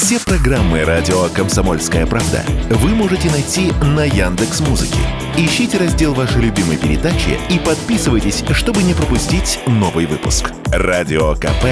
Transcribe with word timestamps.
Все 0.00 0.20
программы 0.20 0.84
радио 0.84 1.28
Комсомольская 1.30 2.06
правда 2.06 2.44
вы 2.70 2.90
можете 2.90 3.28
найти 3.32 3.72
на 3.82 4.04
Яндекс 4.04 4.60
Музыке. 4.60 5.00
Ищите 5.36 5.76
раздел 5.76 6.14
вашей 6.14 6.40
любимой 6.40 6.76
передачи 6.76 7.36
и 7.50 7.58
подписывайтесь, 7.58 8.44
чтобы 8.52 8.84
не 8.84 8.94
пропустить 8.94 9.58
новый 9.66 10.06
выпуск. 10.06 10.52
Радио 10.66 11.34
КП 11.34 11.64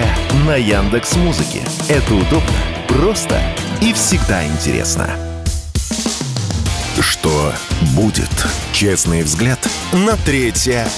на 0.45 0.57
Яндекс 0.57 1.15
Музыке. 1.15 1.63
Это 1.89 2.15
удобно, 2.15 2.51
просто 2.89 3.41
и 3.81 3.93
всегда 3.93 4.45
интересно. 4.45 5.09
Что 7.01 7.53
будет? 7.95 8.29
Честный 8.73 9.23
взгляд 9.23 9.61
на 9.93 10.17
3 10.17 10.53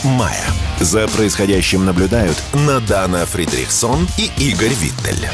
мая. 0.04 0.45
За 0.80 1.06
происходящим 1.06 1.84
наблюдают 1.84 2.42
Надана 2.54 3.26
Фридрихсон 3.26 4.08
и 4.16 4.30
Игорь 4.38 4.72
Виттель. 4.72 5.29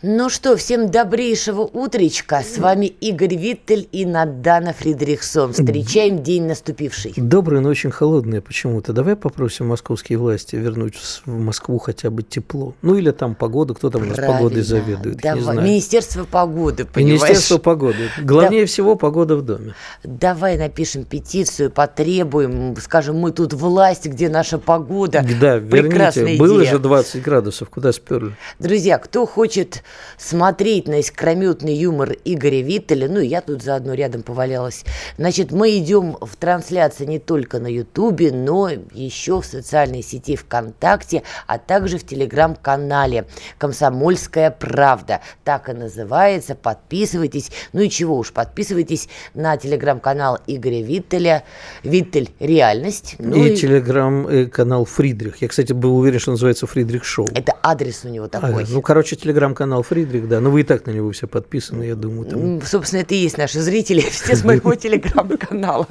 Ну 0.00 0.28
что, 0.30 0.56
всем 0.56 0.92
добрейшего 0.92 1.62
утречка. 1.62 2.44
С 2.48 2.58
вами 2.58 2.86
Игорь 2.86 3.34
Виттель 3.34 3.88
и 3.90 4.06
Надана 4.06 4.72
Фридрихсон. 4.72 5.52
Встречаем 5.52 6.22
день 6.22 6.44
наступивший. 6.44 7.14
Доброе, 7.16 7.60
но 7.60 7.68
очень 7.70 7.90
холодное 7.90 8.40
почему-то. 8.40 8.92
Давай 8.92 9.16
попросим 9.16 9.66
московские 9.66 10.18
власти 10.18 10.54
вернуть 10.54 10.94
в 10.94 11.26
Москву 11.26 11.78
хотя 11.78 12.10
бы 12.10 12.22
тепло. 12.22 12.74
Ну 12.80 12.94
или 12.94 13.10
там 13.10 13.34
погода, 13.34 13.74
кто 13.74 13.90
там 13.90 14.02
у 14.02 14.04
нас 14.04 14.16
погодой 14.16 14.62
заведует, 14.62 15.16
Давай. 15.16 15.38
не 15.38 15.42
знаю. 15.42 15.62
Министерство 15.62 16.22
погоды, 16.22 16.84
понимаешь? 16.84 17.20
Министерство 17.22 17.58
погоды. 17.58 18.08
Главнее 18.22 18.66
всего 18.66 18.94
погода 18.94 19.34
в 19.34 19.42
доме. 19.42 19.74
Давай 20.04 20.58
напишем 20.58 21.06
петицию, 21.06 21.72
потребуем, 21.72 22.76
скажем, 22.80 23.16
мы 23.16 23.32
тут 23.32 23.52
власть, 23.52 24.06
где 24.06 24.28
наша 24.28 24.58
погода. 24.58 25.26
Да, 25.40 25.58
Прекрасная 25.58 26.22
верните. 26.22 26.40
Было 26.40 26.60
идея. 26.60 26.70
же 26.74 26.78
20 26.78 27.20
градусов, 27.20 27.68
куда 27.68 27.90
сперли? 27.90 28.36
Друзья, 28.60 28.98
кто 28.98 29.26
хочет 29.26 29.82
смотреть 30.16 30.88
на 30.88 31.00
искрометный 31.00 31.74
юмор 31.74 32.14
Игоря 32.24 32.60
Виттеля, 32.62 33.08
ну 33.08 33.20
и 33.20 33.26
я 33.26 33.40
тут 33.40 33.62
заодно 33.62 33.94
рядом 33.94 34.22
повалялась, 34.22 34.84
значит, 35.16 35.52
мы 35.52 35.76
идем 35.78 36.16
в 36.20 36.36
трансляции 36.36 37.04
не 37.04 37.18
только 37.18 37.58
на 37.58 37.66
Ютубе, 37.68 38.32
но 38.32 38.68
еще 38.92 39.40
в 39.40 39.46
социальной 39.46 40.02
сети 40.02 40.36
ВКонтакте, 40.36 41.22
а 41.46 41.58
также 41.58 41.98
в 41.98 42.06
телеграм-канале 42.06 43.26
«Комсомольская 43.58 44.50
правда». 44.50 45.20
Так 45.44 45.68
и 45.68 45.72
называется. 45.72 46.54
Подписывайтесь. 46.54 47.50
Ну 47.72 47.80
и 47.80 47.90
чего 47.90 48.18
уж, 48.18 48.32
подписывайтесь 48.32 49.08
на 49.34 49.56
телеграм-канал 49.56 50.38
Игоря 50.46 50.82
Виттеля. 50.82 51.44
Виттель 51.82 52.30
«Реальность». 52.40 53.16
Ну 53.18 53.36
и 53.44 53.54
телеграм-канал 53.56 54.84
Фридрих. 54.84 55.36
Я, 55.42 55.48
кстати, 55.48 55.72
был 55.72 55.96
уверен, 55.98 56.18
что 56.18 56.30
называется 56.32 56.66
Фридрих 56.66 57.04
Шоу. 57.04 57.26
Это 57.34 57.54
адрес 57.62 58.04
у 58.04 58.08
него 58.08 58.26
А, 58.26 58.28
такой. 58.28 58.64
ну, 58.68 58.82
короче, 58.82 59.16
телеграм-канал 59.16 59.77
Фридрих, 59.82 60.28
да. 60.28 60.40
Ну, 60.40 60.50
вы 60.50 60.60
и 60.60 60.64
так 60.64 60.86
на 60.86 60.90
него 60.90 61.10
все 61.12 61.26
подписаны, 61.26 61.84
я 61.84 61.94
думаю. 61.94 62.26
Там. 62.26 62.62
Собственно, 62.62 63.00
это 63.00 63.14
и 63.14 63.18
есть 63.18 63.38
наши 63.38 63.60
зрители, 63.60 64.00
все 64.10 64.36
с 64.36 64.44
моего 64.44 64.74
телеграм-канала. 64.76 65.86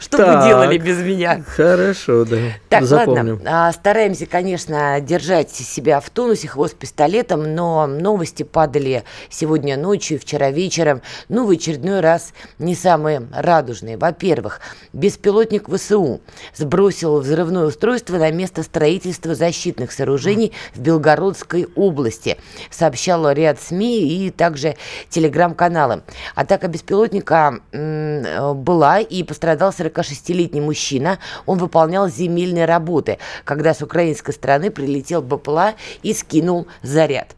Что 0.00 0.18
вы 0.18 0.48
делали 0.48 0.78
без 0.78 0.98
меня? 0.98 1.44
Хорошо, 1.46 2.24
да. 2.24 2.36
Так, 2.68 2.82
ладно, 2.90 3.40
а, 3.46 3.72
стараемся, 3.72 4.26
конечно, 4.26 5.00
держать 5.00 5.50
себя 5.50 6.00
в 6.00 6.10
тонусе, 6.10 6.48
хвост 6.48 6.76
пистолетом, 6.76 7.54
но 7.54 7.86
новости 7.86 8.42
падали 8.42 9.04
сегодня 9.30 9.76
ночью, 9.76 10.18
вчера 10.18 10.50
вечером, 10.50 11.02
ну, 11.28 11.46
в 11.46 11.50
очередной 11.50 12.00
раз 12.00 12.32
не 12.58 12.74
самые 12.74 13.28
радужные. 13.32 13.96
Во-первых, 13.96 14.60
беспилотник 14.92 15.68
ВСУ 15.68 16.20
сбросил 16.54 17.20
взрывное 17.20 17.66
устройство 17.66 18.18
на 18.18 18.30
место 18.30 18.62
строительства 18.62 19.34
защитных 19.34 19.92
сооружений 19.92 20.52
в 20.74 20.80
Белгородской 20.80 21.68
области, 21.74 22.36
сообщал 22.70 23.13
ряд 23.32 23.60
СМИ 23.60 24.26
и 24.26 24.30
также 24.30 24.76
телеграм-каналы. 25.08 26.02
Атака 26.34 26.68
беспилотника 26.68 27.60
э, 27.72 28.52
была 28.54 29.00
и 29.00 29.22
пострадал 29.22 29.70
46-летний 29.70 30.60
мужчина. 30.60 31.18
Он 31.46 31.58
выполнял 31.58 32.08
земельные 32.08 32.64
работы, 32.64 33.18
когда 33.44 33.74
с 33.74 33.82
украинской 33.82 34.32
стороны 34.32 34.70
прилетел 34.70 35.22
БПЛА 35.22 35.74
и 36.02 36.12
скинул 36.12 36.66
заряд. 36.82 37.34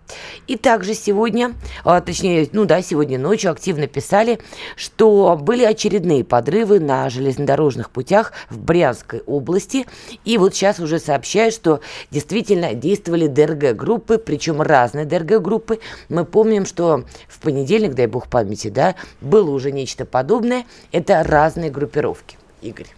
И 0.47 0.57
также 0.57 0.95
сегодня, 0.95 1.55
а, 1.85 2.01
точнее, 2.01 2.49
ну 2.53 2.65
да, 2.65 2.83
сегодня 2.83 3.19
ночью 3.19 3.51
активно 3.51 3.87
писали, 3.87 4.39
что 4.77 5.37
были 5.41 5.65
очередные 5.65 6.25
подрывы 6.25 6.81
на 6.81 7.11
железнодорожных 7.11 7.91
путях 7.91 8.33
в 8.51 8.59
Брянской 8.59 9.23
области. 9.27 9.87
И 10.25 10.39
вот 10.39 10.55
сейчас 10.55 10.79
уже 10.79 10.99
сообщают, 10.99 11.55
что 11.55 11.81
действительно 12.11 12.75
действовали 12.75 13.27
ДРГ-группы, 13.27 14.19
причем 14.19 14.63
разные 14.63 15.05
ДРГ-группы. 15.05 15.66
Мы 16.09 16.25
помним, 16.25 16.67
что 16.67 17.05
в 17.29 17.41
понедельник, 17.41 17.95
дай 17.95 18.07
бог 18.07 18.29
памяти, 18.29 18.69
да, 18.69 18.95
было 19.21 19.51
уже 19.51 19.73
нечто 19.73 20.05
подобное. 20.05 20.65
Это 20.93 21.23
разные 21.23 21.71
группировки. 21.71 22.39
Игорь. 22.63 22.89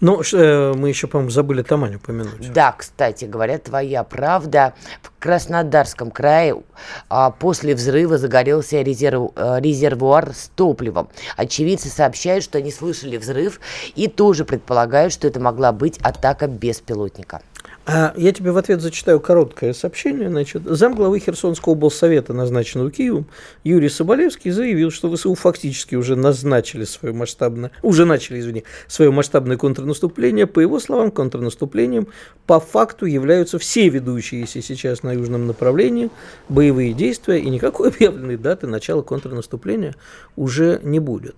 Ну, 0.00 0.22
э, 0.22 0.74
мы 0.74 0.88
еще, 0.90 1.08
по-моему, 1.08 1.30
забыли 1.30 1.62
Тамань 1.62 1.96
упомянуть. 1.96 2.52
Да, 2.52 2.72
кстати 2.72 3.24
говоря, 3.24 3.58
твоя 3.58 4.04
правда. 4.04 4.74
В 5.02 5.10
Краснодарском 5.18 6.12
крае 6.12 6.62
а, 7.08 7.32
после 7.32 7.74
взрыва 7.74 8.18
загорелся 8.18 8.80
резерв- 8.82 9.32
э, 9.34 9.60
резервуар 9.60 10.32
с 10.32 10.50
топливом. 10.54 11.08
Очевидцы 11.36 11.88
сообщают, 11.88 12.44
что 12.44 12.58
они 12.58 12.70
слышали 12.70 13.16
взрыв 13.16 13.60
и 13.96 14.06
тоже 14.06 14.44
предполагают, 14.44 15.12
что 15.12 15.26
это 15.26 15.40
могла 15.40 15.72
быть 15.72 15.98
атака 15.98 16.46
беспилотника. 16.46 17.42
А 17.90 18.12
я 18.18 18.32
тебе 18.32 18.52
в 18.52 18.58
ответ 18.58 18.82
зачитаю 18.82 19.18
короткое 19.18 19.72
сообщение. 19.72 20.28
Значит, 20.28 20.64
замглавы 20.66 21.20
Херсонского 21.20 21.72
облсовета, 21.72 22.34
назначенного 22.34 22.90
Киевом, 22.90 23.24
Юрий 23.64 23.88
Соболевский 23.88 24.50
заявил, 24.50 24.90
что 24.90 25.10
ВСУ 25.10 25.34
фактически 25.34 25.94
уже 25.94 26.14
назначили 26.14 26.84
свое 26.84 27.14
масштабное, 27.14 27.70
уже 27.80 28.04
начали, 28.04 28.40
извини, 28.40 28.64
свое 28.88 29.10
масштабное 29.10 29.56
контрнаступление. 29.56 30.46
По 30.46 30.60
его 30.60 30.80
словам, 30.80 31.10
контрнаступлением 31.10 32.08
по 32.46 32.60
факту 32.60 33.06
являются 33.06 33.58
все 33.58 33.88
ведущиеся 33.88 34.60
сейчас 34.60 35.02
на 35.02 35.14
южном 35.14 35.46
направлении 35.46 36.10
боевые 36.50 36.92
действия, 36.92 37.38
и 37.38 37.48
никакой 37.48 37.88
объявленной 37.88 38.36
даты 38.36 38.66
начала 38.66 39.00
контрнаступления 39.00 39.94
уже 40.36 40.78
не 40.82 41.00
будет. 41.00 41.36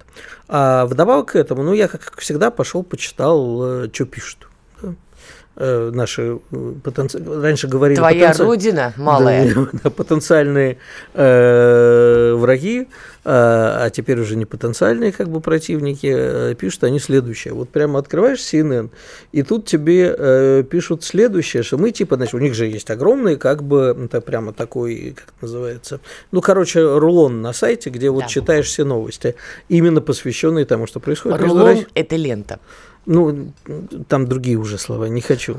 А 0.49 0.87
вдобавок 0.87 1.31
к 1.31 1.37
этому, 1.37 1.63
ну, 1.63 1.75
я, 1.75 1.87
как 1.87 2.19
всегда, 2.19 2.51
пошел, 2.51 2.83
почитал, 2.83 3.89
что 3.93 4.05
пишут. 4.05 4.39
Э, 4.43 4.60
наши 5.57 6.39
э, 6.53 6.73
потенци... 6.83 7.23
раньше 7.43 7.69
говорили 7.69 7.99
Твоя 7.99 8.31
потенци- 8.31 8.45
родина 8.45 8.95
малая. 8.97 9.55
Да, 9.55 9.69
да, 9.85 9.91
потенциальные 9.91 10.79
э, 11.15 12.35
враги, 12.37 12.81
э, 12.83 12.87
а 13.25 13.91
теперь 13.91 14.21
уже 14.21 14.37
не 14.37 14.47
потенциальные 14.47 15.13
как 15.13 15.29
бы 15.29 15.41
противники, 15.41 16.13
э, 16.13 16.55
пишут 16.55 16.85
они 16.85 16.99
следующее. 16.99 17.53
Вот 17.55 17.69
прямо 17.69 17.99
открываешь 17.99 18.39
CNN, 18.39 18.91
и 19.33 19.43
тут 19.43 19.67
тебе 19.67 20.15
э, 20.17 20.65
пишут 20.69 21.05
следующее, 21.05 21.63
что 21.63 21.79
мы 21.79 21.91
типа, 21.91 22.17
значит, 22.17 22.35
у 22.35 22.39
них 22.39 22.55
же 22.55 22.67
есть 22.67 22.91
огромный 22.91 23.37
как 23.37 23.63
бы, 23.63 23.97
это 24.05 24.21
прямо 24.21 24.53
такой, 24.53 25.15
как 25.17 25.35
называется, 25.41 26.01
ну, 26.33 26.41
короче, 26.41 26.81
рулон 26.81 27.43
на 27.43 27.53
сайте, 27.53 27.91
где 27.91 28.11
вот 28.11 28.23
Да. 28.23 28.29
читаешь 28.29 28.67
все 28.67 28.85
новости, 28.85 29.35
именно 29.69 30.01
посвященные 30.01 30.65
тому, 30.65 30.87
что 30.87 31.01
происходит. 31.01 31.41
Рулон 31.41 31.87
это 31.95 32.17
лента. 32.17 32.61
Ну, 33.07 33.53
там 34.09 34.27
другие 34.27 34.57
уже 34.57 34.79
слова, 34.79 35.07
не 35.07 35.21
хочу. 35.21 35.57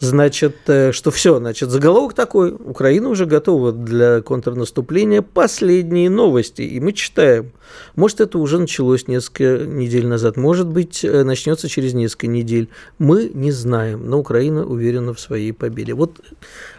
Значит, 0.00 0.56
э, 0.68 0.92
что 0.92 1.10
все, 1.10 1.38
значит, 1.38 1.70
заголовок 1.70 2.14
такой, 2.14 2.52
Украина 2.52 3.08
уже 3.08 3.26
готова 3.26 3.72
для 3.72 4.22
контрнаступления, 4.22 5.22
последние 5.22 6.08
новости, 6.08 6.62
и 6.62 6.80
мы 6.80 6.92
читаем. 6.92 7.52
Может, 7.94 8.20
это 8.20 8.38
уже 8.38 8.58
началось 8.58 9.06
несколько 9.06 9.64
недель 9.66 10.06
назад, 10.06 10.36
может 10.36 10.68
быть, 10.68 11.04
э, 11.04 11.24
начнется 11.24 11.68
через 11.68 11.94
несколько 11.94 12.26
недель. 12.26 12.68
Мы 12.98 13.30
не 13.34 13.52
знаем, 13.52 14.08
но 14.08 14.18
Украина 14.18 14.64
уверена 14.64 15.12
в 15.12 15.20
своей 15.20 15.52
победе. 15.52 15.94
Вот, 15.94 16.20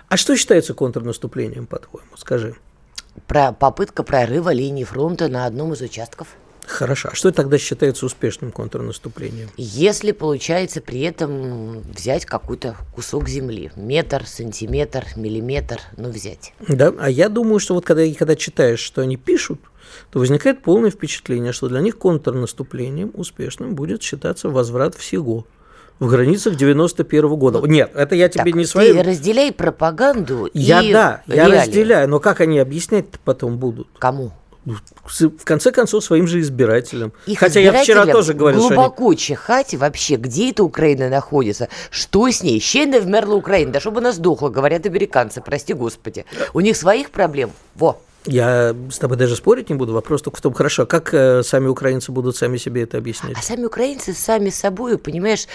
а 0.08 0.18
что 0.18 0.36
считается 0.36 0.74
контрнаступлением, 0.74 1.68
по-твоему, 1.68 2.18
скажи? 2.18 2.56
Про 3.28 3.51
попытка 3.51 4.04
прорыва 4.04 4.51
линии 4.51 4.86
фронта 4.86 5.28
на 5.28 5.45
одном 5.45 5.74
из 5.74 5.81
участков. 5.81 6.30
Хорошо, 6.69 7.10
а 7.12 7.16
что 7.16 7.31
тогда 7.31 7.57
считается 7.57 8.06
успешным 8.06 8.51
контрнаступлением? 8.51 9.50
Если 9.57 10.12
получается 10.12 10.81
при 10.81 11.01
этом 11.01 11.81
взять 11.81 12.25
какой-то 12.25 12.75
кусок 12.94 13.27
земли, 13.27 13.71
метр, 13.75 14.24
сантиметр, 14.27 15.04
миллиметр, 15.16 15.80
ну 15.98 16.10
взять. 16.10 16.54
Да, 16.68 16.94
а 17.00 17.10
я 17.10 17.27
думаю, 17.27 17.60
что 17.60 17.74
вот 17.74 17.86
когда, 17.86 18.04
когда 18.13 18.36
читаешь, 18.36 18.80
что 18.80 19.01
они 19.01 19.18
пишут, 19.18 19.60
то 20.12 20.19
возникает 20.19 20.62
полное 20.62 20.92
впечатление, 20.92 21.54
что 21.54 21.68
для 21.69 21.81
них 21.81 21.98
контрнаступлением 21.98 23.12
успешным 23.15 23.74
будет 23.74 24.04
считаться 24.04 24.50
возврат 24.50 24.94
всего 24.94 25.48
в 25.98 26.07
границах 26.07 26.56
91 26.56 27.36
года. 27.36 27.62
Нет, 27.68 27.92
это 27.95 28.13
я 28.15 28.30
тебе 28.30 28.45
Так, 28.45 28.54
не 28.56 28.63
ты 28.63 28.69
своим... 28.69 29.01
разделяй 29.01 29.51
пропаганду 29.51 30.50
Я 30.54 30.81
и 30.81 30.94
да, 30.94 31.24
я 31.25 31.36
реалии. 31.48 31.57
разделяю, 31.57 32.10
но 32.10 32.19
как 32.19 32.42
они 32.42 32.60
объяснять 32.60 33.07
потом 33.25 33.57
будут? 33.57 33.88
Кому? 33.98 34.31
В 35.06 35.44
конце 35.44 35.71
концов, 35.71 36.04
своим 36.04 36.27
же 36.27 36.39
избирателям. 36.39 37.13
Их 37.25 37.39
Хотя 37.39 37.60
я 37.60 37.74
вчера 37.81 38.06
тоже 38.06 38.33
говорил, 38.33 38.62
глубоко 38.62 39.04
что 39.04 39.07
они... 39.07 39.18
чихать 39.18 39.74
вообще, 39.75 40.16
где 40.16 40.51
эта 40.51 40.63
Украина 40.63 41.10
находится, 41.10 41.69
что 41.89 42.30
с 42.30 42.44
ней. 42.44 42.60
Ще 42.60 42.86
не 42.86 43.00
вмерла 43.00 43.36
Украина, 43.36 43.71
да 43.71 43.80
чтобы 43.80 44.00
она 44.00 44.12
сдохла, 44.12 44.50
говорят 44.50 44.86
американцы, 44.86 45.42
прости 45.42 45.74
господи. 45.74 46.25
У 46.54 46.60
них 46.60 46.77
своих 46.77 47.12
проблем, 47.12 47.51
во. 47.75 48.01
Я 48.25 48.75
с 48.92 49.00
тобой 49.00 49.18
даже 49.18 49.36
спорить 49.36 49.69
не 49.69 49.75
буду. 49.75 49.94
Вопрос 49.94 50.21
только 50.21 50.38
в 50.38 50.42
том, 50.42 50.54
хорошо, 50.54 50.86
как 50.86 51.13
э, 51.13 51.42
сами 51.42 51.68
украинцы 51.68 52.12
будут 52.12 52.36
сами 52.36 52.57
себе 52.57 52.83
это 52.83 52.98
объяснять? 52.98 53.36
А 53.38 53.42
сами 53.42 53.63
украинцы 53.63 54.13
сами 54.13 54.50
собой, 54.50 54.98
понимаешь, 54.98 55.48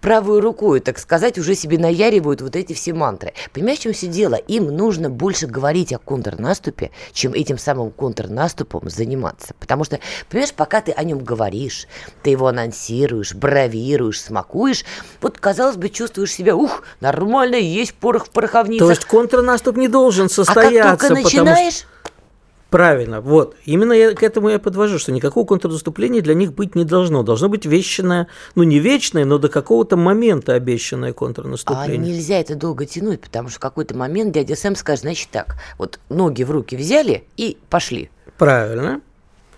правой 0.00 0.40
рукой, 0.40 0.80
так 0.80 0.98
сказать, 0.98 1.38
уже 1.38 1.54
себе 1.54 1.78
наяривают 1.78 2.40
вот 2.40 2.56
эти 2.56 2.72
все 2.72 2.94
мантры. 2.94 3.34
Понимаешь, 3.52 3.80
в 3.80 3.82
чем 3.82 3.92
все 3.92 4.06
дело? 4.06 4.34
Им 4.34 4.74
нужно 4.74 5.10
больше 5.10 5.46
говорить 5.46 5.92
о 5.92 5.98
контрнаступе, 5.98 6.90
чем 7.12 7.34
этим 7.34 7.58
самым 7.58 7.90
контрнаступом 7.90 8.88
заниматься. 8.88 9.54
Потому 9.60 9.84
что, 9.84 10.00
понимаешь, 10.30 10.54
пока 10.54 10.80
ты 10.80 10.92
о 10.92 11.04
нем 11.04 11.22
говоришь, 11.22 11.86
ты 12.22 12.30
его 12.30 12.46
анонсируешь, 12.46 13.34
бравируешь, 13.34 14.22
смакуешь, 14.22 14.86
вот, 15.20 15.38
казалось 15.38 15.76
бы, 15.76 15.90
чувствуешь 15.90 16.32
себя, 16.32 16.56
ух, 16.56 16.82
нормально, 17.00 17.56
есть 17.56 17.92
порох 17.92 18.26
в 18.26 18.30
пороховницах. 18.30 18.86
То 18.86 18.90
есть 18.90 19.04
контрнаступ 19.04 19.76
не 19.76 19.88
должен 19.88 20.30
состояться, 20.30 20.92
а 20.92 20.96
как 20.96 21.08
только 21.08 21.22
начинаешь, 21.22 21.74
что 21.74 21.86
Правильно, 22.76 23.22
вот. 23.22 23.56
Именно 23.64 23.94
я, 23.94 24.12
к 24.12 24.22
этому 24.22 24.50
я 24.50 24.58
подвожу, 24.58 24.98
что 24.98 25.10
никакого 25.10 25.46
контрнаступления 25.46 26.20
для 26.20 26.34
них 26.34 26.52
быть 26.52 26.74
не 26.74 26.84
должно. 26.84 27.22
Должно 27.22 27.48
быть 27.48 27.64
вечное, 27.64 28.26
ну 28.54 28.64
не 28.64 28.80
вечное, 28.80 29.24
но 29.24 29.38
до 29.38 29.48
какого-то 29.48 29.96
момента 29.96 30.52
обещанное 30.52 31.14
контрнаступление. 31.14 31.94
А 31.94 32.14
нельзя 32.14 32.38
это 32.38 32.54
долго 32.54 32.84
тянуть, 32.84 33.22
потому 33.22 33.48
что 33.48 33.56
в 33.56 33.60
какой-то 33.60 33.96
момент 33.96 34.34
дядя 34.34 34.56
Сэм 34.56 34.76
скажет, 34.76 35.04
значит 35.04 35.30
так, 35.30 35.56
вот 35.78 36.00
ноги 36.10 36.42
в 36.42 36.50
руки 36.50 36.76
взяли 36.76 37.24
и 37.38 37.56
пошли. 37.70 38.10
Правильно. 38.36 39.00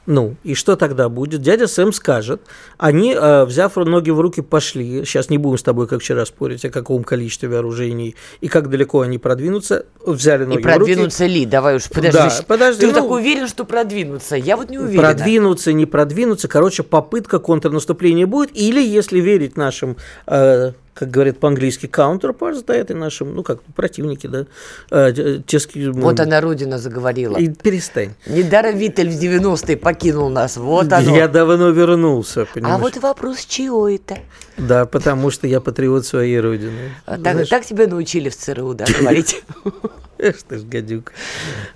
Ну, 0.08 0.36
и 0.42 0.54
что 0.54 0.74
тогда 0.76 1.10
будет? 1.10 1.42
Дядя 1.42 1.66
Сэм 1.66 1.92
скажет, 1.92 2.40
они, 2.78 3.14
э, 3.14 3.44
взяв 3.44 3.76
ноги 3.76 4.08
в 4.08 4.18
руки, 4.20 4.40
пошли. 4.40 5.04
Сейчас 5.04 5.28
не 5.28 5.36
будем 5.36 5.58
с 5.58 5.62
тобой, 5.62 5.86
как 5.86 6.00
вчера, 6.00 6.24
спорить 6.24 6.64
о 6.64 6.70
каком 6.70 7.04
количестве 7.04 7.50
вооружений 7.50 8.16
и 8.40 8.48
как 8.48 8.70
далеко 8.70 9.02
они 9.02 9.18
продвинутся. 9.18 9.84
Взяли 10.06 10.46
ноги 10.46 10.60
и 10.60 10.62
продвинутся 10.62 11.24
в 11.24 11.26
руки. 11.26 11.40
ли? 11.40 11.44
Давай 11.44 11.76
уж 11.76 11.90
подожди. 11.90 12.16
Да, 12.16 12.32
подожди. 12.46 12.80
Ты 12.80 12.86
ну, 12.86 12.94
так 12.94 13.10
уверен, 13.10 13.48
что 13.48 13.66
продвинутся? 13.66 14.36
Я 14.36 14.56
вот 14.56 14.70
не 14.70 14.78
уверен. 14.78 14.98
Продвинутся, 14.98 15.74
не 15.74 15.84
продвинутся. 15.84 16.48
Короче, 16.48 16.84
попытка 16.84 17.38
контрнаступления 17.38 18.26
будет. 18.26 18.56
Или, 18.56 18.80
если 18.80 19.20
верить 19.20 19.58
нашим 19.58 19.98
э, 20.26 20.72
как 20.98 21.10
говорят 21.10 21.38
по-английски, 21.38 21.86
counterparts, 21.86 22.64
да, 22.66 22.74
это 22.74 22.94
наши, 22.94 23.24
ну, 23.24 23.44
как 23.44 23.62
противники, 23.62 24.26
да. 24.26 24.46
А, 24.90 25.12
те, 25.12 25.58
вот 25.92 26.18
она, 26.18 26.40
Родина, 26.40 26.78
заговорила. 26.78 27.36
И 27.36 27.48
перестань. 27.48 28.14
Недаром 28.26 28.76
Виттель 28.76 29.08
в 29.08 29.20
90-е 29.20 29.76
покинул 29.76 30.28
нас, 30.28 30.56
вот 30.56 30.92
оно. 30.92 31.16
Я 31.16 31.28
давно 31.28 31.70
вернулся, 31.70 32.46
понимаешь. 32.52 32.74
А 32.74 32.78
вот 32.78 32.96
вопрос, 32.96 33.44
чего 33.44 33.88
это? 33.88 34.18
Да, 34.56 34.86
потому 34.86 35.30
что 35.30 35.46
я 35.46 35.60
патриот 35.60 36.04
своей 36.04 36.40
Родины. 36.40 36.90
А, 37.06 37.16
так, 37.16 37.46
так 37.48 37.64
тебя 37.64 37.86
научили 37.86 38.28
в 38.28 38.36
ЦРУ, 38.36 38.74
да, 38.74 38.86
говорить? 38.98 39.42
Эх 40.18 40.42
ты 40.42 40.58
ж 40.58 40.62
гадюк. 40.64 41.12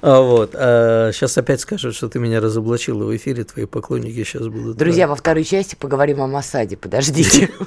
А, 0.00 0.20
вот. 0.20 0.50
А, 0.54 1.12
сейчас 1.12 1.38
опять 1.38 1.60
скажут, 1.60 1.94
что 1.94 2.08
ты 2.08 2.18
меня 2.18 2.40
разоблачила 2.40 3.04
в 3.04 3.16
эфире, 3.16 3.44
твои 3.44 3.66
поклонники 3.66 4.24
сейчас 4.24 4.48
будут. 4.48 4.76
Друзья, 4.76 5.06
во 5.06 5.14
второй 5.14 5.44
части 5.44 5.76
поговорим 5.76 6.20
о 6.20 6.26
Масаде, 6.26 6.76
подождите. 6.76 7.50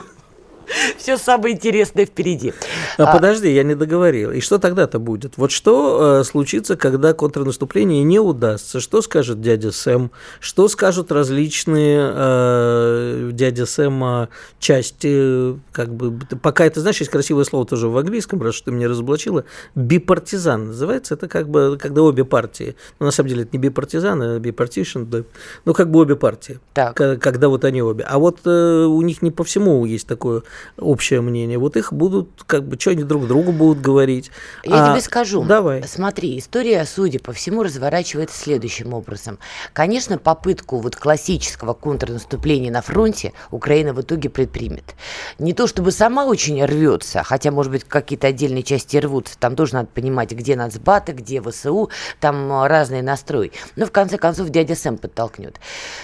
Все 0.98 1.18
самое 1.18 1.56
интересное 1.56 2.06
впереди. 2.06 2.54
А, 2.98 3.04
а 3.04 3.14
подожди, 3.14 3.52
я 3.52 3.64
не 3.64 3.76
договорил. 3.76 4.32
И 4.32 4.40
что 4.40 4.58
тогда-то 4.58 5.00
будет? 5.00 5.38
Вот 5.38 5.52
что 5.52 6.20
э, 6.20 6.24
случится, 6.24 6.76
когда 6.76 7.14
контрнаступление 7.14 8.04
не 8.04 8.20
удастся? 8.20 8.80
Что 8.80 9.02
скажет 9.02 9.42
дядя 9.42 9.72
Сэм? 9.72 10.12
Что 10.40 10.68
скажут 10.68 11.12
различные 11.12 12.12
э, 12.14 13.30
дядя 13.34 13.66
Сэма 13.66 14.30
части? 14.60 15.60
Как 15.72 15.94
бы, 15.94 16.20
пока 16.42 16.66
это, 16.66 16.82
знаешь, 16.82 17.00
есть 17.00 17.12
красивое 17.12 17.44
слово 17.44 17.66
тоже 17.66 17.88
в 17.88 17.98
английском, 17.98 18.42
раз 18.42 18.56
что 18.56 18.66
ты 18.66 18.72
меня 18.72 18.88
разоблачила. 18.88 19.46
Бипартизан 19.76 20.68
называется. 20.68 21.16
Это 21.16 21.28
как 21.28 21.50
бы, 21.50 21.78
когда 21.80 22.02
обе 22.02 22.26
партии. 22.26 22.76
Но 23.00 23.08
на 23.08 23.12
самом 23.12 23.30
деле 23.30 23.44
это 23.44 23.52
не 23.54 23.60
бипартизан, 23.60 24.22
а 24.22 24.40
бипартишн. 24.40 25.04
Да. 25.04 25.24
Ну, 25.66 25.74
как 25.74 25.92
бы 25.92 26.00
обе 26.00 26.16
партии. 26.16 26.60
Так. 26.74 26.96
Когда 26.96 27.50
вот 27.50 27.66
они 27.66 27.82
обе. 27.82 28.04
А 28.04 28.18
вот 28.20 28.40
э, 28.46 28.86
у 28.86 29.02
них 29.02 29.22
не 29.22 29.32
по 29.32 29.44
всему 29.44 29.86
есть 29.86 30.08
такое 30.08 30.44
общее 30.78 31.22
мнение. 31.22 31.58
Вот 31.58 31.78
их 31.78 31.94
будут, 31.94 32.44
как 32.46 32.68
бы, 32.68 32.80
что 32.80 32.92
они 32.92 33.04
друг 33.04 33.28
другу 33.28 33.52
будут 33.52 33.82
говорить. 33.82 34.32
Я 34.64 34.88
а, 34.88 34.92
тебе 34.92 35.02
скажу. 35.02 35.44
Давай. 35.44 35.84
Смотри, 35.88 36.38
история, 36.38 36.86
судя 36.86 37.20
по 37.20 37.34
всему, 37.34 37.64
разворачивается 37.64 38.38
следующим 38.38 38.94
образом. 38.94 39.40
Конечно, 39.74 40.18
попытку 40.18 40.80
вот 40.80 40.96
классического 40.96 41.74
контрнаступления 41.74 42.72
на 42.72 42.82
фронте 42.82 43.34
Украина 43.52 43.94
в 43.94 44.02
итоге 44.02 44.30
предпримет. 44.30 44.96
Не 45.40 45.54
то 45.54 45.68
чтобы 45.68 45.92
сама 45.92 46.26
очень 46.26 46.64
рвется, 46.64 47.24
хотя, 47.24 47.52
может 47.52 47.72
быть, 47.72 47.84
какие-то 47.84 48.28
отдельные 48.28 48.64
части 48.64 48.98
рвутся. 48.98 49.38
Там 49.38 49.56
тоже 49.56 49.76
надо 49.76 49.88
понимать, 49.88 50.32
где 50.32 50.56
нацбаты, 50.56 51.12
где 51.12 51.42
ВСУ, 51.42 51.90
там 52.20 52.64
разные 52.64 53.04
настрой. 53.04 53.52
Но 53.76 53.86
в 53.86 53.92
конце 53.92 54.18
концов 54.18 54.50
дядя 54.50 54.76
Сэм 54.76 54.98
подтолкнет. 54.98 55.60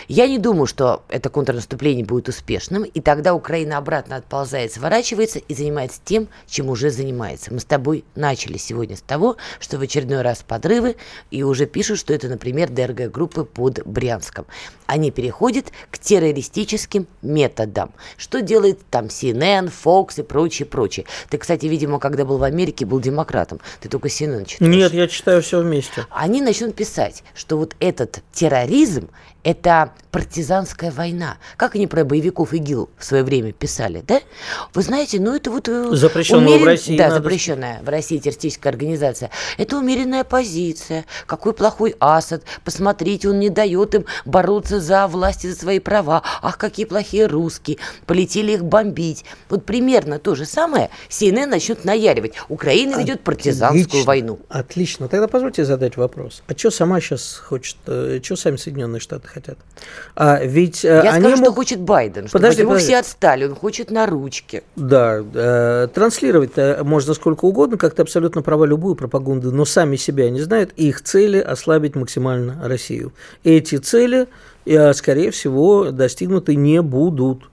Я 0.08 0.28
не 0.28 0.38
думаю, 0.38 0.66
что 0.66 1.04
это 1.10 1.30
контрнаступление 1.30 2.06
будет 2.06 2.30
успешным, 2.30 2.84
и 2.84 3.02
тогда 3.02 3.34
Украина 3.34 3.78
обратно 3.78 4.18
отползет 4.18 4.41
отползает, 4.42 4.74
сворачивается 4.74 5.40
и 5.40 5.54
занимается 5.54 6.00
тем, 6.04 6.28
чем 6.48 6.70
уже 6.70 6.90
занимается. 6.90 7.54
Мы 7.54 7.60
с 7.60 7.66
тобой 7.66 8.04
начали 8.16 8.58
сегодня 8.58 8.98
с 8.98 9.02
того, 9.02 9.38
что 9.60 9.78
в 9.78 9.82
очередной 9.82 10.22
раз 10.22 10.44
подрывы, 10.46 10.96
и 11.30 11.44
уже 11.44 11.68
пишут, 11.68 12.00
что 12.00 12.14
это, 12.14 12.28
например, 12.28 12.70
ДРГ-группы 12.70 13.46
под 13.46 13.86
Брянском. 13.86 14.46
Они 14.88 15.12
переходят 15.12 15.68
к 15.92 16.00
террористическим 16.00 17.08
методам. 17.22 17.92
Что 18.18 18.42
делает 18.42 18.80
там 18.90 19.06
CNN, 19.06 19.72
Fox 19.72 20.20
и 20.20 20.24
прочее, 20.24 20.66
прочее. 20.66 21.06
Ты, 21.30 21.38
кстати, 21.38 21.68
видимо, 21.68 22.00
когда 22.00 22.26
был 22.26 22.38
в 22.38 22.44
Америке, 22.44 22.86
был 22.86 23.00
демократом. 23.00 23.60
Ты 23.80 23.90
только 23.90 24.08
CNN 24.08 24.46
читаешь. 24.46 24.74
Нет, 24.74 24.94
я 24.94 25.08
читаю 25.08 25.42
все 25.44 25.62
вместе. 25.62 26.08
Они 26.10 26.42
начнут 26.42 26.76
писать, 26.76 27.24
что 27.36 27.58
вот 27.58 27.76
этот 27.80 28.22
терроризм 28.34 29.10
это 29.44 29.92
партизанская 30.12 30.92
война. 30.92 31.38
Как 31.58 31.76
они 31.76 31.88
про 31.88 32.04
боевиков 32.04 32.54
ИГИЛ 32.54 32.90
в 32.98 33.06
свое 33.06 33.24
время 33.24 33.54
писали, 33.54 34.04
да? 34.06 34.20
Вы 34.74 34.82
знаете, 34.82 35.20
ну 35.20 35.34
это 35.34 35.50
вот... 35.50 35.70
Э, 35.70 35.96
запрещенная 35.96 36.48
умерен... 36.48 36.64
в 36.64 36.66
России. 36.66 36.98
Да, 36.98 37.08
надо... 37.08 37.16
запрещенная 37.16 37.82
в 37.82 37.90
России 37.90 38.18
террористическая 38.18 38.72
организация. 38.72 39.32
Это 39.58 39.78
умеренная 39.78 40.24
позиция. 40.24 41.06
Какой 41.26 41.54
плохой 41.54 41.96
Асад. 42.00 42.44
Посмотрите, 42.66 43.30
он 43.30 43.40
не 43.40 43.50
дает 43.50 43.96
им 43.96 44.06
бороться 44.26 44.82
за 44.82 45.08
власть 45.08 45.46
и 45.46 45.50
за 45.50 45.58
свои 45.58 45.80
права. 45.80 46.24
Ах, 46.42 46.58
какие 46.58 46.86
плохие 46.86 47.28
русские. 47.28 47.78
Полетели 48.06 48.52
их 48.52 48.66
бомбить. 48.66 49.24
Вот 49.50 49.66
примерно 49.66 50.20
то 50.20 50.36
же 50.36 50.46
самое 50.46 50.90
CNN 51.10 51.46
начнет 51.46 51.86
наяривать. 51.86 52.34
Украина 52.50 52.98
ведет 53.00 53.22
партизанскую 53.22 53.84
Отлично. 53.84 54.08
войну. 54.08 54.40
Отлично. 54.50 55.08
Тогда 55.08 55.30
позвольте 55.30 55.64
задать 55.64 55.96
вопрос. 55.96 56.44
А 56.48 56.58
что 56.58 56.70
сама 56.70 57.00
сейчас 57.00 57.38
хочет, 57.38 57.78
э, 57.88 58.20
что 58.22 58.36
сами 58.36 58.58
Соединенные 58.58 59.00
Штаты 59.00 59.31
хотят. 59.34 59.58
А 60.16 60.44
ведь 60.44 60.84
э, 60.86 61.02
Я 61.04 61.14
они 61.14 61.26
скажу, 61.26 61.38
мог... 61.38 61.46
что 61.46 61.54
хочет 61.54 61.80
Байден, 61.80 62.28
чтобы 62.28 62.44
подожди, 62.44 62.64
подожди. 62.64 62.86
все 62.86 62.98
отстали, 63.00 63.46
он 63.46 63.56
хочет 63.56 63.92
на 63.92 64.06
ручке. 64.06 64.64
Да, 64.76 65.24
э, 65.34 65.88
транслировать 65.94 66.52
можно 66.84 67.14
сколько 67.14 67.46
угодно, 67.46 67.78
как 67.78 67.94
то 67.94 68.02
абсолютно 68.02 68.42
права 68.42 68.66
любую 68.66 68.96
пропаганду, 68.96 69.52
но 69.52 69.66
сами 69.66 69.96
себя 69.96 70.30
не 70.30 70.42
знают, 70.42 70.72
и 70.76 70.90
их 70.90 71.02
цели 71.02 71.40
ослабить 71.40 71.96
максимально 71.96 72.60
Россию. 72.64 73.14
Эти 73.44 73.78
цели, 73.78 74.28
э, 74.66 74.94
скорее 74.94 75.32
всего, 75.32 75.92
достигнуты 75.92 76.56
не 76.56 76.82
будут 76.82 77.51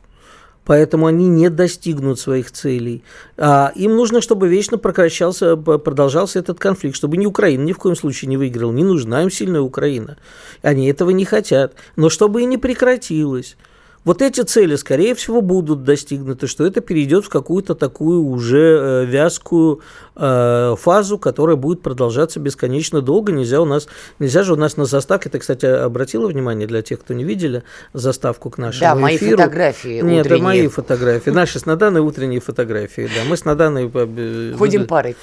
поэтому 0.68 1.06
они 1.06 1.28
не 1.28 1.48
достигнут 1.48 2.20
своих 2.20 2.52
целей. 2.52 3.02
А 3.38 3.72
им 3.74 3.96
нужно, 3.96 4.20
чтобы 4.20 4.48
вечно 4.48 4.76
прекращался, 4.76 5.56
продолжался 5.56 6.38
этот 6.40 6.58
конфликт, 6.60 6.94
чтобы 6.94 7.16
ни 7.16 7.24
Украина 7.24 7.64
ни 7.64 7.72
в 7.72 7.78
коем 7.78 7.96
случае 7.96 8.28
не 8.28 8.36
выиграла. 8.36 8.70
Не 8.70 8.84
нужна 8.84 9.22
им 9.22 9.30
сильная 9.30 9.62
Украина. 9.62 10.18
Они 10.60 10.86
этого 10.86 11.08
не 11.08 11.24
хотят. 11.24 11.72
Но 11.96 12.10
чтобы 12.10 12.42
и 12.42 12.44
не 12.44 12.58
прекратилось. 12.58 13.56
Вот 14.04 14.22
эти 14.22 14.40
цели, 14.42 14.76
скорее 14.76 15.14
всего, 15.14 15.40
будут 15.42 15.84
достигнуты, 15.84 16.46
что 16.46 16.64
это 16.64 16.80
перейдет 16.80 17.24
в 17.24 17.28
какую-то 17.28 17.74
такую 17.74 18.22
уже 18.24 18.78
э, 18.80 19.04
вязкую 19.04 19.80
э, 20.16 20.74
фазу, 20.80 21.18
которая 21.18 21.56
будет 21.56 21.82
продолжаться 21.82 22.40
бесконечно 22.40 23.02
долго. 23.02 23.32
Нельзя 23.32 23.60
у 23.60 23.64
нас, 23.64 23.86
нельзя 24.18 24.44
же 24.44 24.54
у 24.54 24.56
нас 24.56 24.76
на 24.76 24.84
заставке, 24.86 25.28
ты, 25.28 25.38
кстати, 25.38 25.66
обратила 25.66 26.26
внимание 26.28 26.66
для 26.66 26.80
тех, 26.82 27.00
кто 27.00 27.12
не 27.12 27.24
видели 27.24 27.64
заставку 27.92 28.50
к 28.50 28.58
нашему 28.58 28.80
Да, 28.80 28.94
мои 28.94 29.16
эфиру. 29.16 29.36
фотографии 29.36 30.00
Нет, 30.00 30.02
утренние. 30.02 30.20
это 30.20 30.38
мои 30.38 30.68
фотографии, 30.68 31.30
наши 31.30 31.58
с 31.58 31.66
Наданой 31.66 32.00
утренние 32.00 32.40
фотографии, 32.40 33.10
да, 33.14 33.28
мы 33.28 33.36
с 33.36 33.44
Наданой... 33.44 33.90
Э, 33.92 34.54
Ходим 34.56 34.86
парой. 34.86 35.16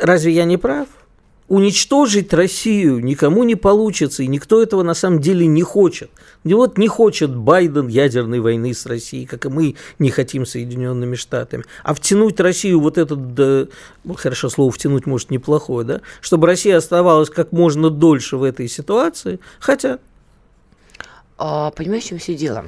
Разве 0.00 0.32
я 0.32 0.44
не 0.44 0.56
прав? 0.56 0.86
Уничтожить 1.48 2.32
Россию 2.32 3.02
никому 3.02 3.42
не 3.42 3.56
получится, 3.56 4.22
и 4.22 4.26
никто 4.26 4.62
этого 4.62 4.82
на 4.82 4.94
самом 4.94 5.20
деле 5.20 5.46
не 5.46 5.62
хочет. 5.62 6.10
И 6.44 6.54
вот 6.54 6.78
не 6.78 6.88
хочет 6.88 7.34
Байден 7.34 7.88
ядерной 7.88 8.40
войны 8.40 8.74
с 8.74 8.86
Россией, 8.86 9.26
как 9.26 9.46
и 9.46 9.48
мы 9.48 9.76
не 9.98 10.10
хотим 10.10 10.46
Соединенными 10.46 11.16
Штатами. 11.16 11.64
А 11.82 11.94
втянуть 11.94 12.38
Россию 12.38 12.80
вот 12.80 12.98
этот, 12.98 13.34
да, 13.34 13.66
ну, 14.04 14.14
хорошо, 14.14 14.48
слово 14.50 14.70
втянуть 14.70 15.06
может 15.06 15.30
неплохое, 15.30 15.86
да, 15.86 16.00
чтобы 16.20 16.46
Россия 16.46 16.76
оставалась 16.76 17.30
как 17.30 17.52
можно 17.52 17.90
дольше 17.90 18.36
в 18.36 18.42
этой 18.42 18.68
ситуации, 18.68 19.40
хотя... 19.58 19.98
А, 21.38 21.70
понимаешь, 21.70 22.04
в 22.04 22.08
чем 22.08 22.18
все 22.18 22.34
дело? 22.34 22.66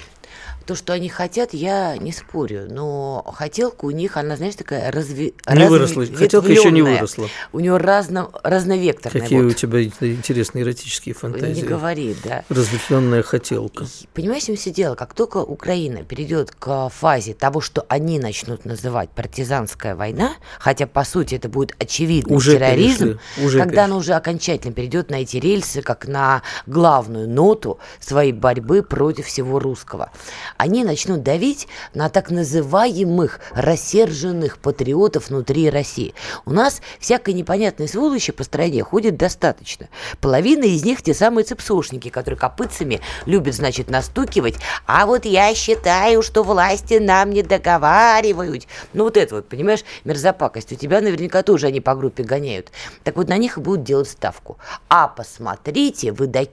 То, 0.66 0.74
что 0.74 0.92
они 0.92 1.08
хотят, 1.08 1.52
я 1.52 1.96
не 1.96 2.12
спорю, 2.12 2.66
но 2.70 3.24
хотелка 3.34 3.86
у 3.86 3.90
них, 3.90 4.16
она, 4.16 4.36
знаешь, 4.36 4.54
такая 4.54 4.90
разви... 4.92 5.34
Не 5.52 5.68
выросла, 5.68 6.06
хотелка 6.06 6.52
еще 6.52 6.70
не 6.70 6.82
выросла. 6.82 7.28
У 7.52 7.60
нее 7.60 7.76
разно... 7.76 8.30
разновекторная. 8.42 9.22
Какие 9.22 9.42
вот. 9.42 9.52
у 9.52 9.54
тебя 9.54 9.82
интересные 9.82 10.62
эротические 10.62 11.14
фантазии. 11.14 11.62
Не 11.62 11.66
говори, 11.66 12.16
да. 12.22 12.44
Разветвленная 12.48 13.22
хотелка. 13.22 13.86
Понимаешь, 14.14 14.48
им 14.48 14.56
все 14.56 14.70
дело, 14.70 14.94
как 14.94 15.14
только 15.14 15.38
Украина 15.38 16.04
перейдет 16.04 16.52
к 16.52 16.88
фазе 16.90 17.34
того, 17.34 17.60
что 17.60 17.84
они 17.88 18.18
начнут 18.18 18.64
называть 18.64 19.10
партизанская 19.10 19.96
война, 19.96 20.34
хотя, 20.58 20.86
по 20.86 21.04
сути, 21.04 21.34
это 21.34 21.48
будет 21.48 21.74
очевидный 21.78 22.36
уже 22.36 22.52
терроризм, 22.52 23.18
уже 23.42 23.58
когда 23.58 23.70
перешли. 23.72 23.84
она 23.84 23.96
уже 23.96 24.12
окончательно 24.14 24.72
перейдет 24.72 25.10
на 25.10 25.16
эти 25.16 25.38
рельсы, 25.38 25.82
как 25.82 26.06
на 26.06 26.42
главную 26.66 27.28
ноту 27.28 27.78
своей 27.98 28.32
борьбы 28.32 28.82
против 28.82 29.26
всего 29.26 29.58
русского 29.58 30.10
они 30.60 30.84
начнут 30.84 31.22
давить 31.22 31.68
на 31.94 32.10
так 32.10 32.30
называемых 32.30 33.40
рассерженных 33.52 34.58
патриотов 34.58 35.30
внутри 35.30 35.70
России. 35.70 36.12
У 36.44 36.50
нас 36.50 36.82
всякой 36.98 37.32
непонятной 37.32 37.88
сволочи 37.88 38.30
по 38.30 38.44
стране 38.44 38.82
ходит 38.82 39.16
достаточно. 39.16 39.88
Половина 40.20 40.64
из 40.64 40.84
них 40.84 41.02
те 41.02 41.14
самые 41.14 41.44
цепсошники, 41.44 42.10
которые 42.10 42.38
копытцами 42.38 43.00
любят, 43.24 43.54
значит, 43.54 43.88
настукивать. 43.88 44.56
А 44.86 45.06
вот 45.06 45.24
я 45.24 45.54
считаю, 45.54 46.22
что 46.22 46.42
власти 46.42 46.98
нам 46.98 47.30
не 47.30 47.42
договаривают. 47.42 48.66
Ну 48.92 49.04
вот 49.04 49.16
это 49.16 49.36
вот, 49.36 49.48
понимаешь, 49.48 49.84
мерзопакость. 50.04 50.72
У 50.72 50.76
тебя 50.76 51.00
наверняка 51.00 51.42
тоже 51.42 51.68
они 51.68 51.80
по 51.80 51.94
группе 51.94 52.22
гоняют. 52.22 52.70
Так 53.02 53.16
вот 53.16 53.30
на 53.30 53.38
них 53.38 53.56
и 53.56 53.60
будут 53.62 53.84
делать 53.84 54.10
ставку. 54.10 54.58
А 54.90 55.08
посмотрите, 55.08 56.12
вы 56.12 56.26
до 56.26 56.44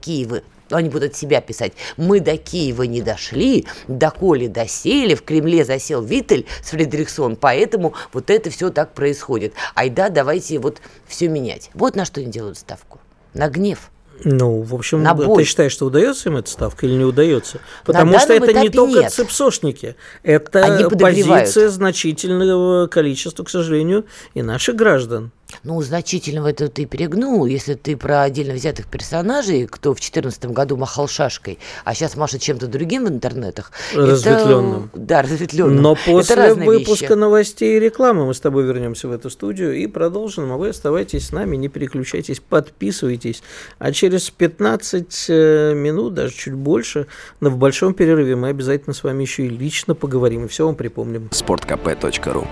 Они 0.70 0.88
будут 0.88 1.16
себя 1.16 1.40
писать. 1.40 1.72
Мы 1.96 2.20
до 2.20 2.36
Киева 2.36 2.82
не 2.82 3.00
дошли, 3.02 3.66
до 3.86 4.10
Коли 4.10 4.46
досели, 4.46 5.14
в 5.14 5.22
Кремле 5.22 5.64
засел 5.64 6.02
Виттель 6.02 6.46
с 6.62 6.70
Фредериксон, 6.70 7.36
поэтому 7.36 7.94
вот 8.12 8.30
это 8.30 8.50
все 8.50 8.70
так 8.70 8.94
происходит. 8.94 9.54
Айда, 9.74 10.08
давайте 10.08 10.58
вот 10.58 10.80
все 11.06 11.28
менять. 11.28 11.70
Вот 11.74 11.96
на 11.96 12.04
что 12.04 12.20
они 12.20 12.30
делают 12.30 12.58
ставку. 12.58 13.00
На 13.34 13.48
гнев. 13.48 13.90
Ну, 14.24 14.62
в 14.62 14.74
общем, 14.74 15.02
на 15.02 15.14
ты 15.14 15.44
считаешь, 15.44 15.72
что 15.72 15.86
удается 15.86 16.28
им 16.28 16.36
эта 16.36 16.50
ставка 16.50 16.86
или 16.86 16.94
не 16.94 17.04
удается? 17.04 17.60
Потому 17.84 18.18
что 18.18 18.32
это 18.32 18.52
не 18.52 18.68
только 18.68 19.02
нет. 19.02 19.12
цепсошники, 19.12 19.96
это 20.22 20.90
позиция 20.98 21.68
значительного 21.68 22.88
количества, 22.88 23.44
к 23.44 23.50
сожалению, 23.50 24.06
и 24.34 24.42
наших 24.42 24.76
граждан. 24.76 25.30
Ну, 25.64 25.80
значительного 25.82 26.48
это 26.48 26.68
ты 26.68 26.84
перегнул, 26.84 27.46
если 27.46 27.74
ты 27.74 27.96
про 27.96 28.22
отдельно 28.22 28.54
взятых 28.54 28.86
персонажей, 28.86 29.66
кто 29.66 29.90
в 29.90 29.96
2014 29.96 30.46
году 30.46 30.76
махал 30.76 31.08
шашкой, 31.08 31.58
а 31.84 31.94
сейчас 31.94 32.16
машет 32.16 32.40
чем-то 32.42 32.66
другим 32.66 33.06
в 33.06 33.08
интернетах. 33.08 33.72
Разветвленным. 33.94 34.90
Это, 34.92 35.02
да, 35.02 35.22
разветвленным. 35.22 35.82
Но 35.82 35.94
после 35.94 36.54
выпуска 36.54 37.06
вещи. 37.06 37.12
новостей 37.18 37.76
и 37.76 37.80
рекламы 37.80 38.26
мы 38.26 38.34
с 38.34 38.40
тобой 38.40 38.64
вернемся 38.64 39.08
в 39.08 39.12
эту 39.12 39.30
студию 39.30 39.74
и 39.76 39.86
продолжим. 39.86 40.52
А 40.52 40.56
вы 40.56 40.70
оставайтесь 40.70 41.28
с 41.28 41.32
нами, 41.32 41.56
не 41.56 41.68
переключайтесь, 41.68 42.40
подписывайтесь. 42.40 43.42
А 43.78 43.92
через 43.92 44.30
15 44.30 45.26
э, 45.28 45.72
минут, 45.74 46.14
даже 46.14 46.34
чуть 46.34 46.54
больше, 46.54 47.06
но 47.40 47.50
в 47.50 47.56
большом 47.56 47.94
перерыве 47.94 48.36
мы 48.36 48.48
обязательно 48.48 48.94
с 48.94 49.02
вами 49.02 49.22
еще 49.22 49.46
и 49.46 49.48
лично 49.48 49.94
поговорим 49.94 50.44
и 50.44 50.48
все 50.48 50.66
вам 50.66 50.76
припомним. 50.76 51.28
sportkp.ru 51.32 52.46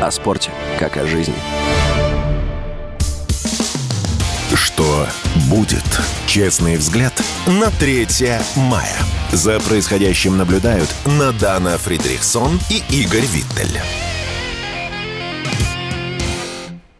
О 0.00 0.10
спорте, 0.10 0.50
как 0.78 0.96
о 0.96 1.06
жизни. 1.06 1.34
Что 4.54 5.06
будет? 5.48 5.84
Честный 6.26 6.76
взгляд 6.76 7.12
на 7.46 7.70
3 7.70 8.06
мая. 8.56 8.96
За 9.32 9.58
происходящим 9.60 10.36
наблюдают 10.36 10.92
Надана 11.06 11.78
Фридрихсон 11.78 12.60
и 12.70 12.82
Игорь 12.90 13.26
Виттель. 13.26 13.80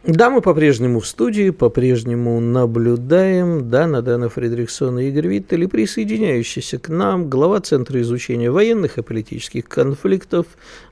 Да, 0.07 0.29
мы 0.29 0.41
по-прежнему 0.41 0.99
в 0.99 1.07
студии, 1.07 1.49
по-прежнему 1.49 2.39
наблюдаем. 2.39 3.71
Да, 3.71 3.87
Надана 3.87 4.29
Фридрихсон 4.29 4.99
и 4.99 5.05
Игорь 5.05 5.27
Виттель 5.27 5.63
и 5.63 5.67
присоединяющийся 5.67 6.77
к 6.77 6.89
нам 6.89 7.27
глава 7.27 7.59
Центра 7.59 7.99
изучения 8.01 8.51
военных 8.51 8.99
и 8.99 9.01
политических 9.01 9.67
конфликтов 9.67 10.45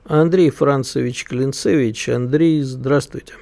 Андрей 0.04 0.50
Францевич 0.50 1.26
Клинцевич. 1.26 2.08
Андрей, 2.08 2.62
здравствуйте. 2.62 3.34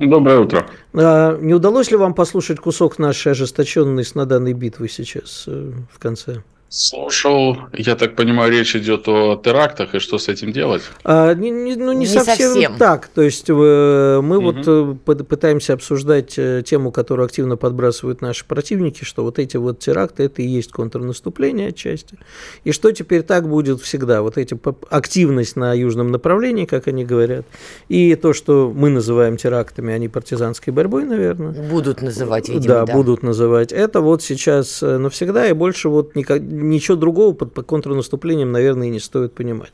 Доброе 0.00 0.40
утро. 0.40 0.66
А, 0.94 1.38
не 1.38 1.54
удалось 1.54 1.92
ли 1.92 1.96
вам 1.96 2.12
послушать 2.14 2.58
кусок 2.58 2.98
нашей 2.98 3.32
ожесточенной 3.32 4.04
с 4.04 4.16
наданной 4.16 4.52
битвы 4.52 4.88
сейчас 4.88 5.44
э, 5.46 5.70
в 5.92 6.00
конце? 6.00 6.42
Слушал, 6.76 7.56
я 7.72 7.94
так 7.94 8.16
понимаю, 8.16 8.50
речь 8.50 8.74
идет 8.74 9.06
о 9.06 9.36
терактах 9.36 9.94
и 9.94 10.00
что 10.00 10.18
с 10.18 10.28
этим 10.28 10.50
делать? 10.52 10.82
А, 11.04 11.32
не, 11.32 11.50
не, 11.50 11.76
ну, 11.76 11.92
не, 11.92 12.00
не 12.00 12.06
совсем, 12.06 12.52
совсем 12.52 12.76
так. 12.78 13.06
То 13.06 13.22
есть 13.22 13.48
э, 13.48 13.52
мы 13.52 14.38
угу. 14.38 14.52
вот 14.52 14.64
э, 14.66 15.22
пытаемся 15.22 15.74
обсуждать 15.74 16.34
э, 16.36 16.64
тему, 16.66 16.90
которую 16.90 17.26
активно 17.26 17.56
подбрасывают 17.56 18.22
наши 18.22 18.44
противники, 18.44 19.04
что 19.04 19.22
вот 19.22 19.38
эти 19.38 19.56
вот 19.56 19.78
теракты 19.78 20.24
это 20.24 20.42
и 20.42 20.46
есть 20.46 20.72
контрнаступление 20.72 21.68
отчасти. 21.68 22.18
И 22.64 22.72
что 22.72 22.90
теперь 22.90 23.22
так 23.22 23.48
будет 23.48 23.80
всегда. 23.80 24.22
Вот 24.22 24.36
эти 24.36 24.58
активность 24.90 25.54
на 25.54 25.74
южном 25.74 26.10
направлении, 26.10 26.64
как 26.64 26.88
они 26.88 27.04
говорят, 27.04 27.46
и 27.88 28.16
то, 28.16 28.32
что 28.32 28.72
мы 28.74 28.90
называем 28.90 29.36
терактами, 29.36 29.94
они 29.94 30.08
партизанской 30.08 30.72
борьбой, 30.72 31.04
наверное. 31.04 31.52
Будут 31.52 32.02
называть, 32.02 32.48
видимо, 32.48 32.74
да. 32.74 32.86
Да, 32.86 32.92
будут 32.92 33.22
называть. 33.22 33.70
Это 33.70 34.00
вот 34.00 34.24
сейчас 34.24 34.82
навсегда, 34.82 35.46
и 35.46 35.52
больше 35.52 35.88
вот 35.88 36.16
никак 36.16 36.42
ничего 36.54 36.96
другого 36.96 37.34
под, 37.34 37.52
под 37.52 37.66
контрнаступлением, 37.66 38.52
наверное, 38.52 38.88
и 38.88 38.90
не 38.90 39.00
стоит 39.00 39.34
понимать. 39.34 39.72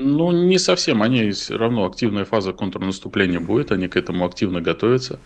Ну, 0.00 0.32
не 0.32 0.58
совсем. 0.58 1.02
Они 1.02 1.30
все 1.32 1.56
равно 1.58 1.84
активная 1.84 2.24
фаза 2.24 2.52
контрнаступления 2.52 3.40
будет. 3.40 3.72
Они 3.72 3.88
к 3.88 3.96
этому 3.96 4.24
активно 4.24 4.62
готовятся. 4.62 5.18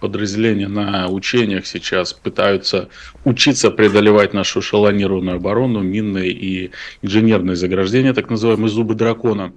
Подразделения 0.00 0.68
на 0.68 1.08
учениях 1.08 1.66
сейчас 1.66 2.12
пытаются 2.12 2.90
учиться 3.24 3.70
преодолевать 3.70 4.34
нашу 4.34 4.60
шалонированную 4.60 5.36
оборону, 5.36 5.80
минные 5.80 6.32
и 6.32 6.70
инженерные 7.00 7.56
заграждения, 7.56 8.12
так 8.12 8.28
называемые 8.28 8.68
зубы 8.68 8.94
дракона 8.94 9.52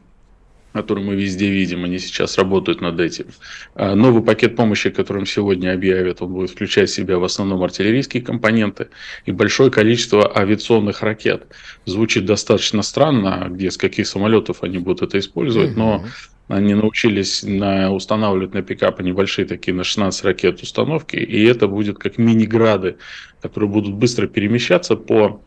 который 0.74 1.04
мы 1.04 1.16
везде 1.16 1.50
видим, 1.50 1.84
они 1.84 2.00
сейчас 2.00 2.38
работают 2.38 2.82
над 2.82 3.00
этим. 3.00 3.28
А 3.76 3.96
новый 3.96 4.24
пакет 4.24 4.56
помощи, 4.56 4.90
которым 4.90 5.26
сегодня 5.26 5.74
объявят, 5.74 6.22
он 6.22 6.34
будет 6.34 6.50
включать 6.50 6.90
в 6.90 6.94
себя 6.94 7.20
в 7.20 7.24
основном 7.24 7.62
артиллерийские 7.64 8.24
компоненты 8.24 8.90
и 9.26 9.32
большое 9.32 9.70
количество 9.70 10.36
авиационных 10.36 11.02
ракет. 11.04 11.48
Звучит 11.86 12.26
достаточно 12.26 12.82
странно, 12.82 13.48
где 13.50 13.70
с 13.70 13.78
каких 13.78 14.08
самолетов 14.08 14.64
они 14.64 14.80
будут 14.80 15.04
это 15.04 15.20
использовать, 15.20 15.78
но 15.78 16.04
они 16.48 16.74
научились 16.74 17.44
на, 17.44 17.92
устанавливать 17.92 18.54
на 18.54 18.62
пикапы 18.62 19.04
небольшие 19.04 19.46
такие 19.46 19.74
на 19.74 19.84
16 19.84 20.26
ракет 20.26 20.62
установки, 20.62 21.16
и 21.16 21.44
это 21.46 21.68
будет 21.68 22.00
как 22.00 22.18
мини-грады, 22.18 22.98
которые 23.42 23.70
будут 23.70 23.94
быстро 23.94 24.28
перемещаться 24.28 24.96
по 24.96 25.42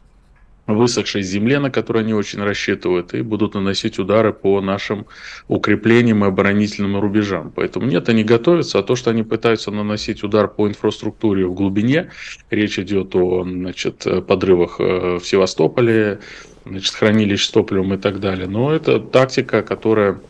высохшей 0.67 1.23
земле, 1.23 1.59
на 1.59 1.71
которую 1.71 2.03
они 2.03 2.15
очень 2.15 2.43
рассчитывают, 2.43 3.15
и 3.15 3.23
будут 3.23 3.55
наносить 3.55 3.99
удары 3.99 4.33
по 4.33 4.61
нашим 4.61 5.07
укреплениям 5.49 6.25
и 6.25 6.29
оборонительным 6.29 6.99
рубежам. 6.99 7.53
Поэтому 7.55 7.87
нет, 7.87 8.09
они 8.09 8.25
готовятся, 8.25 8.79
а 8.79 8.83
то, 8.83 8.97
что 8.97 9.11
они 9.11 9.23
пытаются 9.23 9.71
наносить 9.71 10.25
удар 10.25 10.49
по 10.49 10.69
инфраструктуре 10.69 11.47
в 11.47 11.55
глубине, 11.55 12.11
речь 12.51 12.79
идет 12.79 13.15
о 13.15 13.45
значит, 13.45 14.07
подрывах 14.27 14.77
э, 14.81 15.19
в 15.19 15.27
Севастополе, 15.27 16.21
значит, 16.65 16.95
хранилищ 16.95 17.45
с 17.45 17.51
топливом 17.51 17.95
и 17.95 17.97
так 17.97 18.21
далее. 18.21 18.49
Но 18.49 18.73
это 18.73 18.99
тактика, 18.99 19.63
которая 19.63 20.21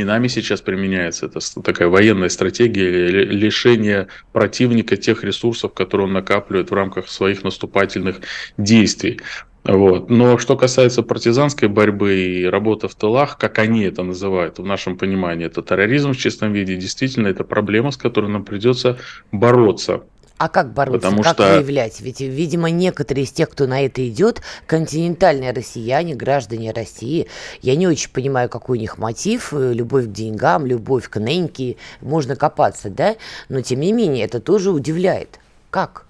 и 0.00 0.04
нами 0.04 0.28
сейчас 0.28 0.62
применяется. 0.62 1.26
Это 1.26 1.40
такая 1.62 1.88
военная 1.88 2.30
стратегия 2.30 3.08
лишения 3.08 4.08
противника 4.32 4.96
тех 4.96 5.22
ресурсов, 5.24 5.74
которые 5.74 6.06
он 6.06 6.14
накапливает 6.14 6.70
в 6.70 6.74
рамках 6.74 7.08
своих 7.08 7.44
наступательных 7.44 8.20
действий. 8.56 9.20
Вот. 9.64 10.08
Но 10.08 10.38
что 10.38 10.56
касается 10.56 11.02
партизанской 11.02 11.68
борьбы 11.68 12.16
и 12.16 12.44
работы 12.44 12.88
в 12.88 12.94
тылах, 12.94 13.36
как 13.36 13.58
они 13.58 13.82
это 13.82 14.02
называют, 14.02 14.58
в 14.58 14.64
нашем 14.64 14.96
понимании, 14.96 15.46
это 15.46 15.62
терроризм 15.62 16.12
в 16.12 16.16
чистом 16.16 16.52
виде, 16.52 16.76
действительно, 16.76 17.28
это 17.28 17.44
проблема, 17.44 17.90
с 17.90 17.96
которой 17.96 18.30
нам 18.30 18.44
придется 18.44 18.98
бороться. 19.32 20.02
А 20.38 20.48
как 20.48 20.72
бороться, 20.72 21.00
Потому 21.00 21.22
как 21.22 21.34
что... 21.34 21.52
выявлять? 21.52 22.00
Ведь, 22.00 22.22
видимо, 22.22 22.70
некоторые 22.70 23.24
из 23.24 23.30
тех, 23.30 23.50
кто 23.50 23.66
на 23.66 23.84
это 23.84 24.08
идет, 24.08 24.40
континентальные 24.66 25.52
россияне, 25.52 26.14
граждане 26.14 26.72
России. 26.72 27.26
Я 27.60 27.76
не 27.76 27.86
очень 27.86 28.10
понимаю, 28.10 28.48
какой 28.48 28.78
у 28.78 28.80
них 28.80 28.96
мотив, 28.96 29.52
э, 29.52 29.74
любовь 29.74 30.06
к 30.06 30.12
деньгам, 30.12 30.64
любовь 30.64 31.10
к 31.10 31.20
неньке, 31.20 31.76
можно 32.00 32.36
копаться, 32.36 32.88
да? 32.88 33.16
Но, 33.50 33.60
тем 33.60 33.80
не 33.80 33.92
менее, 33.92 34.24
это 34.24 34.40
тоже 34.40 34.70
удивляет. 34.70 35.38
Как? 35.68 36.06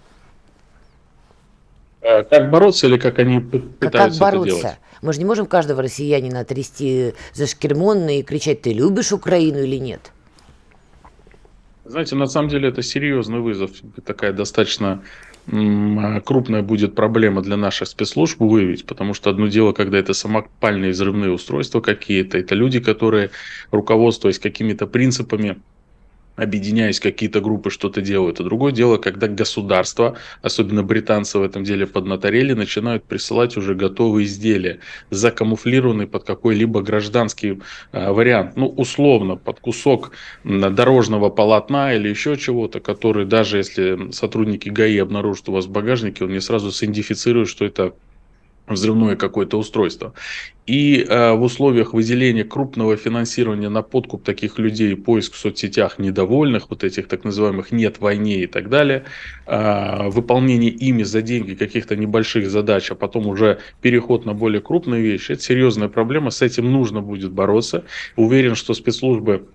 Э, 2.03 2.23
как 2.23 2.51
бороться 2.51 2.87
или 2.87 2.97
как 2.97 3.19
они 3.19 3.41
пытаются 3.41 4.19
как 4.19 4.33
бороться? 4.33 4.57
это 4.57 4.61
делать? 4.63 4.79
Мы 5.03 5.13
же 5.13 5.19
не 5.19 5.25
можем 5.25 5.47
каждого 5.47 5.83
россиянина 5.83 6.45
трясти 6.45 7.15
за 7.33 7.47
шкермон 7.47 8.09
и 8.09 8.23
кричать, 8.23 8.63
ты 8.63 8.73
любишь 8.73 9.13
Украину 9.13 9.59
или 9.59 9.77
нет? 9.77 10.13
Знаете, 11.85 12.15
на 12.17 12.27
самом 12.27 12.49
деле 12.49 12.69
это 12.69 12.83
серьезный 12.83 13.41
вызов. 13.41 13.71
Такая 14.05 14.33
достаточно 14.33 15.03
крупная 15.47 16.63
будет 16.63 16.95
проблема 16.95 17.43
для 17.43 17.57
наших 17.57 17.89
спецслужб 17.89 18.39
выявить, 18.41 18.87
потому 18.87 19.15
что 19.15 19.31
одно 19.31 19.49
дело, 19.49 19.73
когда 19.73 19.99
это 19.99 20.13
самопальные 20.13 20.93
взрывные 20.93 21.33
устройства 21.33 21.81
какие-то, 21.81 22.39
это 22.39 22.55
люди, 22.55 22.79
которые, 22.79 23.31
руководствуясь 23.73 24.39
какими-то 24.39 24.87
принципами, 24.87 25.61
объединяясь 26.41 27.01
какие-то 27.01 27.41
группы, 27.41 27.71
что-то 27.71 28.01
делают. 28.01 28.41
А 28.41 28.45
другое 28.45 28.73
дело, 28.73 28.97
когда 28.97 29.29
государства, 29.29 30.17
особенно 30.43 30.83
британцы 30.83 31.39
в 31.39 31.43
этом 31.43 31.65
деле 31.65 31.87
поднаторели, 31.87 32.55
начинают 32.55 33.05
присылать 33.05 33.57
уже 33.57 33.75
готовые 33.75 34.27
изделия, 34.27 34.81
закамуфлированные 35.11 36.07
под 36.07 36.25
какой-либо 36.25 36.83
гражданский 36.83 37.61
э, 37.93 38.11
вариант. 38.11 38.57
Ну, 38.57 38.69
условно, 38.69 39.37
под 39.37 39.61
кусок 39.61 40.13
дорожного 40.45 41.29
полотна 41.29 41.95
или 41.95 42.09
еще 42.09 42.37
чего-то, 42.37 42.81
который 42.81 43.27
даже 43.27 43.59
если 43.59 44.11
сотрудники 44.13 44.69
ГАИ 44.69 44.99
обнаружат 44.99 45.49
у 45.49 45.53
вас 45.53 45.67
в 45.67 45.71
багажнике, 45.71 46.25
он 46.25 46.33
не 46.33 46.41
сразу 46.41 46.73
синдифицирует, 46.73 47.49
что 47.49 47.65
это 47.65 47.93
взрывное 48.75 49.17
какое-то 49.17 49.59
устройство. 49.59 50.15
И 50.67 51.05
э, 51.09 51.33
в 51.33 51.43
условиях 51.43 51.95
выделения 51.95 52.45
крупного 52.45 52.97
финансирования 52.97 53.69
на 53.69 53.83
подкуп 53.83 54.23
таких 54.23 54.59
людей, 54.59 54.95
поиск 54.97 55.35
в 55.35 55.39
соцсетях 55.39 55.99
недовольных, 55.99 56.71
вот 56.71 56.85
этих 56.85 57.09
так 57.09 57.25
называемых 57.25 57.73
«нет 57.73 57.99
войне» 57.99 58.45
и 58.45 58.47
так 58.47 58.69
далее, 58.69 59.05
э, 59.47 60.09
выполнение 60.11 60.71
ими 60.71 61.03
за 61.03 61.23
деньги 61.23 61.55
каких-то 61.55 61.97
небольших 61.97 62.49
задач, 62.49 62.91
а 62.91 62.95
потом 62.95 63.27
уже 63.27 63.59
переход 63.81 64.27
на 64.27 64.35
более 64.35 64.61
крупные 64.61 65.03
вещи, 65.03 65.33
это 65.33 65.43
серьезная 65.43 65.89
проблема, 65.89 66.31
с 66.31 66.41
этим 66.43 66.71
нужно 66.71 67.01
будет 67.01 67.33
бороться. 67.33 67.85
Уверен, 68.17 68.55
что 68.55 68.75
спецслужбы 68.75 69.49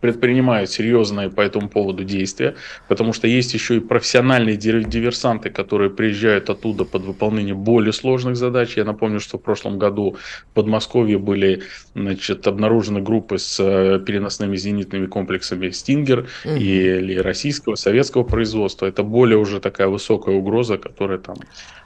предпринимают 0.00 0.70
серьезные 0.70 1.30
по 1.30 1.40
этому 1.40 1.68
поводу 1.68 2.04
действия, 2.04 2.54
потому 2.88 3.12
что 3.12 3.26
есть 3.26 3.54
еще 3.54 3.76
и 3.76 3.80
профессиональные 3.80 4.56
диверсанты, 4.56 5.50
которые 5.50 5.90
приезжают 5.90 6.50
оттуда 6.50 6.84
под 6.84 7.02
выполнение 7.02 7.54
более 7.54 7.92
сложных 7.92 8.36
задач. 8.36 8.76
Я 8.76 8.84
напомню, 8.84 9.20
что 9.20 9.38
в 9.38 9.42
прошлом 9.42 9.78
году 9.78 10.16
в 10.50 10.54
Подмосковье 10.54 11.18
были 11.18 11.62
значит, 11.94 12.46
обнаружены 12.46 13.00
группы 13.00 13.38
с 13.38 13.58
э, 13.60 14.00
переносными 14.04 14.56
зенитными 14.56 15.06
комплексами 15.06 15.70
«Стингер» 15.70 16.28
угу. 16.44 16.54
или 16.54 17.16
российского, 17.16 17.74
советского 17.74 18.22
производства. 18.22 18.86
Это 18.86 19.02
более 19.02 19.38
уже 19.38 19.60
такая 19.60 19.88
высокая 19.88 20.34
угроза, 20.34 20.78
которая 20.78 21.18
там 21.18 21.36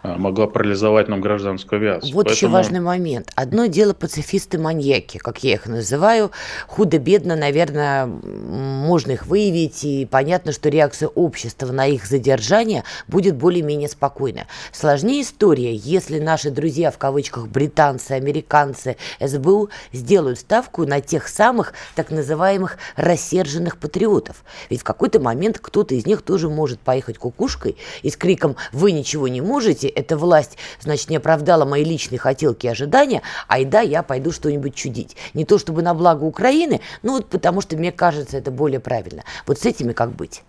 могла 0.03 0.47
парализовать 0.47 1.09
нам 1.09 1.21
гражданскую 1.21 1.81
авиацию. 1.81 2.15
Вот 2.15 2.27
Поэтому... 2.27 2.35
еще 2.35 2.49
важный 2.49 2.81
момент. 2.81 3.31
Одно 3.35 3.67
дело 3.67 3.93
пацифисты-маньяки, 3.93 5.19
как 5.19 5.43
я 5.45 5.55
их 5.55 5.67
называю. 5.67 6.31
Худо-бедно, 6.67 7.37
наверное, 7.37 8.07
можно 8.07 9.13
их 9.13 9.27
выявить, 9.27 9.85
и 9.85 10.07
понятно, 10.07 10.53
что 10.53 10.69
реакция 10.69 11.09
общества 11.09 11.73
на 11.73 11.87
их 11.87 12.07
задержание 12.07 12.85
будет 13.09 13.37
более-менее 13.37 13.89
спокойная. 13.89 14.47
Сложнее 14.73 15.23
история, 15.23 15.75
если 15.75 16.19
наши 16.19 16.51
друзья, 16.51 16.91
в 16.91 16.99
кавычках, 16.99 17.49
британцы, 17.49 18.13
американцы, 18.13 18.97
СБУ 19.21 19.71
сделают 19.93 20.39
ставку 20.39 20.87
на 20.87 21.01
тех 21.01 21.29
самых 21.29 21.75
так 21.95 22.11
называемых 22.11 22.79
рассерженных 22.97 23.77
патриотов. 23.77 24.45
Ведь 24.71 24.81
в 24.81 24.85
какой-то 24.85 25.21
момент 25.21 25.59
кто-то 25.61 25.95
из 25.95 26.07
них 26.07 26.23
тоже 26.23 26.49
может 26.49 26.81
поехать 26.81 27.19
кукушкой 27.19 27.77
и 28.03 28.11
с 28.11 28.17
криком 28.17 28.57
«Вы 28.73 28.93
ничего 28.93 29.29
не 29.29 29.41
можете, 29.41 29.90
эта 29.95 30.17
власть, 30.17 30.57
значит, 30.81 31.11
не 31.11 31.17
оправдала 31.17 31.65
мои 31.65 31.85
личные 31.85 32.19
хотелки 32.19 32.67
и 32.67 32.71
ожидания, 32.71 33.23
а 33.49 33.59
и 33.59 33.65
да, 33.65 33.81
я 33.81 34.03
пойду 34.03 34.33
что-нибудь 34.33 34.75
чудить». 34.75 35.17
Не 35.35 35.45
то 35.45 35.59
чтобы 35.59 35.83
на 35.83 35.95
благо 35.95 36.25
Украины, 36.25 36.81
но 37.03 37.13
вот 37.13 37.27
потому 37.27 37.61
что 37.61 37.77
мне 37.77 37.93
кажется, 37.93 38.39
это 38.39 38.51
более 38.51 38.81
правильно. 38.81 39.25
Вот 39.47 39.59
с 39.59 39.67
этими 39.67 39.93
как 39.93 40.11
быть? 40.13 40.43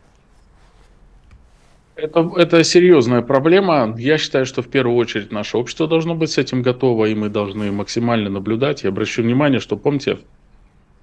Это, 1.95 2.31
это 2.36 2.63
серьезная 2.63 3.21
проблема. 3.21 3.95
Я 3.98 4.17
считаю, 4.17 4.45
что 4.45 4.62
в 4.62 4.67
первую 4.67 4.98
очередь 4.98 5.31
наше 5.31 5.57
общество 5.57 5.88
должно 5.88 6.15
быть 6.15 6.31
с 6.31 6.38
этим 6.38 6.63
готово, 6.63 7.05
и 7.05 7.15
мы 7.15 7.29
должны 7.29 7.71
максимально 7.71 8.29
наблюдать. 8.29 8.83
Я 8.83 8.89
обращу 8.89 9.21
внимание, 9.21 9.60
что, 9.60 9.77
помните, 9.77 10.17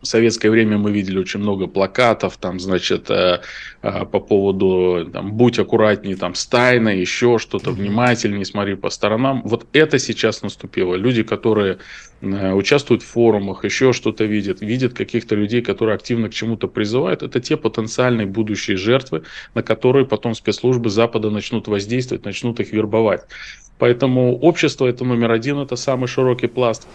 в 0.01 0.07
советское 0.07 0.51
время 0.51 0.79
мы 0.79 0.93
видели 0.93 1.19
очень 1.19 1.41
много 1.41 1.67
плакатов, 1.67 2.37
там, 2.37 2.61
значит, 2.61 3.11
э, 3.11 3.41
э, 3.83 4.05
по 4.07 4.21
поводу, 4.21 5.11
там, 5.13 5.33
будь 5.33 5.59
аккуратней, 5.59 6.15
там, 6.15 6.35
с 6.35 6.47
тайной, 6.47 7.01
еще 7.01 7.39
что-то, 7.39 7.73
внимательней, 7.73 8.45
смотри 8.45 8.77
по 8.77 8.91
сторонам. 8.91 9.43
Вот 9.45 9.67
это 9.73 9.99
сейчас 9.99 10.43
наступило. 10.43 10.95
Люди, 10.95 11.23
которые 11.23 11.79
э, 12.21 12.53
участвуют 12.53 13.03
в 13.03 13.07
форумах, 13.07 13.65
еще 13.65 13.93
что-то 13.93 14.25
видят, 14.25 14.61
видят 14.61 14.95
каких-то 14.95 15.35
людей, 15.35 15.63
которые 15.63 15.97
активно 15.97 16.29
к 16.29 16.35
чему-то 16.35 16.69
призывают, 16.69 17.23
это 17.23 17.41
те 17.41 17.57
потенциальные 17.57 18.27
будущие 18.27 18.77
жертвы, 18.77 19.25
на 19.55 19.63
которые 19.63 20.07
потом 20.07 20.35
спецслужбы 20.35 20.91
Запада 20.91 21.31
начнут 21.31 21.67
воздействовать, 21.67 22.25
начнут 22.25 22.61
их 22.61 22.73
вербовать. 22.73 23.23
Поэтому 23.79 24.37
общество 24.37 24.87
это 24.87 25.05
номер 25.05 25.31
один, 25.31 25.59
это 25.59 25.77
самый 25.77 26.09
широкий 26.09 26.49
пласт. 26.49 26.87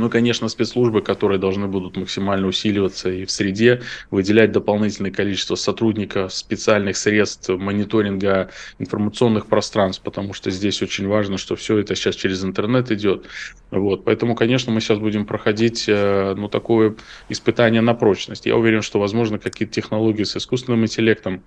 Ну 0.00 0.06
и, 0.06 0.10
конечно, 0.10 0.48
спецслужбы, 0.48 1.02
которые 1.02 1.38
должны 1.38 1.66
будут 1.66 1.98
максимально 1.98 2.46
усиливаться 2.46 3.10
и 3.10 3.26
в 3.26 3.30
среде, 3.30 3.82
выделять 4.10 4.50
дополнительное 4.50 5.10
количество 5.10 5.56
сотрудников, 5.56 6.32
специальных 6.32 6.96
средств 6.96 7.50
мониторинга 7.50 8.50
информационных 8.78 9.46
пространств, 9.46 10.02
потому 10.02 10.32
что 10.32 10.50
здесь 10.50 10.80
очень 10.80 11.06
важно, 11.06 11.36
что 11.36 11.54
все 11.54 11.76
это 11.76 11.94
сейчас 11.94 12.16
через 12.16 12.42
интернет 12.42 12.90
идет. 12.90 13.26
Вот. 13.70 14.04
Поэтому, 14.04 14.34
конечно, 14.34 14.72
мы 14.72 14.80
сейчас 14.80 14.98
будем 14.98 15.26
проходить 15.26 15.84
э, 15.86 16.34
ну, 16.34 16.48
такое 16.48 16.96
испытание 17.28 17.82
на 17.82 17.92
прочность. 17.92 18.46
Я 18.46 18.56
уверен, 18.56 18.80
что, 18.80 18.98
возможно, 18.98 19.38
какие-то 19.38 19.74
технологии 19.74 20.24
с 20.24 20.34
искусственным 20.34 20.82
интеллектом 20.84 21.42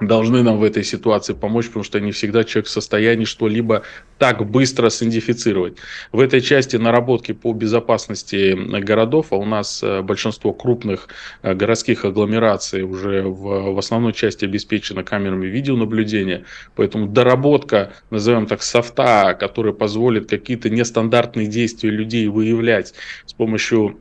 должны 0.00 0.42
нам 0.42 0.58
в 0.58 0.64
этой 0.64 0.84
ситуации 0.84 1.32
помочь, 1.32 1.66
потому 1.66 1.84
что 1.84 2.00
не 2.00 2.12
всегда 2.12 2.44
человек 2.44 2.66
в 2.66 2.70
состоянии 2.70 3.24
что-либо 3.24 3.82
так 4.18 4.48
быстро 4.48 4.90
синдифицировать. 4.90 5.76
В 6.12 6.20
этой 6.20 6.40
части 6.40 6.76
наработки 6.76 7.32
по 7.32 7.52
безопасности 7.52 8.54
городов, 8.80 9.28
а 9.30 9.36
у 9.36 9.44
нас 9.44 9.82
э, 9.82 10.02
большинство 10.02 10.52
крупных 10.52 11.08
э, 11.42 11.54
городских 11.54 12.04
агломераций 12.04 12.82
уже 12.82 13.22
в, 13.22 13.72
в 13.72 13.78
основной 13.78 14.12
части 14.12 14.44
обеспечено 14.44 15.04
камерами 15.04 15.46
видеонаблюдения, 15.46 16.44
поэтому 16.74 17.06
доработка, 17.06 17.92
назовем 18.10 18.46
так, 18.46 18.62
софта, 18.62 19.36
который 19.38 19.72
позволит 19.72 20.28
какие-то 20.28 20.70
нестандартные 20.70 21.46
действия 21.46 21.90
людей 21.90 22.26
выявлять 22.28 22.94
с 23.26 23.32
помощью 23.32 24.00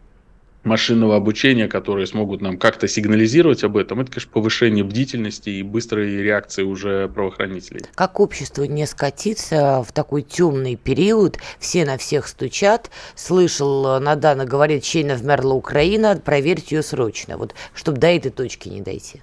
машинного 0.67 1.15
обучения, 1.15 1.67
которые 1.67 2.05
смогут 2.05 2.41
нам 2.41 2.57
как-то 2.57 2.87
сигнализировать 2.87 3.63
об 3.63 3.77
этом, 3.77 4.01
это, 4.01 4.11
конечно, 4.11 4.31
повышение 4.31 4.83
бдительности 4.83 5.49
и 5.49 5.63
быстрой 5.63 6.17
реакции 6.21 6.63
уже 6.63 7.07
правоохранителей. 7.07 7.81
Как 7.95 8.19
общество 8.19 8.63
не 8.63 8.85
скатиться 8.85 9.83
в 9.87 9.91
такой 9.91 10.21
темный 10.21 10.75
период, 10.75 11.37
все 11.59 11.85
на 11.85 11.97
всех 11.97 12.27
стучат, 12.27 12.91
слышал, 13.15 13.99
Надана 13.99 14.45
говорит, 14.45 14.83
чейно 14.83 15.15
вмерла 15.15 15.53
Украина, 15.53 16.21
проверьте 16.23 16.75
ее 16.75 16.83
срочно, 16.83 17.37
вот, 17.37 17.55
чтобы 17.73 17.97
до 17.97 18.07
этой 18.07 18.31
точки 18.31 18.69
не 18.69 18.81
дойти. 18.81 19.21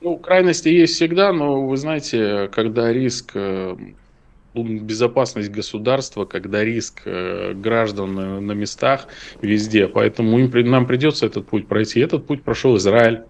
Ну, 0.00 0.18
крайности 0.18 0.68
есть 0.68 0.94
всегда, 0.94 1.32
но 1.32 1.66
вы 1.66 1.76
знаете, 1.76 2.48
когда 2.52 2.92
риск 2.92 3.32
э, 3.34 3.76
безопасность 4.64 5.50
государства, 5.50 6.24
когда 6.24 6.64
риск 6.64 7.02
э, 7.04 7.52
граждан 7.54 8.46
на, 8.46 8.52
местах 8.52 9.08
везде. 9.42 9.86
Поэтому 9.88 10.38
им, 10.38 10.70
нам 10.70 10.86
придется 10.86 11.26
этот 11.26 11.46
путь 11.46 11.66
пройти. 11.66 12.00
Этот 12.00 12.26
путь 12.26 12.42
прошел 12.42 12.76
Израиль. 12.76 13.22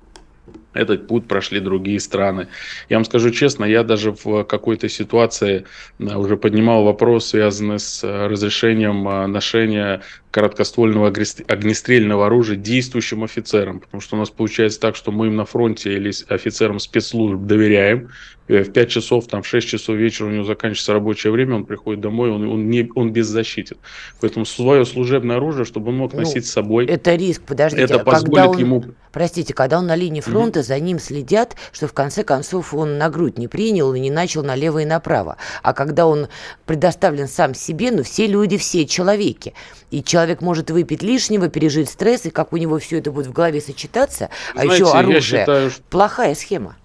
Этот 0.74 1.08
путь 1.08 1.26
прошли 1.26 1.58
другие 1.58 1.98
страны. 1.98 2.48
Я 2.90 2.98
вам 2.98 3.04
скажу 3.04 3.30
честно, 3.30 3.64
я 3.64 3.82
даже 3.82 4.12
в 4.12 4.44
какой-то 4.44 4.88
ситуации 4.88 5.64
э, 5.98 6.14
уже 6.14 6.36
поднимал 6.36 6.84
вопрос, 6.84 7.28
связанный 7.28 7.78
с 7.78 8.04
э, 8.04 8.26
разрешением 8.26 9.04
ношения 9.32 10.02
короткоствольного 10.30 11.08
огнестрельного 11.08 12.26
оружия 12.26 12.56
действующим 12.56 13.24
офицерам. 13.24 13.80
Потому 13.80 14.02
что 14.02 14.16
у 14.16 14.18
нас 14.18 14.28
получается 14.28 14.80
так, 14.80 14.94
что 14.94 15.10
мы 15.10 15.28
им 15.28 15.36
на 15.36 15.46
фронте 15.46 15.94
или 15.94 16.12
офицерам 16.28 16.78
спецслужб 16.78 17.40
доверяем, 17.40 18.10
в 18.48 18.72
5 18.72 18.88
часов, 18.88 19.26
там, 19.26 19.42
в 19.42 19.46
6 19.46 19.66
часов 19.66 19.96
вечера 19.96 20.26
у 20.26 20.30
него 20.30 20.44
заканчивается 20.44 20.92
рабочее 20.92 21.32
время, 21.32 21.56
он 21.56 21.64
приходит 21.64 22.00
домой, 22.00 22.30
он, 22.30 22.48
он, 22.48 22.68
не, 22.68 22.90
он 22.94 23.12
беззащитен. 23.12 23.76
Поэтому 24.20 24.44
свое 24.44 24.84
служебное 24.84 25.36
оружие, 25.36 25.64
чтобы 25.64 25.88
он 25.88 25.96
мог 25.96 26.12
ну, 26.12 26.20
носить 26.20 26.46
с 26.46 26.50
собой. 26.50 26.86
Это 26.86 27.14
риск, 27.14 27.42
подождите. 27.42 27.82
Это 27.82 27.98
позволит 27.98 28.46
он, 28.46 28.58
ему 28.58 28.84
простите, 29.16 29.54
когда 29.54 29.78
он 29.78 29.86
на 29.86 29.96
линии 29.96 30.20
фронта, 30.20 30.60
mm-hmm. 30.60 30.64
за 30.64 30.78
ним 30.78 30.98
следят, 30.98 31.56
что 31.72 31.88
в 31.88 31.94
конце 31.94 32.22
концов 32.22 32.74
он 32.74 32.98
на 32.98 33.08
грудь 33.08 33.38
не 33.38 33.48
принял 33.48 33.94
и 33.94 33.98
не 33.98 34.10
начал 34.10 34.42
налево 34.42 34.80
и 34.80 34.84
направо. 34.84 35.38
А 35.62 35.72
когда 35.72 36.06
он 36.06 36.28
предоставлен 36.66 37.26
сам 37.26 37.54
себе, 37.54 37.92
ну 37.92 38.02
все 38.02 38.26
люди, 38.26 38.58
все 38.58 38.84
человеки. 38.84 39.54
И 39.90 40.02
человек 40.02 40.42
может 40.42 40.70
выпить 40.70 41.02
лишнего, 41.02 41.48
пережить 41.48 41.88
стресс, 41.88 42.26
и 42.26 42.30
как 42.30 42.52
у 42.52 42.58
него 42.58 42.78
все 42.78 42.98
это 42.98 43.10
будет 43.10 43.28
в 43.28 43.32
голове 43.32 43.62
сочетаться, 43.62 44.28
а 44.54 44.64
Знаете, 44.64 44.70
а 44.70 44.74
еще 44.74 44.98
оружие. 44.98 45.40
Считаю, 45.40 45.70
что... 45.70 45.82
Плохая 45.88 46.34
схема. 46.34 46.76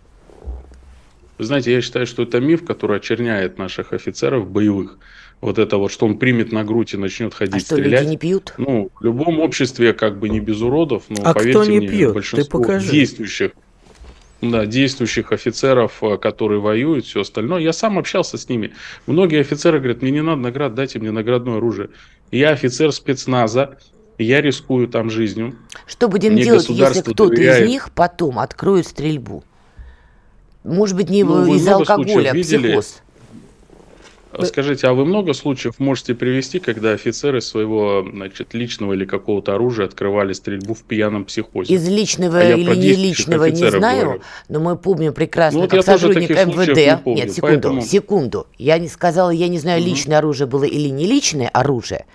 Вы 1.42 1.46
знаете, 1.46 1.74
я 1.74 1.82
считаю, 1.82 2.06
что 2.06 2.22
это 2.22 2.40
миф, 2.40 2.64
который 2.64 2.98
очерняет 2.98 3.58
наших 3.58 3.94
офицеров 3.94 4.48
боевых 4.48 5.00
вот 5.42 5.58
это 5.58 5.78
вот, 5.78 5.92
что 5.92 6.06
он 6.06 6.20
примет 6.20 6.52
на 6.52 6.64
грудь 6.64 6.94
и 6.94 6.98
начнет 6.98 7.34
ходить 7.34 7.64
а 7.64 7.66
что, 7.66 7.76
стрелять. 7.78 8.02
люди 8.02 8.12
не 8.12 8.18
пьют? 8.18 8.54
Ну, 8.60 8.92
в 9.00 9.04
любом 9.04 9.40
обществе 9.40 9.94
как 9.94 10.20
бы 10.20 10.30
не 10.30 10.40
без 10.40 10.62
уродов, 10.62 11.06
но 11.10 11.24
а 11.24 11.34
поверьте 11.34 11.60
кто 11.60 11.66
не 11.68 11.80
мне, 11.80 11.88
пьет? 11.88 12.14
большинство 12.14 12.64
действующих 12.78 13.54
да, 14.40 14.68
действующих 14.68 15.32
офицеров, 15.32 16.04
э, 16.04 16.18
которые 16.18 16.62
воюют, 16.62 17.06
все 17.06 17.22
остальное. 17.22 17.62
Я 17.62 17.74
сам 17.74 17.98
общался 17.98 18.38
с 18.38 18.48
ними. 18.48 18.76
Многие 19.08 19.40
офицеры 19.40 19.80
говорят, 19.80 20.04
мне 20.04 20.12
не 20.12 20.22
надо 20.22 20.44
наград, 20.44 20.76
дайте 20.76 21.00
мне 21.00 21.10
наградное 21.10 21.58
оружие. 21.58 21.90
Я 22.30 22.52
офицер 22.52 22.92
спецназа, 22.92 23.80
я 24.20 24.42
рискую 24.42 24.88
там 24.88 25.10
жизнью. 25.10 25.56
Что 25.88 26.08
будем 26.08 26.34
мне 26.34 26.44
делать, 26.44 26.70
если 26.70 27.02
кто-то 27.02 27.30
доверяет. 27.30 27.64
из 27.64 27.68
них 27.68 27.90
потом 27.96 28.38
откроет 28.38 28.86
стрельбу? 28.86 29.44
Может 30.64 30.96
быть, 30.96 31.10
не 31.10 31.24
ну, 31.24 31.54
из 31.54 31.68
алкоголя, 31.68 32.32
а 32.32 32.34
психоз. 32.34 33.02
Скажите, 34.44 34.88
а 34.88 34.94
вы 34.94 35.06
много 35.06 35.34
случаев 35.34 35.80
можете 35.80 36.16
привести, 36.16 36.60
когда 36.60 36.92
офицеры 36.92 37.42
своего 37.42 38.06
значит, 38.10 38.54
личного 38.54 38.94
или 38.94 39.04
какого-то 39.04 39.56
оружия 39.56 39.86
открывали 39.86 40.32
стрельбу 40.34 40.74
в 40.74 40.84
пьяном 40.84 41.26
психозе? 41.26 41.74
Из 41.74 41.88
личного 41.90 42.40
а 42.40 42.54
или 42.54 42.76
не 42.76 42.94
личного 42.94 43.46
не 43.46 43.70
знаю, 43.70 44.04
говорю. 44.04 44.22
но 44.48 44.60
мы 44.60 44.78
помним 44.78 45.14
прекрасно, 45.14 45.58
ну, 45.58 45.64
вот 45.64 45.72
как 45.72 45.84
сотрудник 45.84 46.30
МВД. 46.30 46.78
Не 46.78 46.98
помню, 46.98 47.24
Нет, 47.24 47.32
секунду, 47.34 47.42
поэтому... 47.42 47.82
секунду. 47.82 48.48
Я 48.58 48.78
не 48.78 48.88
сказала, 48.88 49.32
я 49.32 49.50
не 49.50 49.60
знаю, 49.60 49.84
личное 49.84 50.20
оружие 50.20 50.48
было 50.48 50.64
или 50.64 50.88
не 50.88 51.06
личное 51.06 51.50
оружие 51.50 52.06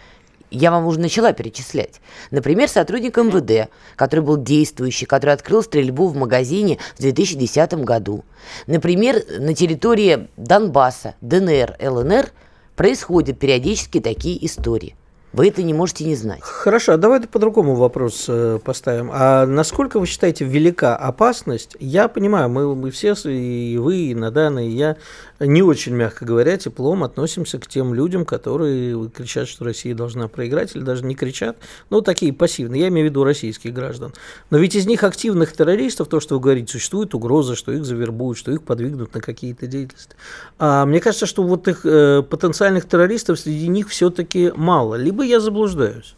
я 0.51 0.71
вам 0.71 0.87
уже 0.87 1.01
начала 1.01 1.33
перечислять. 1.33 2.01
Например, 2.31 2.69
сотрудник 2.69 3.17
МВД, 3.17 3.71
который 3.97 4.21
был 4.21 4.37
действующий, 4.37 5.07
который 5.07 5.33
открыл 5.33 5.63
стрельбу 5.63 6.09
в 6.09 6.17
магазине 6.17 6.79
в 6.97 7.01
2010 7.01 7.75
году. 7.85 8.25
Например, 8.67 9.23
на 9.39 9.55
территории 9.55 10.29
Донбасса, 10.37 11.15
ДНР, 11.21 11.77
ЛНР 11.81 12.31
происходят 12.75 13.39
периодически 13.39 14.01
такие 14.01 14.45
истории– 14.45 14.97
вы 15.37 15.49
это 15.49 15.63
не 15.63 15.75
можете 15.75 16.05
не 16.07 16.17
знать. 16.17 16.41
Хорошо, 16.41 16.95
а 16.95 16.97
давайте 16.97 17.29
по-другому 17.29 17.75
вопрос 17.75 18.25
э, 18.27 18.59
поставим. 18.65 19.11
А 19.13 19.45
насколько 19.45 20.01
вы 20.01 20.07
считаете 20.07 20.47
велика 20.47 20.97
опасность? 20.97 21.77
Я 21.79 22.09
понимаю, 22.09 22.49
мы, 22.49 22.75
мы 22.75 22.91
все, 22.91 23.13
и 23.25 23.77
вы, 23.77 23.97
и 23.97 24.15
Надана, 24.15 24.67
и 24.67 24.71
я, 24.71 24.97
не 25.39 25.63
очень, 25.63 25.93
мягко 25.95 26.25
говоря, 26.25 26.57
теплом 26.57 27.05
относимся 27.05 27.59
к 27.59 27.67
тем 27.67 27.93
людям, 27.93 28.25
которые 28.25 29.11
кричат, 29.11 29.47
что 29.49 29.67
Россия 29.67 29.95
должна 29.95 30.27
проиграть, 30.29 30.75
или 30.75 30.83
даже 30.83 31.05
не 31.05 31.15
кричат, 31.15 31.59
но 31.91 32.01
такие 32.01 32.33
пассивные. 32.33 32.81
Я 32.81 32.89
имею 32.89 33.09
в 33.09 33.11
виду 33.11 33.23
российских 33.23 33.75
граждан. 33.75 34.15
Но 34.49 34.57
ведь 34.57 34.75
из 34.75 34.87
них 34.87 35.05
активных 35.05 35.53
террористов, 35.53 36.09
то, 36.09 36.19
что 36.19 36.37
вы 36.37 36.41
говорите, 36.41 36.73
существует 36.73 37.15
угроза, 37.15 37.57
что 37.57 37.73
их 37.73 37.85
завербуют, 37.85 38.39
что 38.39 38.53
их 38.53 38.63
подвигнут 38.63 39.13
на 39.13 39.21
какие-то 39.21 39.67
деятельности. 39.67 40.17
А 40.59 40.87
мне 40.87 41.01
кажется, 41.01 41.27
что 41.27 41.43
вот 41.43 41.69
их 41.69 41.85
э, 41.85 42.23
потенциальных 42.23 42.89
террористов 42.89 43.39
среди 43.39 43.69
них 43.69 43.91
все-таки 43.91 44.51
мало. 44.57 44.95
Либо 44.95 45.26
я 45.27 45.41
заблуждаюсь? 45.41 46.17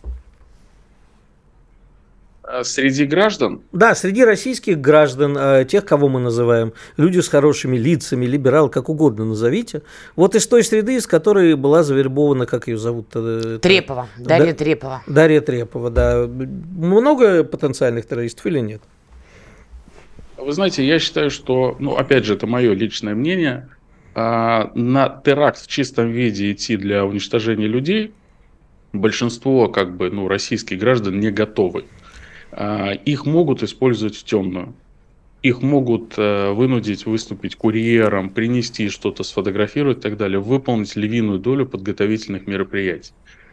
А 2.50 2.64
среди 2.64 3.04
граждан? 3.04 3.60
Да, 3.72 3.94
среди 3.94 4.24
российских 4.24 4.80
граждан, 4.80 5.36
э, 5.36 5.66
тех, 5.66 5.84
кого 5.84 6.08
мы 6.08 6.18
называем, 6.18 6.72
люди 6.96 7.20
с 7.20 7.28
хорошими 7.28 7.76
лицами, 7.76 8.24
либерал, 8.24 8.70
как 8.70 8.88
угодно 8.88 9.26
назовите. 9.26 9.82
Вот 10.16 10.34
из 10.34 10.46
той 10.46 10.64
среды, 10.64 10.96
из 10.96 11.06
которой 11.06 11.54
была 11.56 11.82
завербована, 11.82 12.46
как 12.46 12.66
ее 12.66 12.78
зовут? 12.78 13.10
Трепова, 13.10 14.08
Дарья 14.16 14.52
да, 14.52 14.54
Трепова. 14.54 15.02
Дарья 15.06 15.42
Трепова, 15.42 15.90
да. 15.90 16.26
Много 16.26 17.44
потенциальных 17.44 18.06
террористов 18.06 18.46
или 18.46 18.60
нет? 18.60 18.80
Вы 20.38 20.50
знаете, 20.52 20.86
я 20.86 20.98
считаю, 20.98 21.30
что, 21.30 21.76
ну, 21.78 21.96
опять 21.96 22.24
же, 22.24 22.32
это 22.32 22.46
мое 22.46 22.72
личное 22.72 23.14
мнение, 23.14 23.68
а, 24.14 24.70
на 24.74 25.20
теракт 25.22 25.60
в 25.60 25.66
чистом 25.66 26.12
виде 26.12 26.50
идти 26.50 26.78
для 26.78 27.04
уничтожения 27.04 27.66
людей 27.66 28.14
большинство 28.92 29.68
как 29.68 29.96
бы, 29.96 30.10
ну, 30.10 30.28
российских 30.28 30.78
граждан 30.78 31.20
не 31.20 31.30
готовы. 31.30 31.84
А, 32.52 32.92
их 32.92 33.26
могут 33.26 33.62
использовать 33.62 34.16
в 34.16 34.24
темную. 34.24 34.74
Их 35.40 35.62
могут 35.62 36.14
э, 36.16 36.50
вынудить 36.50 37.06
выступить 37.06 37.54
курьером, 37.54 38.30
принести 38.30 38.88
что-то, 38.88 39.22
сфотографировать 39.22 39.98
и 39.98 40.00
так 40.00 40.16
далее, 40.16 40.40
выполнить 40.40 40.96
львиную 40.96 41.38
долю 41.38 41.64
подготовительных 41.64 42.48
мероприятий. 42.48 43.12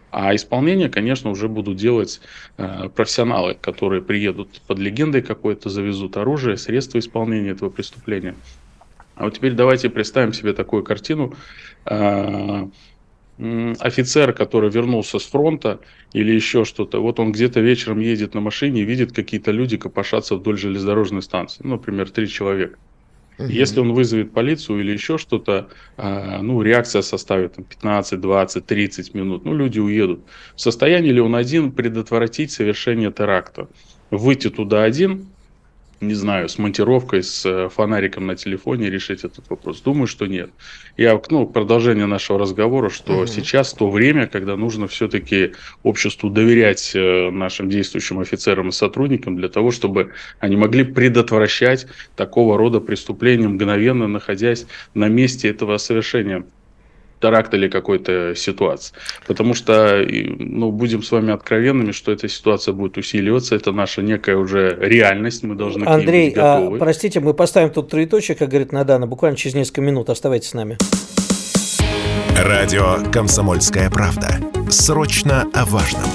А 0.10 0.34
исполнение, 0.34 0.90
конечно, 0.90 1.30
уже 1.30 1.48
будут 1.48 1.78
делать 1.78 2.22
э, 2.58 2.90
профессионалы, 2.90 3.54
которые 3.54 4.02
приедут 4.02 4.62
под 4.66 4.80
легендой 4.80 5.22
какой-то, 5.22 5.70
завезут 5.70 6.18
оружие, 6.18 6.58
средства 6.58 6.98
исполнения 6.98 7.50
этого 7.50 7.70
преступления. 7.70 8.34
А 9.16 9.26
вот 9.26 9.36
теперь 9.36 9.54
давайте 9.54 9.90
представим 9.90 10.34
себе 10.34 10.54
такую 10.54 10.84
картину. 10.84 11.36
Э, 11.86 12.68
офицер, 13.38 14.34
который 14.34 14.70
вернулся 14.70 15.20
с 15.20 15.26
фронта 15.26 15.80
или 16.14 16.34
еще 16.34 16.64
что-то, 16.64 17.02
вот 17.02 17.20
он 17.20 17.32
где-то 17.32 17.60
вечером 17.60 18.00
едет 18.00 18.34
на 18.34 18.40
машине 18.40 18.82
и 18.82 18.86
видит 18.86 19.12
какие-то 19.12 19.52
люди 19.52 19.78
копошатся 19.78 20.36
вдоль 20.36 20.58
железнодорожной 20.58 21.22
станции, 21.22 21.62
ну, 21.64 21.72
например, 21.72 22.10
три 22.10 22.28
человека. 22.28 22.78
Угу. 23.38 23.50
Если 23.50 23.80
он 23.82 23.94
вызовет 23.94 24.32
полицию 24.32 24.80
или 24.80 24.92
еще 24.92 25.18
что-то, 25.18 25.68
а, 25.98 26.42
ну, 26.42 26.62
реакция 26.62 27.02
составит 27.02 27.56
там, 27.56 27.66
15, 27.66 28.22
20, 28.22 28.66
30 28.66 29.14
минут, 29.14 29.44
ну, 29.44 29.54
люди 29.54 29.80
уедут. 29.80 30.22
В 30.56 30.62
состоянии 30.62 31.10
ли 31.10 31.20
он 31.20 31.36
один 31.36 31.72
предотвратить 31.72 32.52
совершение 32.52 33.12
теракта? 33.12 33.68
Выйти 34.12 34.50
туда 34.50 34.84
один, 34.84 35.28
не 36.08 36.14
знаю, 36.14 36.50
с 36.50 36.58
монтировкой, 36.58 37.24
с 37.24 37.46
э, 37.46 37.70
фонариком 37.70 38.28
на 38.28 38.36
телефоне 38.36 38.90
решить 38.90 39.24
этот 39.24 39.50
вопрос? 39.50 39.82
Думаю, 39.82 40.08
что 40.08 40.26
нет. 40.26 40.50
Я, 40.98 41.20
ну, 41.30 41.46
продолжение 41.46 42.06
нашего 42.06 42.40
разговора, 42.40 42.90
что 42.90 43.20
угу. 43.20 43.28
сейчас 43.28 43.74
то 43.74 43.90
время, 43.90 44.28
когда 44.28 44.56
нужно 44.56 44.88
все-таки 44.88 45.54
обществу 45.84 46.30
доверять 46.30 46.92
э, 46.96 47.30
нашим 47.32 47.70
действующим 47.70 48.20
офицерам 48.20 48.70
и 48.70 48.72
сотрудникам 48.72 49.36
для 49.36 49.50
того, 49.50 49.72
чтобы 49.72 50.12
они 50.40 50.56
могли 50.56 50.84
предотвращать 50.84 51.88
такого 52.16 52.58
рода 52.58 52.80
преступления, 52.80 53.48
мгновенно 53.48 54.08
находясь 54.08 54.66
на 54.94 55.08
месте 55.08 55.50
этого 55.50 55.78
совершения 55.78 56.46
теракт 57.22 57.54
или 57.54 57.68
какой-то 57.68 58.36
ситуации. 58.36 58.94
Потому 59.28 59.54
что, 59.54 60.06
ну, 60.08 60.72
будем 60.72 61.04
с 61.04 61.12
вами 61.12 61.34
откровенными, 61.34 61.92
что 61.92 62.12
эта 62.12 62.28
ситуация 62.28 62.74
будет 62.74 62.98
усиливаться, 62.98 63.56
это 63.56 63.72
наша 63.72 64.02
некая 64.02 64.38
уже 64.38 64.78
реальность, 64.80 65.44
мы 65.44 65.56
должны 65.56 65.86
Андрей, 65.86 66.06
к 66.06 66.14
ней 66.14 66.30
быть 66.30 66.38
а, 66.38 66.56
готовы. 66.56 66.78
А, 66.78 66.80
простите, 66.80 67.20
мы 67.20 67.34
поставим 67.34 67.70
тут 67.70 67.90
троеточие, 67.90 68.36
как 68.36 68.50
говорит 68.50 68.72
Надана, 68.72 69.08
буквально 69.08 69.38
через 69.38 69.56
несколько 69.56 69.82
минут, 69.82 70.10
оставайтесь 70.10 70.50
с 70.50 70.54
нами. 70.54 70.78
Радио 72.38 72.98
«Комсомольская 73.12 73.90
правда». 73.90 74.28
Срочно 74.70 75.48
о 75.54 75.66
важном. 75.66 76.10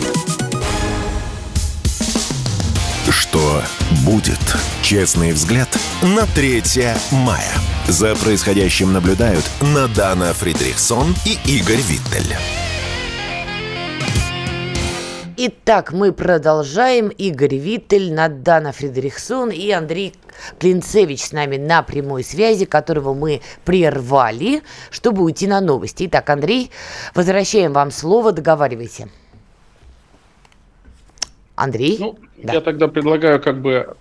Что 3.10 3.62
будет? 4.04 4.38
Честный 4.82 5.32
взгляд 5.32 5.68
на 6.02 6.26
3 6.26 6.62
мая. 7.12 7.69
За 7.90 8.14
происходящим 8.14 8.92
наблюдают 8.92 9.44
Надана 9.60 10.32
Фридрихсон 10.32 11.12
и 11.26 11.32
Игорь 11.58 11.80
Виттель. 11.80 12.36
Итак, 15.36 15.92
мы 15.92 16.12
продолжаем. 16.12 17.08
Игорь 17.08 17.56
Виттель, 17.56 18.12
Надана 18.12 18.70
Фридрихсон 18.70 19.50
и 19.50 19.72
Андрей 19.72 20.14
Клинцевич 20.60 21.20
с 21.20 21.32
нами 21.32 21.56
на 21.56 21.82
прямой 21.82 22.22
связи, 22.22 22.64
которого 22.64 23.12
мы 23.12 23.40
прервали, 23.64 24.62
чтобы 24.92 25.24
уйти 25.24 25.48
на 25.48 25.60
новости. 25.60 26.06
Итак, 26.06 26.30
Андрей, 26.30 26.70
возвращаем 27.12 27.72
вам 27.72 27.90
слово, 27.90 28.30
договаривайте. 28.30 29.08
Андрей? 31.56 31.96
Ну, 31.98 32.16
да. 32.40 32.52
я 32.52 32.60
тогда 32.60 32.86
предлагаю 32.86 33.42
как 33.42 33.60
бы 33.60 33.96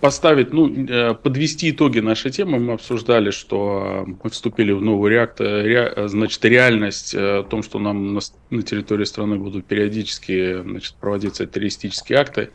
поставить, 0.00 0.52
ну, 0.52 0.68
э, 0.68 1.14
подвести 1.14 1.70
итоги 1.70 2.00
нашей 2.00 2.30
темы. 2.30 2.58
Мы 2.58 2.74
обсуждали, 2.74 3.30
что 3.30 4.04
мы 4.06 4.30
вступили 4.30 4.72
в 4.72 4.82
новую 4.82 5.10
реактор, 5.10 5.46
ре, 5.46 6.08
значит, 6.08 6.44
реальность 6.44 7.14
э, 7.14 7.38
о 7.38 7.42
том, 7.42 7.62
что 7.62 7.78
нам 7.78 8.14
на, 8.14 8.20
на 8.50 8.62
территории 8.62 9.04
страны 9.04 9.36
будут 9.36 9.66
периодически 9.66 10.62
значит, 10.62 10.94
проводиться 10.94 11.46
террористические 11.46 12.18
акты, 12.18 12.50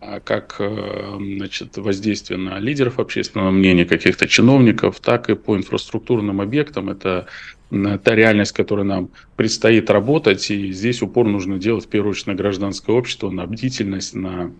а 0.00 0.20
как 0.20 0.56
э, 0.58 1.18
значит, 1.18 1.76
воздействие 1.76 2.38
на 2.38 2.58
лидеров 2.58 2.98
общественного 2.98 3.50
мнения, 3.50 3.84
каких-то 3.84 4.26
чиновников, 4.26 4.98
так 5.00 5.30
и 5.30 5.34
по 5.34 5.56
инфраструктурным 5.56 6.40
объектам. 6.40 6.90
Это 6.90 7.26
та 7.70 8.14
реальность, 8.14 8.52
которой 8.52 8.84
нам 8.84 9.08
предстоит 9.36 9.88
работать, 9.88 10.50
и 10.50 10.72
здесь 10.72 11.00
упор 11.00 11.26
нужно 11.26 11.58
делать 11.58 11.86
в 11.86 11.88
первую 11.88 12.10
очередь 12.10 12.26
на 12.26 12.34
гражданское 12.34 12.94
общество, 12.94 13.30
на 13.30 13.46
бдительность, 13.46 14.14
на 14.14 14.52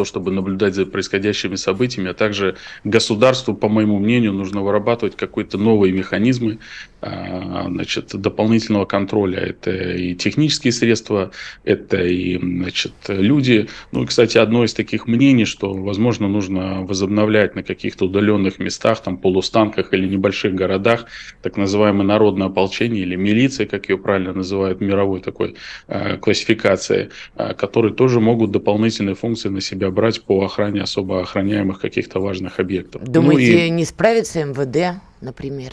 то, 0.00 0.06
чтобы 0.06 0.30
наблюдать 0.30 0.74
за 0.74 0.86
происходящими 0.86 1.56
событиями, 1.56 2.08
а 2.08 2.14
также 2.14 2.56
государству, 2.84 3.54
по 3.54 3.68
моему 3.68 3.98
мнению, 3.98 4.32
нужно 4.32 4.62
вырабатывать 4.62 5.14
какие-то 5.14 5.58
новые 5.58 5.92
механизмы 5.92 6.58
а, 7.02 7.66
значит, 7.68 8.10
дополнительного 8.14 8.86
контроля. 8.86 9.38
Это 9.40 9.70
и 9.70 10.14
технические 10.14 10.72
средства, 10.72 11.32
это 11.64 12.02
и 12.02 12.38
значит, 12.38 12.92
люди. 13.08 13.68
Ну 13.92 14.04
и, 14.04 14.06
кстати, 14.06 14.38
одно 14.38 14.64
из 14.64 14.72
таких 14.72 15.06
мнений, 15.06 15.44
что, 15.44 15.74
возможно, 15.74 16.28
нужно 16.28 16.82
возобновлять 16.82 17.54
на 17.54 17.62
каких-то 17.62 18.06
удаленных 18.06 18.58
местах, 18.58 19.02
там, 19.02 19.18
полустанках 19.18 19.92
или 19.92 20.08
небольших 20.08 20.54
городах, 20.54 21.06
так 21.42 21.58
называемое 21.58 22.06
народное 22.06 22.46
ополчение 22.46 23.02
или 23.02 23.16
милиция, 23.16 23.66
как 23.66 23.90
ее 23.90 23.98
правильно 23.98 24.32
называют, 24.32 24.80
мировой 24.80 25.20
такой 25.20 25.56
э, 25.88 26.16
классификации, 26.16 27.10
э, 27.36 27.52
которые 27.54 27.92
тоже 27.92 28.20
могут 28.20 28.50
дополнительные 28.50 29.14
функции 29.14 29.50
на 29.50 29.60
себя 29.60 29.89
брать 29.90 30.22
по 30.22 30.44
охране 30.44 30.82
особо 30.82 31.20
охраняемых 31.20 31.80
каких-то 31.80 32.20
важных 32.20 32.60
объектов. 32.60 33.02
Думаете, 33.04 33.52
ну 33.52 33.58
и... 33.58 33.70
не 33.70 33.84
справится 33.84 34.44
МВД, 34.44 35.00
например? 35.20 35.72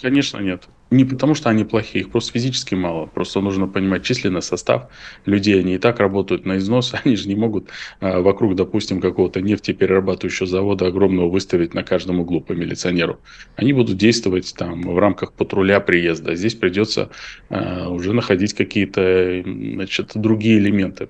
Конечно, 0.00 0.38
нет. 0.38 0.68
Не 0.90 1.04
потому, 1.04 1.34
что 1.34 1.50
они 1.50 1.64
плохие, 1.64 2.04
их 2.04 2.10
просто 2.10 2.32
физически 2.32 2.74
мало. 2.74 3.06
Просто 3.06 3.40
нужно 3.40 3.66
понимать 3.68 4.04
численный 4.04 4.40
состав 4.40 4.88
людей. 5.26 5.60
Они 5.60 5.74
и 5.74 5.78
так 5.78 5.98
работают 5.98 6.46
на 6.46 6.56
износ. 6.56 6.94
Они 7.04 7.14
же 7.14 7.28
не 7.28 7.34
могут 7.34 7.68
а, 8.00 8.20
вокруг, 8.20 8.54
допустим, 8.54 9.00
какого-то 9.00 9.42
нефтеперерабатывающего 9.42 10.46
завода 10.46 10.86
огромного 10.86 11.28
выставить 11.28 11.74
на 11.74 11.82
каждом 11.82 12.20
углу 12.20 12.40
по 12.40 12.52
милиционеру. 12.52 13.20
Они 13.56 13.74
будут 13.74 13.98
действовать 13.98 14.54
там 14.56 14.80
в 14.82 14.98
рамках 14.98 15.32
патруля 15.34 15.80
приезда. 15.80 16.34
Здесь 16.34 16.54
придется 16.54 17.10
а, 17.50 17.90
уже 17.90 18.14
находить 18.14 18.54
какие-то 18.54 19.42
значит, 19.44 20.12
другие 20.14 20.58
элементы. 20.58 21.08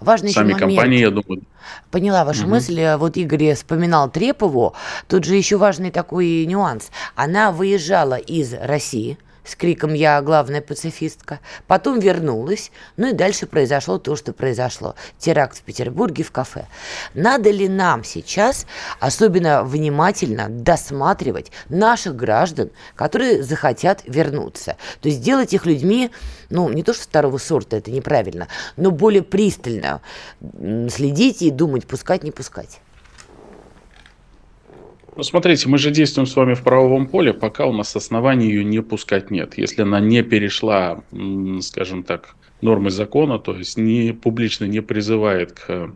Важный 0.00 0.32
Сами 0.32 0.52
момент. 0.52 0.60
компании, 0.60 1.00
я 1.00 1.10
думаю. 1.10 1.42
Поняла 1.90 2.24
вашу 2.24 2.42
угу. 2.42 2.50
мысль. 2.50 2.94
Вот 2.96 3.16
Игорь 3.16 3.54
вспоминал 3.54 4.10
Трепову. 4.10 4.74
Тут 5.08 5.24
же 5.24 5.36
еще 5.36 5.56
важный 5.56 5.90
такой 5.90 6.44
нюанс. 6.46 6.90
Она 7.14 7.52
выезжала 7.52 8.14
из 8.14 8.54
России– 8.54 9.18
с 9.44 9.54
криком 9.56 9.94
«Я 9.94 10.20
главная 10.22 10.60
пацифистка». 10.60 11.40
Потом 11.66 11.98
вернулась, 11.98 12.70
ну 12.96 13.08
и 13.08 13.12
дальше 13.12 13.46
произошло 13.46 13.98
то, 13.98 14.16
что 14.16 14.32
произошло. 14.32 14.94
Теракт 15.18 15.58
в 15.58 15.62
Петербурге 15.62 16.24
в 16.24 16.30
кафе. 16.30 16.66
Надо 17.14 17.50
ли 17.50 17.68
нам 17.68 18.04
сейчас 18.04 18.66
особенно 18.98 19.64
внимательно 19.64 20.48
досматривать 20.48 21.50
наших 21.68 22.16
граждан, 22.16 22.70
которые 22.94 23.42
захотят 23.42 24.02
вернуться? 24.06 24.76
То 25.00 25.08
есть 25.08 25.20
сделать 25.20 25.52
их 25.52 25.66
людьми, 25.66 26.10
ну, 26.48 26.68
не 26.68 26.82
то 26.82 26.92
что 26.92 27.04
второго 27.04 27.38
сорта, 27.38 27.76
это 27.76 27.90
неправильно, 27.90 28.48
но 28.76 28.90
более 28.90 29.22
пристально 29.22 30.00
следить 30.88 31.42
и 31.42 31.50
думать, 31.50 31.86
пускать, 31.86 32.22
не 32.22 32.30
пускать. 32.30 32.80
Ну, 35.16 35.22
смотрите, 35.22 35.68
мы 35.68 35.78
же 35.78 35.90
действуем 35.90 36.26
с 36.26 36.36
вами 36.36 36.54
в 36.54 36.62
правовом 36.62 37.06
поле, 37.06 37.32
пока 37.32 37.66
у 37.66 37.72
нас 37.72 37.96
оснований 37.96 38.46
ее 38.46 38.64
не 38.64 38.80
пускать 38.80 39.30
нет. 39.30 39.58
Если 39.58 39.82
она 39.82 40.00
не 40.00 40.22
перешла, 40.22 41.02
скажем 41.60 42.04
так, 42.04 42.36
нормы 42.60 42.90
закона, 42.90 43.38
то 43.38 43.56
есть 43.56 43.76
не 43.76 44.12
публично 44.12 44.66
не 44.66 44.80
призывает 44.80 45.52
к 45.52 45.92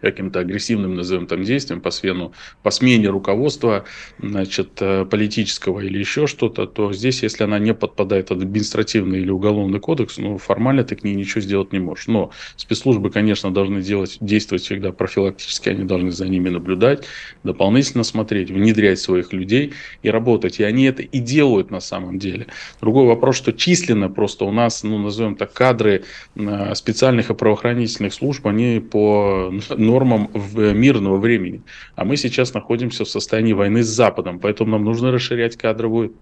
каким-то 0.00 0.40
агрессивным, 0.40 0.94
назовем 0.94 1.26
там, 1.26 1.42
действием 1.42 1.80
по, 1.80 1.90
смену, 1.90 2.32
по 2.62 2.70
смене 2.70 3.08
руководства 3.08 3.84
значит, 4.18 4.70
э, 4.80 5.04
политического 5.04 5.80
или 5.80 5.98
еще 5.98 6.26
что-то, 6.26 6.66
то 6.66 6.92
здесь, 6.92 7.22
если 7.22 7.44
она 7.44 7.58
не 7.58 7.74
подпадает 7.74 8.28
под 8.28 8.42
административный 8.42 9.20
или 9.20 9.30
уголовный 9.30 9.80
кодекс, 9.80 10.18
ну, 10.18 10.38
формально 10.38 10.84
ты 10.84 10.96
к 10.96 11.04
ней 11.04 11.14
ничего 11.14 11.40
сделать 11.40 11.72
не 11.72 11.78
можешь. 11.78 12.06
Но 12.06 12.30
спецслужбы, 12.56 13.10
конечно, 13.10 13.52
должны 13.52 13.82
делать, 13.82 14.18
действовать 14.20 14.62
всегда 14.62 14.92
профилактически, 14.92 15.68
они 15.68 15.84
должны 15.84 16.10
за 16.10 16.26
ними 16.28 16.48
наблюдать, 16.48 17.04
дополнительно 17.44 18.04
смотреть, 18.04 18.50
внедрять 18.50 18.98
своих 18.98 19.32
людей 19.32 19.72
и 20.02 20.10
работать. 20.10 20.60
И 20.60 20.64
они 20.64 20.84
это 20.84 21.02
и 21.02 21.18
делают 21.18 21.70
на 21.70 21.80
самом 21.80 22.18
деле. 22.18 22.46
Другой 22.80 23.06
вопрос, 23.06 23.36
что 23.36 23.52
численно 23.52 24.08
просто 24.08 24.44
у 24.44 24.52
нас, 24.52 24.82
ну, 24.82 24.98
назовем 24.98 25.36
так, 25.36 25.52
кадры 25.52 26.04
э, 26.36 26.74
специальных 26.74 27.30
и 27.30 27.34
правоохранительных 27.34 28.14
служб, 28.14 28.46
они 28.46 28.80
по 28.80 29.52
нормам 29.90 30.30
в 30.32 30.72
мирного 30.72 31.16
времени. 31.16 31.62
А 31.96 32.04
мы 32.04 32.16
сейчас 32.16 32.54
находимся 32.54 33.04
в 33.04 33.08
состоянии 33.08 33.52
войны 33.52 33.82
с 33.82 33.88
Западом, 33.88 34.38
поэтому 34.38 34.70
нам 34.70 34.84
нужно 34.84 35.10
расширять 35.10 35.56
кадровую 35.56 36.12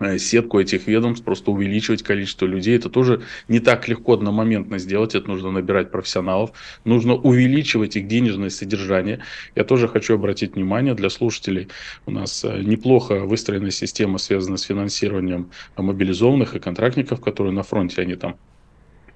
э, 0.00 0.18
сетку 0.18 0.58
этих 0.58 0.86
ведомств, 0.86 1.24
просто 1.24 1.50
увеличивать 1.50 2.02
количество 2.02 2.46
людей. 2.46 2.76
Это 2.76 2.88
тоже 2.88 3.20
не 3.48 3.60
так 3.60 3.88
легко 3.88 4.14
одномоментно 4.14 4.78
сделать, 4.78 5.14
это 5.14 5.28
нужно 5.28 5.50
набирать 5.50 5.90
профессионалов, 5.90 6.52
нужно 6.84 7.14
увеличивать 7.14 7.96
их 7.96 8.08
денежное 8.08 8.50
содержание. 8.50 9.20
Я 9.54 9.64
тоже 9.64 9.88
хочу 9.88 10.14
обратить 10.14 10.54
внимание 10.54 10.94
для 10.94 11.10
слушателей, 11.10 11.68
у 12.06 12.10
нас 12.10 12.44
э, 12.44 12.62
неплохо 12.62 13.26
выстроена 13.26 13.70
система, 13.70 14.18
связанная 14.18 14.58
с 14.58 14.62
финансированием 14.62 15.50
мобилизованных 15.76 16.56
и 16.56 16.60
контрактников, 16.60 17.20
которые 17.20 17.52
на 17.52 17.62
фронте, 17.62 18.02
они 18.02 18.14
там 18.14 18.36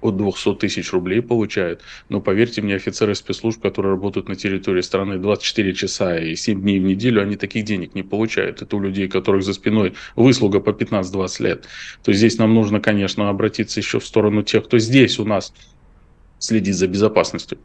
от 0.01 0.17
200 0.17 0.55
тысяч 0.55 0.91
рублей 0.91 1.21
получают. 1.21 1.81
Но 2.09 2.21
поверьте 2.21 2.61
мне, 2.61 2.75
офицеры 2.75 3.15
спецслужб, 3.15 3.61
которые 3.61 3.91
работают 3.91 4.27
на 4.27 4.35
территории 4.35 4.81
страны 4.81 5.17
24 5.17 5.73
часа 5.73 6.19
и 6.19 6.35
7 6.35 6.61
дней 6.61 6.79
в 6.79 6.83
неделю, 6.83 7.21
они 7.21 7.35
таких 7.35 7.65
денег 7.65 7.95
не 7.95 8.03
получают. 8.03 8.61
Это 8.61 8.75
у 8.75 8.79
людей, 8.79 9.07
которых 9.07 9.43
за 9.43 9.53
спиной 9.53 9.93
выслуга 10.15 10.59
по 10.59 10.71
15-20 10.71 11.43
лет. 11.43 11.65
То 12.03 12.13
здесь 12.13 12.37
нам 12.37 12.53
нужно, 12.53 12.79
конечно, 12.79 13.29
обратиться 13.29 13.79
еще 13.79 13.99
в 13.99 14.05
сторону 14.05 14.43
тех, 14.43 14.65
кто 14.65 14.79
здесь 14.79 15.19
у 15.19 15.25
нас 15.25 15.53
следит 16.39 16.75
за 16.75 16.87
безопасностью. 16.87 17.59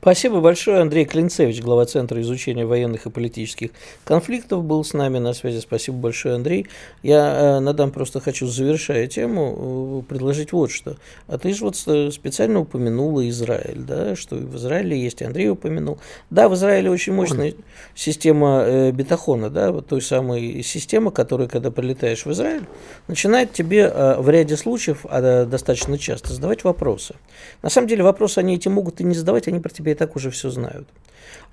Спасибо 0.00 0.40
большое. 0.40 0.80
Андрей 0.80 1.04
Клинцевич, 1.04 1.62
глава 1.62 1.86
Центра 1.86 2.20
изучения 2.22 2.66
военных 2.66 3.06
и 3.06 3.10
политических 3.10 3.70
конфликтов, 4.04 4.64
был 4.64 4.82
с 4.82 4.94
нами 4.94 5.18
на 5.18 5.32
связи. 5.32 5.60
Спасибо 5.60 5.96
большое, 5.96 6.34
Андрей. 6.34 6.66
Я, 7.02 7.58
э, 7.58 7.60
Надам, 7.60 7.92
просто 7.92 8.18
хочу, 8.18 8.46
завершая 8.48 9.06
тему, 9.06 10.02
э, 10.04 10.08
предложить 10.08 10.52
вот 10.52 10.72
что. 10.72 10.96
А 11.28 11.38
ты 11.38 11.54
же 11.54 11.64
вот 11.64 11.76
специально 11.76 12.60
упомянула 12.60 13.28
Израиль, 13.28 13.78
да, 13.78 14.16
что 14.16 14.36
в 14.36 14.56
Израиле 14.56 15.00
есть, 15.00 15.22
Андрей 15.22 15.50
упомянул. 15.50 15.98
Да, 16.30 16.48
в 16.48 16.54
Израиле 16.54 16.90
очень 16.90 17.12
мощная 17.12 17.54
система 17.94 18.64
э, 18.66 18.90
бетахона, 18.90 19.50
да, 19.50 19.70
вот 19.70 19.86
той 19.86 20.02
самой 20.02 20.62
системы, 20.62 21.12
которая, 21.12 21.46
когда 21.46 21.70
прилетаешь 21.70 22.26
в 22.26 22.32
Израиль, 22.32 22.64
начинает 23.06 23.52
тебе 23.52 23.88
в 24.18 24.28
ряде 24.28 24.56
случаев, 24.56 25.06
а 25.08 25.44
достаточно 25.44 25.96
часто, 25.98 26.32
задавать 26.32 26.64
вопросы. 26.64 27.14
На 27.62 27.70
самом 27.70 27.88
деле 27.88 28.02
вопросы 28.02 28.38
они 28.38 28.56
эти 28.56 28.68
могут 28.68 29.00
и 29.00 29.04
не 29.04 29.14
задавать, 29.14 29.48
они 29.48 29.60
про 29.72 29.76
тебя 29.76 29.92
и 29.92 29.94
так 29.94 30.16
уже 30.16 30.30
все 30.30 30.50
знают. 30.50 30.88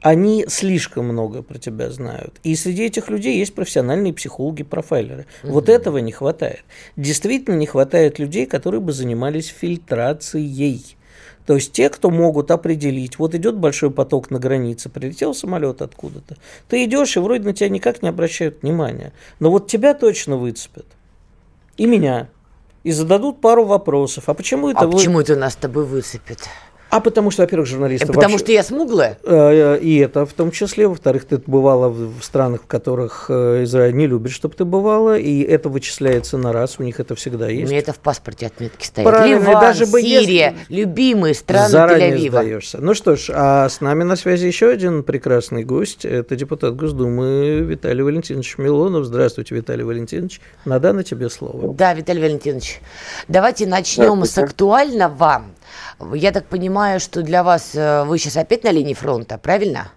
Они 0.01 0.45
слишком 0.47 1.05
много 1.05 1.41
про 1.41 1.57
тебя 1.57 1.89
знают. 1.89 2.39
И 2.43 2.55
среди 2.55 2.85
этих 2.85 3.09
людей 3.09 3.37
есть 3.37 3.53
профессиональные 3.53 4.13
психологи, 4.13 4.63
профайлеры. 4.63 5.25
Угу. 5.43 5.53
Вот 5.53 5.69
этого 5.69 5.97
не 5.97 6.11
хватает. 6.11 6.63
Действительно 6.95 7.55
не 7.55 7.65
хватает 7.65 8.19
людей, 8.19 8.45
которые 8.45 8.81
бы 8.81 8.91
занимались 8.93 9.47
фильтрацией. 9.47 10.95
То 11.45 11.55
есть 11.55 11.71
те, 11.71 11.89
кто 11.89 12.11
могут 12.11 12.51
определить, 12.51 13.19
вот 13.19 13.35
идет 13.35 13.57
большой 13.57 13.91
поток 13.91 14.29
на 14.29 14.39
границе, 14.39 14.89
прилетел 14.89 15.33
самолет 15.33 15.81
откуда-то. 15.81 16.37
Ты 16.67 16.85
идешь, 16.85 17.17
и 17.17 17.19
вроде 17.19 17.43
на 17.43 17.53
тебя 17.53 17.69
никак 17.69 18.01
не 18.01 18.09
обращают 18.09 18.61
внимания. 18.61 19.13
Но 19.39 19.49
вот 19.49 19.67
тебя 19.67 19.93
точно 19.93 20.37
выцепят. 20.37 20.85
И 21.77 21.85
меня. 21.85 22.29
И 22.83 22.91
зададут 22.91 23.41
пару 23.41 23.65
вопросов. 23.65 24.29
А 24.29 24.33
почему 24.33 24.69
это 24.69 24.81
а 24.81 24.87
вы... 24.87 24.93
почему 24.93 25.19
это 25.19 25.35
нас 25.35 25.53
с 25.53 25.57
тобой 25.57 25.85
высыпят? 25.85 26.39
А 26.89 26.99
потому 27.01 27.29
что, 27.29 27.43
во-первых, 27.43 27.67
журналисты... 27.67 28.07
Потому 28.07 28.33
вообще... 28.33 28.45
что 28.45 28.51
я 28.51 28.63
смуглая? 28.63 29.17
Э, 29.23 29.77
и 29.77 29.97
это 29.97 30.25
в 30.25 30.33
том 30.33 30.51
числе. 30.51 30.87
Во-вторых, 30.87 31.25
ты 31.25 31.37
бывала 31.45 31.89
в 31.89 32.21
странах, 32.21 32.63
в 32.63 32.67
которых 32.67 33.27
э, 33.29 33.63
Израиль 33.63 33.95
не 33.95 34.07
любит, 34.07 34.31
чтобы 34.31 34.55
ты 34.55 34.65
бывала, 34.65 35.17
и 35.17 35.41
это 35.41 35.69
вычисляется 35.69 36.37
на 36.37 36.51
раз, 36.51 36.79
у 36.79 36.83
них 36.83 36.99
это 36.99 37.13
всегда 37.15 37.47
есть. 37.47 37.65
У 37.65 37.69
меня 37.69 37.79
это 37.79 37.93
в 37.93 37.99
паспорте 37.99 38.47
отметки 38.47 38.85
стоит. 38.85 39.05
Правильно, 39.05 39.49
Ливан, 39.49 39.61
даже 39.61 39.85
бы 39.85 40.01
Сирия, 40.01 40.55
если... 40.57 40.81
любимые 40.81 41.33
страны 41.35 41.69
Заранее 41.69 42.29
сдаешься. 42.29 42.79
Ну 42.81 42.93
что 42.95 43.15
ж, 43.15 43.29
а 43.33 43.69
с 43.69 43.81
нами 43.81 44.03
на 44.03 44.15
связи 44.15 44.47
еще 44.47 44.69
один 44.69 45.03
прекрасный 45.03 45.63
гость. 45.63 46.05
Это 46.05 46.35
депутат 46.35 46.75
Госдумы 46.75 47.59
Виталий 47.59 48.01
Валентинович 48.01 48.57
Милонов. 48.57 49.05
Здравствуйте, 49.05 49.53
Виталий 49.53 49.83
Валентинович. 49.83 50.41
Надо 50.65 50.93
на 50.93 51.03
тебе 51.03 51.29
слово. 51.29 51.73
Да, 51.73 51.93
Виталий 51.93 52.21
Валентинович. 52.21 52.81
Давайте 53.27 53.67
начнем 53.67 54.25
с 54.25 54.37
актуального. 54.37 55.43
Я 56.13 56.31
так 56.31 56.45
понимаю, 56.45 56.99
что 56.99 57.21
для 57.21 57.43
вас 57.43 57.75
э, 57.75 58.03
вы 58.05 58.17
сейчас 58.17 58.37
опять 58.37 58.63
на 58.63 58.71
линии 58.71 58.93
фронта, 58.93 59.37
правильно? 59.37 59.91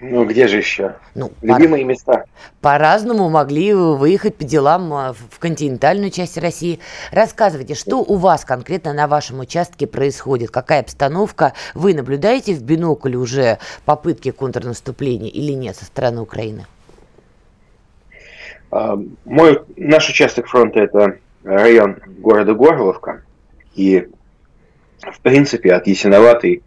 Ну, 0.00 0.24
где 0.24 0.46
же 0.46 0.58
еще? 0.58 0.94
Ну, 1.14 1.32
Любимые 1.42 1.84
по- 1.84 1.88
места. 1.88 2.24
По-разному 2.60 3.28
могли 3.28 3.74
выехать 3.74 4.36
по 4.36 4.44
делам 4.44 4.92
э, 4.92 5.12
в 5.30 5.38
континентальную 5.40 6.10
часть 6.10 6.38
России. 6.38 6.78
Рассказывайте, 7.10 7.74
что 7.74 7.98
у 7.98 8.14
вас 8.16 8.44
конкретно 8.44 8.92
на 8.92 9.08
вашем 9.08 9.40
участке 9.40 9.86
происходит? 9.88 10.50
Какая 10.50 10.80
обстановка? 10.80 11.52
Вы 11.74 11.92
наблюдаете 11.94 12.54
в 12.54 12.62
бинокль 12.62 13.16
уже 13.16 13.58
попытки 13.84 14.30
контрнаступления 14.30 15.28
или 15.28 15.52
нет 15.52 15.74
со 15.76 15.86
стороны 15.86 16.20
Украины? 16.20 16.66
А, 18.70 18.96
мой, 19.24 19.60
наш 19.76 20.08
участок 20.08 20.46
фронта– 20.46 20.80
это 20.80 21.18
район 21.42 21.96
города 22.18 22.54
Горловка. 22.54 23.22
И, 23.74 24.08
в 25.00 25.20
принципе, 25.20 25.72
от 25.72 25.86
Ясиноватой 25.86 26.62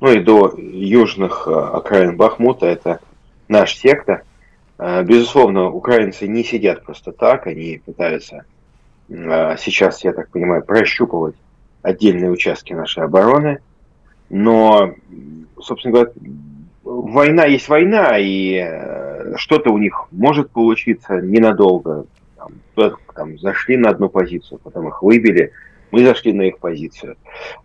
ну 0.00 0.12
и 0.12 0.20
до 0.20 0.54
южных 0.56 1.48
э, 1.48 1.50
окраин 1.52 2.16
Бахмута, 2.16 2.66
это 2.66 3.00
наш 3.48 3.76
сектор. 3.76 4.24
Э, 4.78 5.02
безусловно, 5.02 5.70
украинцы 5.70 6.28
не 6.28 6.44
сидят 6.44 6.84
просто 6.84 7.12
так, 7.12 7.46
они 7.46 7.82
пытаются 7.84 8.44
э, 9.08 9.56
сейчас, 9.58 10.04
я 10.04 10.12
так 10.12 10.30
понимаю, 10.30 10.64
прощупывать 10.64 11.34
отдельные 11.82 12.30
участки 12.30 12.72
нашей 12.74 13.04
обороны. 13.04 13.58
Но, 14.30 14.94
собственно 15.60 15.92
говоря, 15.92 16.12
война 16.84 17.44
есть 17.46 17.68
война, 17.68 18.18
и 18.18 18.62
что-то 19.36 19.70
у 19.70 19.78
них 19.78 20.06
может 20.10 20.50
получиться 20.50 21.14
ненадолго. 21.20 22.04
Там, 22.36 22.96
там, 23.14 23.38
зашли 23.38 23.78
на 23.78 23.88
одну 23.88 24.10
позицию, 24.10 24.60
потом 24.62 24.88
их 24.88 25.02
выбили, 25.02 25.52
мы 25.90 26.04
зашли 26.04 26.32
на 26.32 26.42
их 26.42 26.58
позицию. 26.58 27.16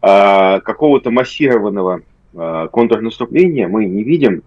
А, 0.01 0.59
какого-то 0.61 1.11
массированного 1.11 2.01
а, 2.35 2.67
контрнаступления 2.67 3.67
мы 3.67 3.85
не 3.85 4.03
видим 4.03 4.43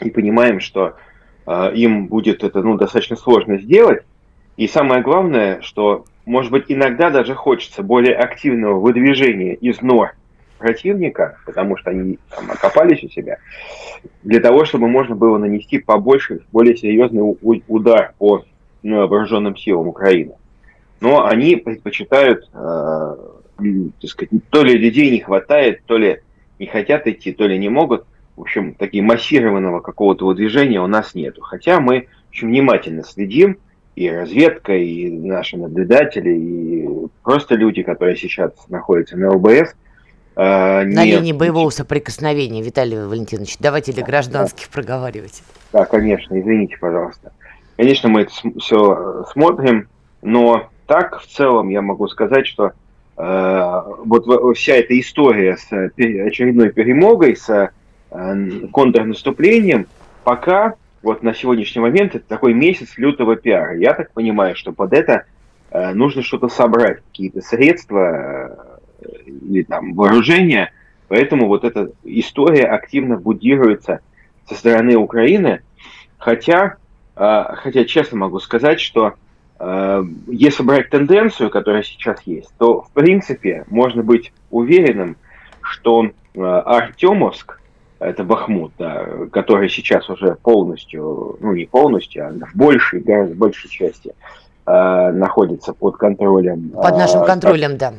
и 0.00 0.10
понимаем, 0.10 0.60
что 0.60 0.94
а, 1.46 1.70
им 1.70 2.06
будет 2.06 2.44
это 2.44 2.62
ну, 2.62 2.76
достаточно 2.76 3.16
сложно 3.16 3.58
сделать. 3.58 4.02
И 4.56 4.66
самое 4.68 5.02
главное, 5.02 5.60
что, 5.60 6.04
может 6.24 6.50
быть, 6.50 6.64
иногда 6.68 7.10
даже 7.10 7.34
хочется 7.34 7.82
более 7.82 8.14
активного 8.14 8.80
выдвижения 8.80 9.54
из 9.54 9.82
нор 9.82 10.14
противника, 10.58 11.36
потому 11.44 11.76
что 11.76 11.90
они 11.90 12.18
там, 12.30 12.50
окопались 12.50 13.04
у 13.04 13.08
себя, 13.08 13.38
для 14.22 14.40
того, 14.40 14.64
чтобы 14.64 14.88
можно 14.88 15.14
было 15.14 15.36
нанести 15.36 15.78
побольше, 15.78 16.40
более 16.52 16.76
серьезный 16.76 17.36
удар 17.68 18.14
по 18.18 18.44
ну, 18.82 19.06
вооруженным 19.06 19.56
силам 19.56 19.88
Украины. 19.88 20.32
Но 21.00 21.26
они 21.26 21.56
предпочитают, 21.56 22.48
э, 22.52 23.16
так 24.00 24.10
сказать, 24.10 24.30
то 24.50 24.62
ли 24.62 24.76
людей 24.76 25.10
не 25.10 25.20
хватает, 25.20 25.82
то 25.86 25.96
ли 25.96 26.20
не 26.58 26.66
хотят 26.66 27.06
идти, 27.06 27.32
то 27.32 27.46
ли 27.46 27.58
не 27.58 27.68
могут. 27.68 28.06
В 28.36 28.42
общем, 28.42 28.74
такие 28.74 29.02
массированного 29.02 29.80
какого-то 29.80 30.32
движения 30.34 30.80
у 30.80 30.86
нас 30.86 31.14
нету. 31.14 31.42
Хотя 31.42 31.80
мы 31.80 32.08
очень 32.30 32.48
внимательно 32.48 33.02
следим, 33.02 33.58
и 33.94 34.10
разведка, 34.10 34.74
и 34.74 35.10
наши 35.10 35.56
наблюдатели, 35.56 36.30
и 36.30 36.88
просто 37.22 37.54
люди, 37.54 37.82
которые 37.82 38.16
сейчас 38.16 38.52
находятся 38.68 39.16
на 39.16 39.32
ЛБС– 39.32 39.74
э, 40.36 40.84
не... 40.84 40.94
На 40.94 41.04
линии 41.04 41.32
боевого 41.32 41.70
соприкосновения, 41.70 42.62
Виталий 42.62 42.98
Валентинович. 42.98 43.56
Давайте 43.58 43.92
для 43.92 44.04
гражданских 44.04 44.66
да. 44.66 44.72
проговаривать. 44.72 45.42
Да, 45.72 45.84
конечно, 45.84 46.38
извините, 46.38 46.76
пожалуйста. 46.78 47.32
Конечно, 47.76 48.08
мы 48.08 48.22
это 48.22 48.32
все 48.58 49.24
смотрим, 49.32 49.88
но 50.22 50.70
так 50.86 51.20
в 51.20 51.26
целом 51.26 51.68
я 51.68 51.82
могу 51.82 52.08
сказать, 52.08 52.46
что 52.46 52.72
э, 53.16 53.82
вот 54.04 54.56
вся 54.56 54.74
эта 54.74 54.98
история 54.98 55.56
с 55.56 55.70
очередной 55.70 56.70
перемогой, 56.70 57.36
с 57.36 57.70
э, 58.10 58.60
контрнаступлением, 58.72 59.86
пока 60.24 60.74
вот 61.02 61.22
на 61.22 61.34
сегодняшний 61.34 61.80
момент 61.80 62.14
это 62.14 62.26
такой 62.26 62.54
месяц 62.54 62.96
лютого 62.96 63.36
пиара. 63.36 63.76
Я 63.76 63.94
так 63.94 64.12
понимаю, 64.12 64.56
что 64.56 64.72
под 64.72 64.92
это 64.92 65.24
э, 65.70 65.92
нужно 65.92 66.22
что-то 66.22 66.48
собрать, 66.48 67.02
какие-то 67.02 67.40
средства, 67.40 68.76
или 69.26 69.62
там 69.62 69.94
вооружения. 69.94 70.72
Поэтому 71.08 71.46
вот 71.46 71.64
эта 71.64 71.90
история 72.04 72.64
активно 72.64 73.16
будируется 73.16 74.00
со 74.48 74.54
стороны 74.54 74.96
Украины. 74.96 75.62
Хотя, 76.18 76.76
а, 77.14 77.54
хотя 77.56 77.84
честно 77.84 78.18
могу 78.18 78.40
сказать, 78.40 78.80
что 78.80 79.14
если 79.58 80.62
брать 80.62 80.90
тенденцию, 80.90 81.50
которая 81.50 81.82
сейчас 81.82 82.20
есть, 82.26 82.50
то 82.58 82.82
в 82.82 82.90
принципе 82.90 83.64
можно 83.68 84.02
быть 84.02 84.32
уверенным, 84.50 85.16
что 85.62 86.10
а, 86.36 86.60
Артемовск, 86.60 87.58
это 87.98 88.22
Бахмут, 88.22 88.72
да, 88.78 89.06
который 89.32 89.70
сейчас 89.70 90.10
уже 90.10 90.34
полностью, 90.42 91.38
ну 91.40 91.54
не 91.54 91.64
полностью, 91.64 92.26
а 92.26 92.32
в 92.32 92.54
большей, 92.54 93.00
гораздо 93.00 93.34
большей 93.34 93.70
части 93.70 94.14
находится 94.66 95.72
под 95.72 95.96
контролем. 95.96 96.70
Под 96.70 96.98
нашим 96.98 97.24
контролем, 97.24 97.78
да 97.78 97.94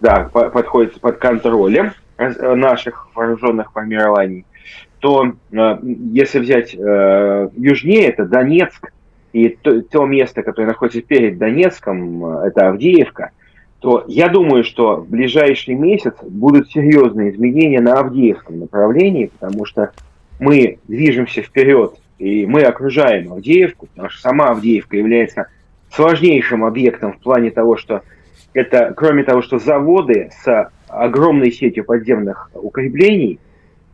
да, 0.00 0.28
подходит 0.32 1.00
под 1.00 1.18
контролем 1.18 1.92
э, 2.18 2.54
наших 2.54 3.08
вооруженных 3.14 3.72
формирований, 3.72 4.44
то 5.00 5.32
э, 5.52 5.78
если 6.12 6.38
взять 6.38 6.74
э, 6.74 7.48
южнее, 7.56 8.08
это 8.08 8.24
Донецк, 8.24 8.92
и 9.36 9.50
то, 9.50 9.82
то 9.82 10.06
место, 10.06 10.42
которое 10.42 10.68
находится 10.68 11.02
перед 11.02 11.36
Донецком, 11.36 12.24
это 12.38 12.68
Авдеевка, 12.68 13.32
то 13.80 14.02
я 14.08 14.28
думаю, 14.30 14.64
что 14.64 14.96
в 14.96 15.10
ближайший 15.10 15.74
месяц 15.74 16.14
будут 16.22 16.70
серьезные 16.70 17.32
изменения 17.32 17.82
на 17.82 18.00
Авдеевском 18.00 18.58
направлении, 18.60 19.26
потому 19.38 19.66
что 19.66 19.90
мы 20.40 20.78
движемся 20.88 21.42
вперед, 21.42 21.96
и 22.18 22.46
мы 22.46 22.62
окружаем 22.62 23.30
Авдеевку, 23.30 23.88
потому 23.88 24.08
что 24.08 24.22
сама 24.22 24.48
Авдеевка 24.48 24.96
является 24.96 25.48
сложнейшим 25.90 26.64
объектом 26.64 27.12
в 27.12 27.18
плане 27.18 27.50
того, 27.50 27.76
что 27.76 28.00
это, 28.54 28.94
кроме 28.96 29.22
того, 29.22 29.42
что 29.42 29.58
заводы 29.58 30.30
с 30.42 30.70
огромной 30.88 31.52
сетью 31.52 31.84
подземных 31.84 32.50
укреплений, 32.54 33.38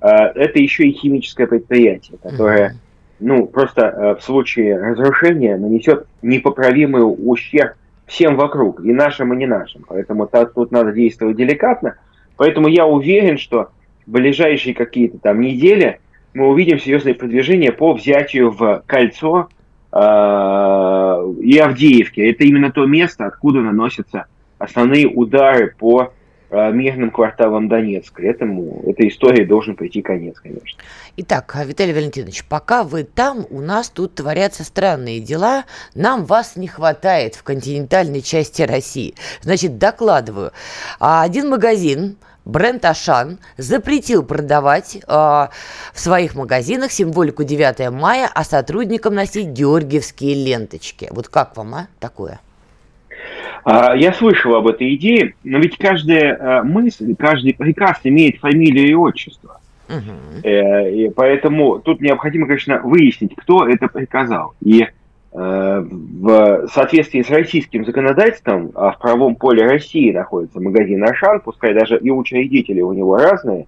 э, 0.01 0.07
это 0.07 0.61
еще 0.61 0.85
и 0.85 0.93
химическое 0.93 1.49
предприятие, 1.49 2.19
которое, 2.23 2.77
ну, 3.23 3.47
просто 3.47 3.83
э, 3.83 4.15
в 4.17 4.23
случае 4.23 4.79
разрушения 4.79 5.57
нанесет 5.57 6.07
непоправимый 6.23 7.03
ущерб 7.03 7.75
всем 8.07 8.37
вокруг, 8.37 8.85
и 8.85 8.93
нашим, 8.93 9.33
и 9.33 9.37
не 9.37 9.47
нашим. 9.47 9.85
Поэтому 9.89 10.29
тут 10.55 10.73
надо 10.73 10.93
действовать 10.93 11.37
деликатно. 11.37 11.97
Поэтому 12.37 12.69
я 12.69 12.85
уверен, 12.85 13.39
что 13.39 13.71
в 14.07 14.11
ближайшие 14.11 14.75
какие-то 14.75 15.19
там 15.19 15.41
недели 15.41 16.01
мы 16.35 16.49
увидим 16.49 16.79
серьезное 16.79 17.15
продвижение 17.15 17.73
по 17.73 17.93
взятию 17.93 18.51
в 18.51 18.83
кольцо 18.87 19.49
э, 19.93 19.97
и 19.97 21.59
Авдеевки. 21.59 22.21
Это 22.21 22.45
именно 22.45 22.73
то 22.73 22.85
место, 22.87 23.27
откуда 23.27 23.61
наносятся 23.61 24.27
основные 24.59 25.07
удары 25.07 25.75
по 25.79 26.13
мирным 26.53 27.11
кварталам 27.11 27.69
Донецка. 27.69 28.23
Этому, 28.23 28.83
этой 28.87 29.09
истории 29.09 29.45
должен 29.45 29.75
прийти 29.75 30.03
конец, 30.03 30.39
конечно. 30.39 30.81
Итак, 31.17 31.57
Виталий 31.65 31.95
Валентинович, 31.95 32.45
пока 32.45 32.85
вы 32.85 33.05
там, 33.05 33.47
у 33.51 33.61
нас 33.61 33.91
тут 33.91 34.15
творятся 34.15 34.65
странные 34.65 35.21
дела. 35.21 35.65
Нам 35.95 36.25
вас 36.25 36.57
не 36.57 36.69
хватает 36.69 37.35
в 37.35 37.43
континентальной 37.43 38.23
части 38.23 38.63
России. 38.63 39.15
Значит, 39.41 39.79
докладываю. 39.79 40.53
А 41.01 41.23
один 41.23 41.49
магазин, 41.49 42.17
бренд 42.45 42.85
Ашан 42.85 43.39
запретил 43.57 44.23
продавать 44.23 44.97
э, 44.97 45.01
в 45.09 45.51
своих 45.95 46.35
магазинах 46.35 46.93
символику 46.93 47.45
9 47.45 47.91
мая, 47.91 48.31
а 48.33 48.45
сотрудникам 48.45 49.15
носить 49.15 49.49
георгиевские 49.49 50.35
ленточки. 50.35 51.09
Вот 51.11 51.29
как 51.29 51.57
вам, 51.57 51.75
а, 51.75 51.89
такое? 51.99 52.41
А, 53.65 53.95
я 53.95 54.13
слышал 54.13 54.55
об 54.57 54.67
этой 54.67 54.95
идее, 54.95 55.35
но 55.45 55.59
ведь 55.59 55.77
каждая 55.79 56.37
э, 56.37 56.63
мысль, 56.63 57.15
каждый 57.15 57.55
приказ 57.55 58.01
имеет 58.05 58.39
фамилию 58.39 58.89
и 58.89 58.95
отчество. 58.95 59.61
Угу. 59.89 60.49
И 60.49 61.11
поэтому 61.15 61.79
тут 61.79 62.01
необходимо, 62.01 62.47
конечно, 62.47 62.81
выяснить, 62.83 63.35
кто 63.37 63.69
это 63.69 63.89
приказал. 63.89 64.55
И 64.61 64.83
э, 64.83 64.89
в 65.33 66.69
соответствии 66.73 67.23
с 67.23 67.31
российским 67.31 67.85
законодательством, 67.85 68.73
а 68.75 68.93
в 68.93 68.99
правом 68.99 69.37
поле 69.37 69.65
России 69.65 70.13
находится 70.13 70.61
магазин 70.61 71.05
Ашан, 71.05 71.41
пускай 71.41 71.75
даже 71.75 71.99
и 71.99 72.11
учредители 72.11 72.81
у 72.81 72.93
него 72.93 73.17
разные, 73.17 73.67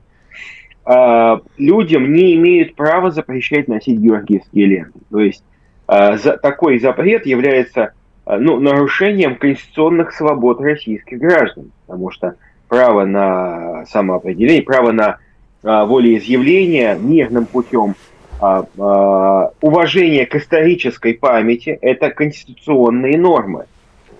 людям 1.57 2.12
не 2.12 2.35
имеют 2.35 2.75
права 2.75 3.11
запрещать 3.11 3.69
носить 3.69 3.99
георгиевские 3.99 4.67
ленты. 4.67 4.99
То 5.11 5.21
есть 5.21 5.43
такой 5.87 6.79
запрет 6.79 7.25
является 7.25 7.95
ну, 8.27 8.59
нарушением 8.59 9.37
конституционных 9.37 10.13
свобод 10.13 10.61
российских 10.61 11.19
граждан, 11.19 11.71
потому 11.87 12.11
что 12.11 12.35
право 12.69 13.05
на 13.05 13.85
самоопределение, 13.87 14.63
право 14.63 14.93
на 14.93 15.19
а, 15.63 15.85
волеизъявление 15.85 16.97
мирным 16.99 17.47
путем, 17.47 17.95
а, 18.41 18.65
а, 18.79 19.51
уважение 19.61 20.27
к 20.27 20.35
исторической 20.37 21.15
памяти– 21.15 21.79
это 21.83 22.11
конституционные 22.11 23.19
нормы. 23.19 23.67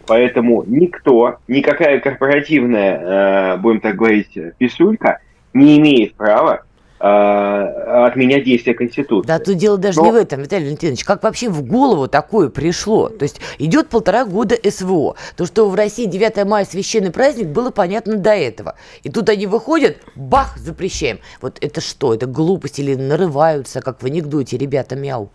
Поэтому 0.07 0.65
никто, 0.67 1.37
никакая 1.49 1.99
корпоративная, 1.99 3.55
э, 3.55 3.57
будем 3.57 3.81
так 3.81 3.97
говорить, 3.97 4.37
писулька 4.59 5.21
не 5.55 5.79
имеет 5.79 6.15
права 6.15 6.65
Э, 7.07 8.07
отменять 8.07 8.45
действия 8.45 8.73
Конституции. 8.73 9.29
Да, 9.29 9.39
тут 9.39 9.57
дело 9.59 9.77
даже 9.77 10.01
Но... 10.01 10.07
не 10.07 10.13
в 10.13 10.15
этом, 10.15 10.41
Виталий 10.41 10.65
Валентинович. 10.65 11.05
Как 11.05 11.23
вообще 11.23 11.51
в 11.51 11.63
голову 11.63 12.09
такое 12.09 12.49
пришло? 12.49 13.11
То 13.11 13.25
есть 13.25 13.43
идет 13.59 13.91
полтора 13.91 14.25
года 14.25 14.57
СВО. 14.67 15.15
То, 15.37 15.45
что 15.45 15.69
в 15.69 15.75
России 15.75 16.07
9 16.07 16.47
мая 16.47 16.65
священный 16.65 17.11
праздник, 17.11 17.49
было 17.49 17.71
понятно 17.71 18.17
до 18.17 18.31
этого. 18.31 18.77
И 19.03 19.11
тут 19.11 19.29
они 19.29 19.47
выходят, 19.47 19.99
бах, 20.15 20.57
запрещаем. 20.57 21.19
Вот 21.43 21.59
это 21.61 21.83
что? 21.83 22.15
Это 22.15 22.25
глупость 22.25 22.79
или 22.79 22.95
нарываются, 22.95 23.83
как 23.83 24.03
в 24.03 24.07
анекдоте, 24.07 24.57
ребята, 24.57 24.97
мяу? 24.97 25.29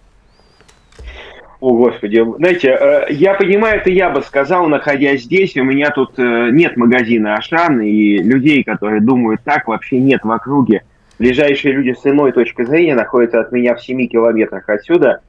О, 1.59 1.73
Господи, 1.75 2.25
знаете, 2.37 2.69
э, 2.69 3.13
я 3.13 3.35
понимаю, 3.35 3.79
это 3.79 3.91
я 3.91 4.09
бы 4.09 4.23
сказал, 4.23 4.67
находясь 4.69 5.21
здесь, 5.21 5.55
у 5.55 5.63
меня 5.63 5.91
тут 5.91 6.17
э, 6.17 6.49
нет 6.51 6.77
магазина 6.77 7.35
Ашан, 7.35 7.79
и 7.79 8.17
людей, 8.17 8.63
которые 8.63 9.01
думают 9.01 9.41
так, 9.43 9.67
вообще 9.67 9.99
нет 9.99 10.23
в 10.23 10.31
округе. 10.31 10.81
Ближайшие 11.19 11.73
люди 11.73 11.93
с 11.93 12.05
иной 12.05 12.31
точки 12.31 12.63
зрения 12.63 12.95
находятся 12.95 13.41
от 13.41 13.51
меня 13.51 13.75
в 13.75 13.83
7 13.83 14.07
километрах 14.07 14.67
отсюда, 14.69 15.21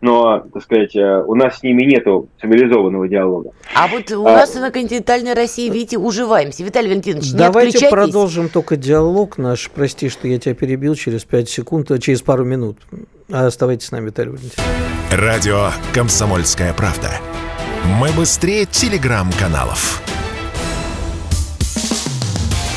но, 0.00 0.40
так 0.52 0.62
сказать, 0.62 0.94
э, 0.94 1.24
у 1.26 1.34
нас 1.34 1.58
с 1.58 1.62
ними 1.62 1.82
нет 1.82 2.04
цивилизованного 2.40 3.08
диалога. 3.08 3.50
А 3.74 3.88
вот 3.88 4.10
у 4.12 4.26
а... 4.26 4.32
нас 4.32 4.54
на 4.54 4.70
континентальной 4.70 5.32
России, 5.32 5.68
видите, 5.70 5.98
уживаемся. 5.98 6.62
Виталий 6.62 6.88
Валентинович, 6.90 7.32
не 7.32 7.38
Давайте 7.38 7.88
продолжим 7.88 8.48
только 8.48 8.76
диалог 8.76 9.38
наш. 9.38 9.70
Прости, 9.70 10.08
что 10.08 10.28
я 10.28 10.38
тебя 10.38 10.54
перебил 10.54 10.94
через 10.94 11.24
5 11.24 11.48
секунд, 11.48 11.90
через 12.00 12.22
пару 12.22 12.44
минут. 12.44 12.78
Оставайтесь 13.32 13.86
с 13.88 13.90
нами, 13.90 14.06
Виталий 14.06 14.30
Валентинович. 14.30 14.58
Радио 15.10 15.70
«Комсомольская 15.94 16.72
правда». 16.74 17.08
Мы 18.00 18.10
быстрее 18.16 18.66
телеграм-каналов. 18.66 20.02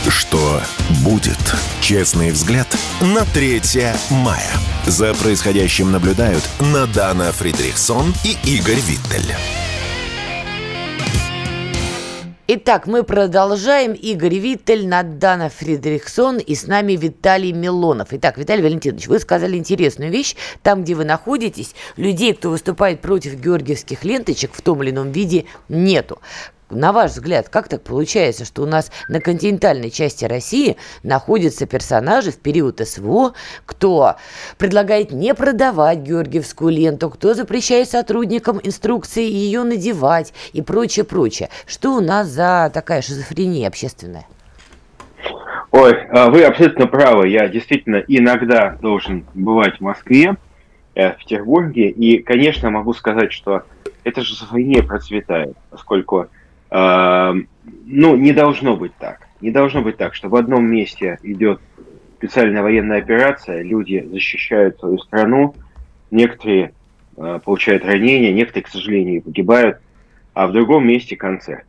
Что 0.09 0.61
будет? 1.03 1.37
Честный 1.79 2.31
взгляд 2.31 2.67
на 3.01 3.23
3 3.23 3.61
мая. 4.09 4.51
За 4.87 5.13
происходящим 5.13 5.91
наблюдают 5.91 6.43
Надана 6.59 7.31
Фридрихсон 7.31 8.13
и 8.23 8.35
Игорь 8.43 8.79
Виттель. 8.79 9.35
Итак, 12.47 12.87
мы 12.87 13.03
продолжаем. 13.03 13.93
Игорь 13.93 14.37
Виттель, 14.37 14.87
Надана 14.87 15.49
Фридрихсон 15.49 16.39
и 16.39 16.55
с 16.55 16.65
нами 16.65 16.93
Виталий 16.93 17.51
Милонов. 17.51 18.07
Итак, 18.11 18.39
Виталий 18.39 18.63
Валентинович, 18.63 19.07
вы 19.07 19.19
сказали 19.19 19.55
интересную 19.55 20.11
вещь. 20.11 20.35
Там, 20.63 20.83
где 20.83 20.95
вы 20.95 21.05
находитесь, 21.05 21.75
людей, 21.95 22.33
кто 22.33 22.49
выступает 22.49 23.01
против 23.01 23.35
георгиевских 23.35 24.03
ленточек 24.03 24.51
в 24.53 24.61
том 24.63 24.81
или 24.81 24.89
ином 24.89 25.11
виде, 25.11 25.45
нету 25.69 26.19
на 26.71 26.91
ваш 26.91 27.11
взгляд, 27.11 27.49
как 27.49 27.67
так 27.67 27.81
получается, 27.81 28.45
что 28.45 28.63
у 28.63 28.65
нас 28.65 28.91
на 29.07 29.19
континентальной 29.19 29.91
части 29.91 30.25
России 30.25 30.77
находятся 31.03 31.65
персонажи 31.65 32.31
в 32.31 32.37
период 32.37 32.79
СВО, 32.79 33.33
кто 33.65 34.15
предлагает 34.57 35.11
не 35.11 35.33
продавать 35.35 35.99
георгиевскую 35.99 36.71
ленту, 36.71 37.09
кто 37.09 37.33
запрещает 37.33 37.89
сотрудникам 37.89 38.59
инструкции 38.63 39.23
ее 39.23 39.63
надевать 39.63 40.33
и 40.53 40.61
прочее, 40.61 41.05
прочее. 41.05 41.49
Что 41.65 41.95
у 41.95 42.01
нас 42.01 42.27
за 42.27 42.71
такая 42.73 43.01
шизофрения 43.01 43.67
общественная? 43.67 44.25
Ой, 45.71 45.93
а 46.09 46.29
вы 46.29 46.43
абсолютно 46.43 46.87
правы. 46.87 47.29
Я 47.29 47.47
действительно 47.47 48.03
иногда 48.07 48.77
должен 48.81 49.25
бывать 49.33 49.77
в 49.77 49.81
Москве, 49.81 50.35
э, 50.95 51.13
в 51.13 51.17
Петербурге. 51.17 51.89
И, 51.89 52.21
конечно, 52.21 52.69
могу 52.69 52.93
сказать, 52.93 53.31
что 53.31 53.63
эта 54.03 54.23
шизофрения 54.23 54.83
процветает, 54.83 55.55
поскольку 55.69 56.27
ну, 56.71 58.15
не 58.15 58.31
должно 58.31 58.77
быть 58.77 58.95
так. 58.97 59.27
Не 59.41 59.51
должно 59.51 59.81
быть 59.81 59.97
так, 59.97 60.15
что 60.15 60.29
в 60.29 60.35
одном 60.35 60.65
месте 60.65 61.19
идет 61.23 61.59
специальная 62.21 62.61
военная 62.61 62.99
операция, 62.99 63.63
люди 63.63 64.07
защищают 64.11 64.77
свою 64.77 64.99
страну, 64.99 65.55
некоторые 66.11 66.73
э, 67.17 67.39
получают 67.43 67.83
ранения, 67.83 68.31
некоторые, 68.31 68.65
к 68.65 68.67
сожалению, 68.67 69.23
погибают, 69.23 69.79
а 70.35 70.45
в 70.45 70.51
другом 70.51 70.87
месте 70.87 71.15
концерт. 71.15 71.65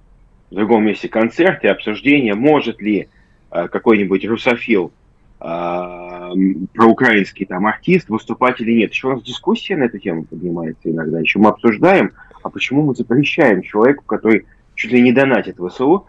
В 0.51 0.55
другом 0.55 0.85
месте 0.85 1.09
концерт 1.09 1.65
и 1.65 1.69
обсуждение, 1.69 2.35
может 2.35 2.83
ли 2.83 3.09
э, 3.51 3.69
какой-нибудь 3.69 4.27
русофил, 4.27 4.93
э, 5.41 6.31
проукраинский 6.75 7.47
там 7.47 7.67
артист 7.67 8.11
выступать 8.11 8.61
или 8.61 8.73
нет. 8.73 8.93
Еще 8.93 9.09
у 9.09 9.13
нас 9.13 9.23
дискуссия 9.23 9.77
на 9.77 9.85
эту 9.85 9.99
тему 9.99 10.25
поднимается 10.25 10.91
иногда. 10.91 11.19
Еще 11.19 11.39
мы 11.39 11.49
обсуждаем, 11.49 12.13
а 12.43 12.51
почему 12.51 12.83
мы 12.83 12.95
запрещаем 12.95 13.63
человеку, 13.63 14.05
который 14.05 14.45
чуть 14.75 14.93
ли 14.93 15.01
не 15.01 15.13
донатит 15.13 15.57
ВСУ, 15.59 16.07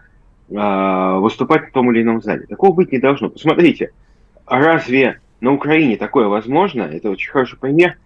э, 0.50 1.16
выступать 1.18 1.68
в 1.68 1.72
том 1.72 1.92
или 1.92 2.02
ином 2.02 2.22
зале. 2.22 2.46
Такого 2.46 2.72
быть 2.72 2.92
не 2.92 2.98
должно. 2.98 3.28
Посмотрите, 3.30 3.92
а 4.46 4.60
разве 4.60 5.20
на 5.40 5.52
Украине 5.52 5.96
такое 5.96 6.26
возможно? 6.26 6.82
Это 6.82 7.10
очень 7.10 7.30
хороший 7.30 7.58
пример. 7.58 7.96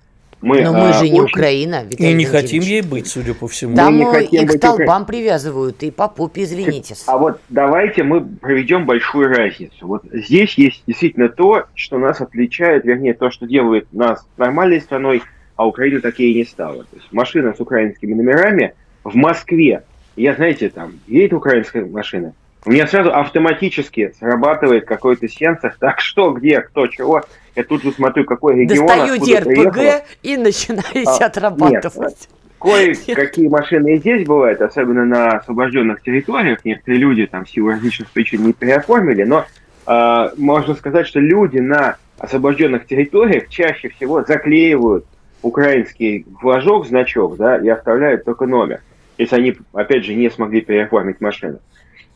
Мы, 0.40 0.62
Но 0.62 0.72
мы 0.72 0.90
а, 0.90 0.92
же 0.92 1.08
не 1.08 1.20
очень... 1.20 1.32
Украина. 1.32 1.82
Виталий 1.82 2.12
и 2.12 2.14
не 2.14 2.24
хотим 2.24 2.62
ей 2.62 2.82
быть, 2.82 3.08
судя 3.08 3.34
по 3.34 3.48
всему. 3.48 3.74
Там 3.74 3.94
мы 3.94 3.98
не 3.98 4.04
хотим 4.04 4.44
их 4.44 4.50
к 4.50 4.52
столбам 4.52 5.04
привязывают, 5.04 5.82
и 5.82 5.90
по 5.90 6.08
попе, 6.08 6.44
извините. 6.44 6.94
А 7.06 7.18
вот 7.18 7.40
давайте 7.48 8.04
мы 8.04 8.20
проведем 8.20 8.86
большую 8.86 9.34
разницу. 9.34 9.86
Вот 9.86 10.04
здесь 10.12 10.54
есть 10.54 10.82
действительно 10.86 11.28
то, 11.28 11.64
что 11.74 11.98
нас 11.98 12.20
отличает, 12.20 12.84
вернее, 12.84 13.14
то, 13.14 13.30
что 13.30 13.46
делает 13.46 13.92
нас 13.92 14.24
нормальной 14.36 14.80
страной, 14.80 15.22
а 15.56 15.66
Украину 15.66 16.00
такие 16.00 16.32
не 16.32 16.44
стало. 16.44 16.84
То 16.84 16.96
есть 16.96 17.08
машина 17.10 17.52
с 17.52 17.60
украинскими 17.60 18.14
номерами 18.14 18.74
в 19.02 19.16
Москве 19.16 19.82
я, 20.18 20.34
знаете, 20.34 20.68
там, 20.68 20.92
едет 21.06 21.32
украинская 21.32 21.84
машина, 21.84 22.32
у 22.64 22.70
меня 22.70 22.86
сразу 22.86 23.12
автоматически 23.12 24.12
срабатывает 24.18 24.84
какой-то 24.84 25.28
сенсор, 25.28 25.74
так 25.80 26.00
что, 26.00 26.32
где, 26.32 26.60
кто, 26.60 26.86
чего. 26.88 27.22
Я 27.54 27.64
тут 27.64 27.82
же 27.82 27.92
смотрю, 27.92 28.24
какой 28.24 28.56
регион, 28.56 28.86
Достаете 28.86 29.38
РПГ 29.40 30.06
и 30.22 30.36
начинаете 30.36 31.24
а, 31.24 31.26
отрабатывать. 31.26 32.28
Нет, 32.64 32.96
Кое-какие 33.06 33.48
машины 33.48 33.94
и 33.94 33.98
здесь 33.98 34.26
бывают, 34.26 34.60
особенно 34.60 35.04
на 35.04 35.38
освобожденных 35.38 36.02
территориях. 36.02 36.64
Некоторые 36.64 37.00
люди 37.00 37.26
там 37.26 37.44
в 37.44 37.50
силу 37.50 37.70
различных 37.70 38.10
причин 38.10 38.44
не 38.44 38.52
переоформили, 38.52 39.22
но 39.22 39.46
э, 39.86 40.30
можно 40.36 40.74
сказать, 40.74 41.06
что 41.06 41.20
люди 41.20 41.58
на 41.58 41.96
освобожденных 42.18 42.86
территориях 42.86 43.48
чаще 43.48 43.88
всего 43.90 44.24
заклеивают 44.24 45.06
украинский 45.42 46.26
флажок, 46.40 46.86
значок, 46.86 47.36
да, 47.36 47.58
и 47.58 47.68
оставляют 47.68 48.24
только 48.24 48.46
номер 48.46 48.80
если 49.18 49.36
они, 49.36 49.56
опять 49.72 50.04
же, 50.04 50.14
не 50.14 50.30
смогли 50.30 50.60
переоформить 50.60 51.20
машину. 51.20 51.58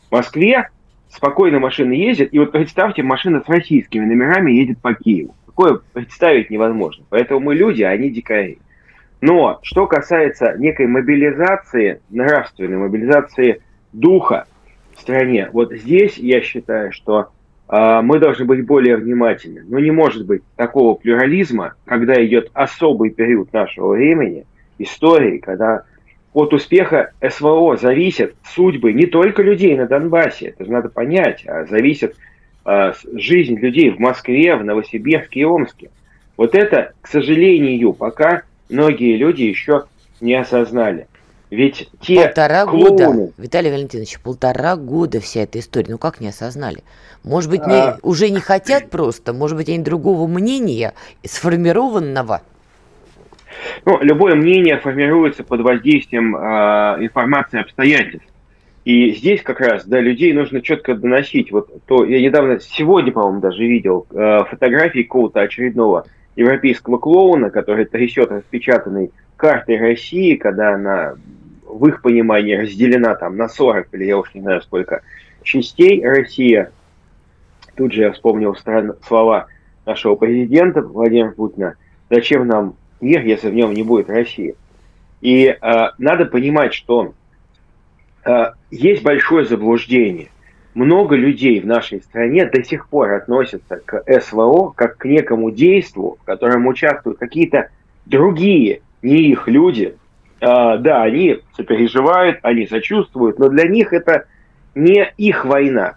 В 0.09 0.11
Москве 0.13 0.69
спокойно 1.09 1.59
машины 1.59 1.93
ездят, 1.93 2.29
и 2.31 2.39
вот 2.39 2.51
представьте, 2.51 3.03
машина 3.03 3.43
с 3.45 3.49
российскими 3.49 4.05
номерами 4.05 4.51
едет 4.51 4.79
по 4.79 4.93
Киеву. 4.93 5.35
Такое 5.45 5.79
представить 5.93 6.49
невозможно. 6.49 7.05
Поэтому 7.09 7.41
мы 7.41 7.55
люди, 7.55 7.83
а 7.83 7.89
они 7.89 8.09
дикари. 8.09 8.57
Но 9.21 9.59
что 9.61 9.85
касается 9.85 10.55
некой 10.57 10.87
мобилизации, 10.87 12.01
нравственной 12.09 12.77
мобилизации 12.77 13.61
духа 13.91 14.47
в 14.95 15.01
стране, 15.01 15.49
вот 15.53 15.71
здесь 15.71 16.17
я 16.17 16.41
считаю, 16.41 16.91
что 16.91 17.29
э, 17.69 18.01
мы 18.01 18.19
должны 18.19 18.45
быть 18.45 18.65
более 18.65 18.97
внимательны. 18.97 19.63
Но 19.65 19.79
не 19.79 19.91
может 19.91 20.25
быть 20.25 20.41
такого 20.55 20.95
плюрализма, 20.95 21.75
когда 21.85 22.13
идет 22.25 22.49
особый 22.53 23.11
период 23.11 23.53
нашего 23.53 23.93
времени, 23.93 24.45
истории, 24.77 25.37
когда 25.37 25.83
от 26.33 26.53
успеха 26.53 27.11
СВО 27.21 27.77
зависят 27.77 28.33
судьбы 28.55 28.93
не 28.93 29.05
только 29.05 29.41
людей 29.41 29.75
на 29.77 29.87
Донбассе, 29.87 30.47
это 30.47 30.65
же 30.65 30.71
надо 30.71 30.89
понять, 30.89 31.43
а 31.45 31.65
зависит 31.65 32.15
э, 32.65 32.93
жизнь 33.13 33.55
людей 33.55 33.91
в 33.91 33.99
Москве, 33.99 34.55
в 34.55 34.63
Новосибирске 34.63 35.41
и 35.41 35.45
Омске. 35.45 35.89
Вот 36.35 36.55
это, 36.55 36.93
к 37.01 37.07
сожалению, 37.07 37.93
пока 37.93 38.43
многие 38.69 39.15
люди 39.15 39.43
еще 39.43 39.85
не 40.21 40.33
осознали. 40.33 41.07
Ведь 41.51 41.87
те 42.01 42.25
полтора 42.25 42.65
клоуны... 42.65 42.89
года, 42.89 43.31
Виталий 43.37 43.69
Валентинович, 43.69 44.19
полтора 44.19 44.75
года 44.75 45.19
вся 45.19 45.41
эта 45.41 45.59
история. 45.59 45.91
Ну 45.91 45.99
как 45.99 46.19
не 46.19 46.29
осознали? 46.29 46.83
Может 47.23 47.51
быть, 47.51 47.67
не, 47.67 47.79
а... 47.79 47.99
уже 48.01 48.31
не 48.31 48.39
хотят 48.39 48.89
просто, 48.89 49.33
может 49.33 49.55
быть, 49.55 49.69
они 49.69 49.77
другого 49.83 50.25
мнения, 50.25 50.95
сформированного 51.23 52.41
ну, 53.85 53.99
любое 54.01 54.35
мнение 54.35 54.77
формируется 54.77 55.43
под 55.43 55.61
воздействием 55.61 56.35
э, 56.35 56.39
информации 57.05 57.61
обстоятельств. 57.61 58.27
И 58.85 59.11
здесь 59.13 59.41
как 59.41 59.61
раз 59.61 59.85
до 59.85 59.99
людей 59.99 60.33
нужно 60.33 60.61
четко 60.61 60.95
доносить. 60.95 61.51
Вот 61.51 61.69
то 61.85 62.03
я 62.03 62.21
недавно, 62.21 62.59
сегодня, 62.59 63.13
по-моему, 63.13 63.39
даже 63.39 63.63
видел 63.63 64.05
э, 64.11 64.43
фотографии 64.49 65.03
какого-то 65.03 65.41
очередного 65.41 66.05
европейского 66.35 66.97
клоуна, 66.97 67.49
который 67.49 67.85
трясет 67.85 68.31
распечатанной 68.31 69.11
картой 69.37 69.77
России, 69.77 70.35
когда 70.35 70.73
она 70.73 71.15
в 71.65 71.87
их 71.87 72.01
понимании 72.01 72.55
разделена 72.55 73.15
там 73.15 73.37
на 73.37 73.47
40 73.47 73.87
или 73.93 74.05
я 74.05 74.17
уж 74.17 74.33
не 74.33 74.41
знаю 74.41 74.61
сколько 74.61 75.01
частей 75.43 76.05
Россия. 76.05 76.71
Тут 77.75 77.93
же 77.93 78.01
я 78.01 78.11
вспомнил 78.11 78.55
стран, 78.55 78.95
слова 79.07 79.47
нашего 79.85 80.15
президента 80.15 80.81
Владимира 80.81 81.31
Путина. 81.31 81.75
Зачем 82.09 82.47
нам 82.47 82.75
мир, 83.03 83.23
если 83.23 83.49
в 83.49 83.53
нем 83.53 83.73
не 83.73 83.83
будет 83.83 84.09
России. 84.09 84.55
И 85.21 85.45
э, 85.45 85.55
надо 85.97 86.25
понимать, 86.25 86.73
что 86.73 87.13
э, 88.25 88.45
есть 88.71 89.03
большое 89.03 89.45
заблуждение. 89.45 90.29
Много 90.73 91.15
людей 91.15 91.59
в 91.59 91.67
нашей 91.67 92.01
стране 92.01 92.45
до 92.45 92.63
сих 92.63 92.89
пор 92.89 93.13
относятся 93.13 93.77
к 93.77 94.03
СВО 94.21 94.71
как 94.71 94.97
к 94.97 95.05
некому 95.05 95.51
действу, 95.51 96.17
в 96.21 96.25
котором 96.25 96.65
участвуют 96.65 97.19
какие-то 97.19 97.69
другие, 98.05 98.81
не 99.01 99.29
их 99.29 99.47
люди. 99.47 99.95
Э, 100.41 100.77
да, 100.77 101.03
они 101.03 101.39
сопереживают, 101.55 102.39
они 102.41 102.67
сочувствуют, 102.67 103.39
но 103.39 103.49
для 103.49 103.67
них 103.67 103.93
это 103.93 104.25
не 104.75 105.13
их 105.17 105.45
война. 105.45 105.95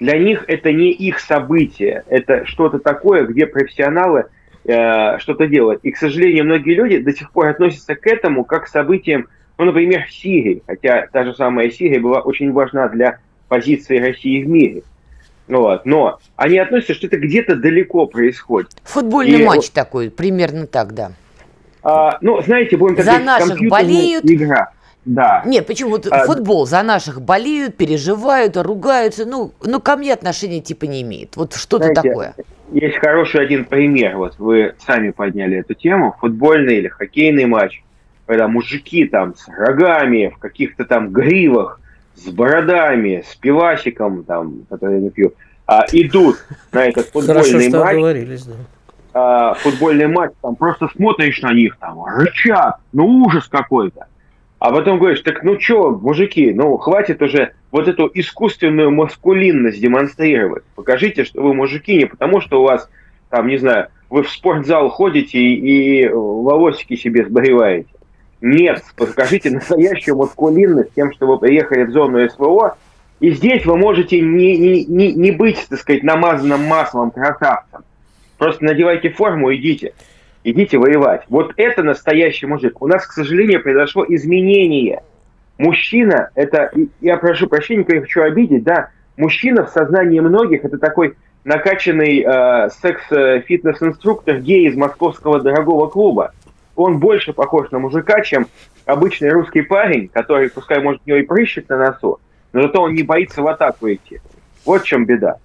Для 0.00 0.18
них 0.18 0.44
это 0.48 0.72
не 0.72 0.90
их 0.90 1.20
событие. 1.20 2.04
Это 2.08 2.44
что-то 2.46 2.78
такое, 2.78 3.24
где 3.24 3.46
профессионалы 3.46 4.26
э, 4.64 5.18
что-то 5.18 5.46
делать. 5.46 5.80
И, 5.82 5.90
к 5.90 5.96
сожалению, 5.96 6.44
многие 6.44 6.74
люди 6.74 6.98
до 6.98 7.12
сих 7.12 7.30
пор 7.30 7.48
относятся 7.48 7.94
к 7.94 8.06
этому 8.06 8.44
как 8.44 8.64
к 8.64 8.68
событиям, 8.68 9.28
ну, 9.58 9.66
например, 9.66 10.06
Сирии, 10.10 10.62
хотя 10.66 11.06
та 11.12 11.24
же 11.24 11.34
самая 11.34 11.70
Сирия 11.70 12.00
была 12.00 12.20
очень 12.20 12.52
важна 12.52 12.88
для 12.88 13.18
позиции 13.48 13.98
России 13.98 14.42
в 14.42 14.48
мире. 14.48 14.82
Вот. 15.46 15.84
Но 15.84 16.18
они 16.36 16.58
относятся, 16.58 16.94
что 16.94 17.06
это 17.06 17.18
где-то 17.18 17.56
далеко 17.56 18.06
происходит. 18.06 18.70
Футбольный 18.84 19.40
и, 19.40 19.44
матч 19.44 19.70
такой, 19.70 20.10
примерно 20.10 20.66
так, 20.66 20.94
да. 20.94 21.12
А, 21.82 22.18
ну, 22.22 22.40
знаете, 22.40 22.76
будем 22.76 22.96
так 22.96 23.04
За 23.04 23.10
говорить, 23.12 23.26
наших 23.26 23.68
болеют. 23.68 24.24
Игра. 24.24 24.70
Да. 25.04 25.42
Нет, 25.44 25.66
почему? 25.66 25.90
Вот 25.90 26.06
а, 26.10 26.24
футбол 26.24 26.66
за 26.66 26.82
наших 26.82 27.20
болеют, 27.20 27.76
переживают, 27.76 28.56
ругаются. 28.56 29.26
Ну, 29.26 29.52
ну, 29.62 29.80
ко 29.80 29.96
мне 29.96 30.12
отношения 30.12 30.60
типа 30.60 30.86
не 30.86 31.02
имеет. 31.02 31.36
Вот 31.36 31.54
что-то 31.54 31.86
знаете, 31.86 32.08
такое. 32.08 32.34
Есть 32.72 32.96
хороший 32.96 33.42
один 33.42 33.66
пример. 33.66 34.16
Вот 34.16 34.38
вы 34.38 34.74
сами 34.86 35.10
подняли 35.10 35.58
эту 35.58 35.74
тему. 35.74 36.14
Футбольный 36.20 36.76
или 36.76 36.88
хоккейный 36.88 37.44
матч. 37.44 37.82
Когда 38.26 38.48
мужики 38.48 39.06
там 39.06 39.34
с 39.36 39.46
рогами, 39.48 40.32
в 40.34 40.38
каких-то 40.38 40.86
там 40.86 41.10
гривах, 41.10 41.80
с 42.14 42.28
бородами, 42.28 43.22
с 43.30 43.36
пивасиком, 43.36 44.24
там, 44.24 44.62
который 44.70 44.96
я 44.96 45.00
не 45.02 45.10
пью, 45.10 45.34
а, 45.66 45.84
идут 45.92 46.36
на 46.72 46.86
этот 46.86 47.06
футбольный 47.08 47.42
Хорошо, 47.42 47.78
матч. 47.78 47.92
Договорились, 47.92 48.44
да. 48.44 48.54
А, 49.12 49.54
футбольный 49.54 50.06
матч, 50.06 50.32
там 50.40 50.56
просто 50.56 50.88
смотришь 50.96 51.42
на 51.42 51.52
них, 51.52 51.76
там, 51.78 52.02
рычат, 52.04 52.76
ну 52.92 53.06
ужас 53.06 53.46
какой-то. 53.48 54.06
А 54.64 54.72
потом 54.72 54.98
говоришь, 54.98 55.20
так 55.20 55.42
ну 55.42 55.60
что, 55.60 55.90
мужики, 55.90 56.54
ну 56.54 56.78
хватит 56.78 57.20
уже 57.20 57.52
вот 57.70 57.86
эту 57.86 58.10
искусственную 58.14 58.90
маскулинность 58.90 59.78
демонстрировать. 59.78 60.64
Покажите, 60.74 61.24
что 61.24 61.42
вы 61.42 61.52
мужики, 61.52 61.98
не 61.98 62.06
потому 62.06 62.40
что 62.40 62.62
у 62.62 62.64
вас, 62.64 62.88
там, 63.28 63.46
не 63.48 63.58
знаю, 63.58 63.88
вы 64.08 64.22
в 64.22 64.30
спортзал 64.30 64.88
ходите 64.88 65.38
и, 65.38 66.04
и 66.04 66.08
волосики 66.08 66.96
себе 66.96 67.26
сбриваете. 67.26 67.90
Нет, 68.40 68.82
покажите 68.96 69.50
настоящую 69.50 70.16
маскулинность 70.16 70.94
тем, 70.94 71.12
что 71.12 71.26
вы 71.26 71.38
приехали 71.38 71.84
в 71.84 71.90
зону 71.90 72.26
СВО, 72.26 72.78
и 73.20 73.32
здесь 73.32 73.66
вы 73.66 73.76
можете 73.76 74.18
не, 74.22 74.56
не, 74.56 74.86
не, 74.86 75.12
не 75.12 75.30
быть, 75.30 75.58
так 75.68 75.78
сказать, 75.78 76.02
намазанным 76.02 76.64
маслом 76.64 77.10
красавцем. 77.10 77.82
Просто 78.38 78.64
надевайте 78.64 79.10
форму 79.10 79.50
и 79.50 79.56
идите 79.56 79.92
идите 80.44 80.78
воевать. 80.78 81.24
Вот 81.28 81.54
это 81.56 81.82
настоящий 81.82 82.46
мужик. 82.46 82.80
У 82.80 82.86
нас, 82.86 83.06
к 83.06 83.12
сожалению, 83.12 83.62
произошло 83.62 84.04
изменение. 84.06 85.02
Мужчина, 85.58 86.30
это, 86.34 86.70
я 87.00 87.16
прошу 87.16 87.48
прощения, 87.48 87.84
я 87.88 88.00
хочу 88.00 88.22
обидеть, 88.22 88.64
да, 88.64 88.90
мужчина 89.16 89.64
в 89.64 89.70
сознании 89.70 90.20
многих 90.20 90.64
это 90.64 90.78
такой 90.78 91.14
накачанный 91.44 92.24
э, 92.26 92.70
секс-фитнес-инструктор 92.70 94.38
гей 94.38 94.68
из 94.68 94.76
московского 94.76 95.40
дорогого 95.40 95.88
клуба. 95.88 96.32
Он 96.74 96.98
больше 96.98 97.32
похож 97.32 97.70
на 97.70 97.78
мужика, 97.78 98.20
чем 98.22 98.46
обычный 98.84 99.30
русский 99.30 99.62
парень, 99.62 100.08
который, 100.08 100.50
пускай, 100.50 100.80
может, 100.80 101.02
у 101.04 101.08
него 101.08 101.18
и 101.18 101.22
прыщик 101.22 101.68
на 101.68 101.78
носу, 101.78 102.18
но 102.52 102.62
зато 102.62 102.82
он 102.82 102.94
не 102.94 103.02
боится 103.02 103.42
в 103.42 103.46
атаку 103.46 103.88
идти. 103.88 104.20
Вот 104.64 104.82
в 104.82 104.86
чем 104.86 105.04
беда. 105.04 105.36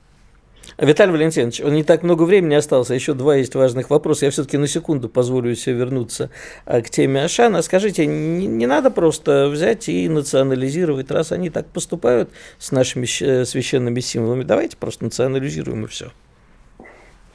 Виталий 0.77 1.11
Валентинович, 1.11 1.59
не 1.59 1.83
так 1.83 2.03
много 2.03 2.23
времени 2.23 2.53
осталось, 2.53 2.91
а 2.91 2.95
еще 2.95 3.13
два 3.13 3.35
есть 3.35 3.55
важных 3.55 3.89
вопроса. 3.89 4.25
Я 4.25 4.31
все-таки 4.31 4.57
на 4.57 4.67
секунду 4.67 5.09
позволю 5.09 5.55
себе 5.55 5.75
вернуться 5.75 6.29
а, 6.65 6.81
к 6.81 6.89
теме 6.89 7.23
Ашана. 7.23 7.61
Скажите, 7.61 8.05
не, 8.05 8.47
не 8.47 8.65
надо 8.65 8.91
просто 8.91 9.47
взять 9.49 9.89
и 9.89 10.07
национализировать, 10.07 11.11
раз 11.11 11.31
они 11.31 11.49
так 11.49 11.67
поступают 11.67 12.29
с 12.57 12.71
нашими 12.71 13.05
э, 13.23 13.45
священными 13.45 13.99
символами, 13.99 14.43
давайте 14.43 14.77
просто 14.77 15.03
национализируем 15.05 15.85
и 15.85 15.87
все. 15.87 16.11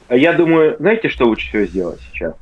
Я 0.09 0.33
думаю, 0.33 0.75
знаете, 0.79 1.09
что 1.09 1.25
лучше 1.25 1.47
всего 1.47 1.65
сделать 1.65 1.99
сейчас? 2.11 2.35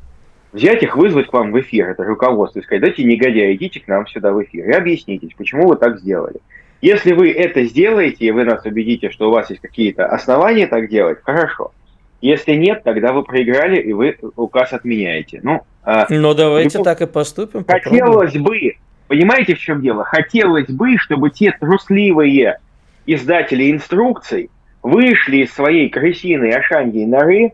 Взять 0.51 0.83
их, 0.83 0.95
вызвать 0.95 1.27
к 1.27 1.33
вам 1.33 1.51
в 1.51 1.59
эфир, 1.59 1.89
это 1.89 2.03
руководство, 2.03 2.59
и 2.59 2.63
сказать, 2.63 2.81
дайте 2.81 3.03
негодяи, 3.03 3.55
идите 3.55 3.79
к 3.79 3.87
нам 3.87 4.05
сюда 4.07 4.33
в 4.33 4.43
эфир 4.43 4.69
и 4.69 4.73
объяснитесь, 4.73 5.33
почему 5.35 5.67
вы 5.67 5.77
так 5.77 5.99
сделали. 5.99 6.39
Если 6.83 7.13
вы 7.13 7.31
это 7.31 7.63
сделаете, 7.63 8.25
и 8.25 8.31
вы 8.31 8.43
нас 8.43 8.65
убедите, 8.65 9.09
что 9.09 9.29
у 9.29 9.31
вас 9.31 9.49
есть 9.49 9.61
какие-то 9.61 10.05
основания 10.05 10.67
так 10.67 10.89
делать, 10.89 11.17
хорошо. 11.23 11.71
Если 12.19 12.55
нет, 12.55 12.83
тогда 12.83 13.13
вы 13.13 13.23
проиграли, 13.23 13.79
и 13.79 13.93
вы 13.93 14.17
указ 14.35 14.73
отменяете. 14.73 15.39
Ну, 15.43 15.61
а, 15.81 16.07
Но 16.09 16.33
давайте 16.33 16.79
ну, 16.79 16.83
так 16.83 17.01
и 17.01 17.05
поступим. 17.05 17.63
Хотелось 17.65 18.33
попробуем. 18.33 18.73
бы, 18.73 18.77
понимаете, 19.07 19.55
в 19.55 19.59
чем 19.59 19.79
дело? 19.81 20.03
Хотелось 20.03 20.67
бы, 20.67 20.97
чтобы 20.97 21.29
те 21.29 21.55
трусливые 21.57 22.59
издатели 23.05 23.71
инструкций 23.71 24.49
вышли 24.81 25.37
из 25.37 25.53
своей 25.53 25.87
крысиной 25.87 26.51
Ашаньей 26.51 27.05
норы 27.05 27.53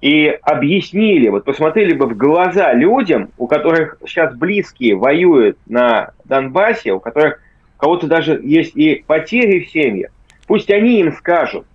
и 0.00 0.38
объяснили, 0.40 1.28
вот 1.28 1.44
посмотрели 1.44 1.92
бы 1.92 2.06
в 2.06 2.16
глаза 2.16 2.72
людям, 2.72 3.28
у 3.36 3.46
которых 3.46 3.98
сейчас 4.06 4.34
близкие 4.34 4.96
воюют 4.96 5.58
на 5.66 6.12
Донбассе, 6.24 6.92
у 6.92 7.00
которых 7.00 7.43
кого-то 7.76 8.06
даже 8.06 8.40
есть 8.42 8.76
и 8.76 9.04
потери 9.06 9.60
в 9.60 9.70
семьях, 9.70 10.10
пусть 10.46 10.70
они 10.70 11.00
им 11.00 11.12
скажут. 11.12 11.66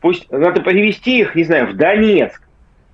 Пусть 0.00 0.30
надо 0.30 0.60
привести 0.60 1.20
их, 1.20 1.34
не 1.34 1.44
знаю, 1.44 1.68
в 1.68 1.76
Донецк. 1.76 2.42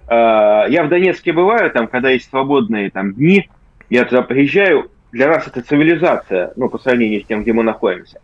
А, 0.06 0.66
я 0.68 0.84
в 0.84 0.88
Донецке 0.88 1.32
бываю, 1.32 1.70
там, 1.70 1.86
когда 1.86 2.10
есть 2.10 2.30
свободные 2.30 2.90
там, 2.90 3.12
дни, 3.14 3.48
я 3.90 4.04
туда 4.04 4.22
приезжаю, 4.22 4.90
для 5.12 5.28
нас 5.28 5.46
это 5.46 5.60
цивилизация, 5.60 6.52
ну, 6.56 6.68
по 6.68 6.78
сравнению 6.78 7.20
с 7.20 7.26
тем, 7.26 7.42
где 7.42 7.52
мы 7.52 7.62
находимся. 7.62 8.20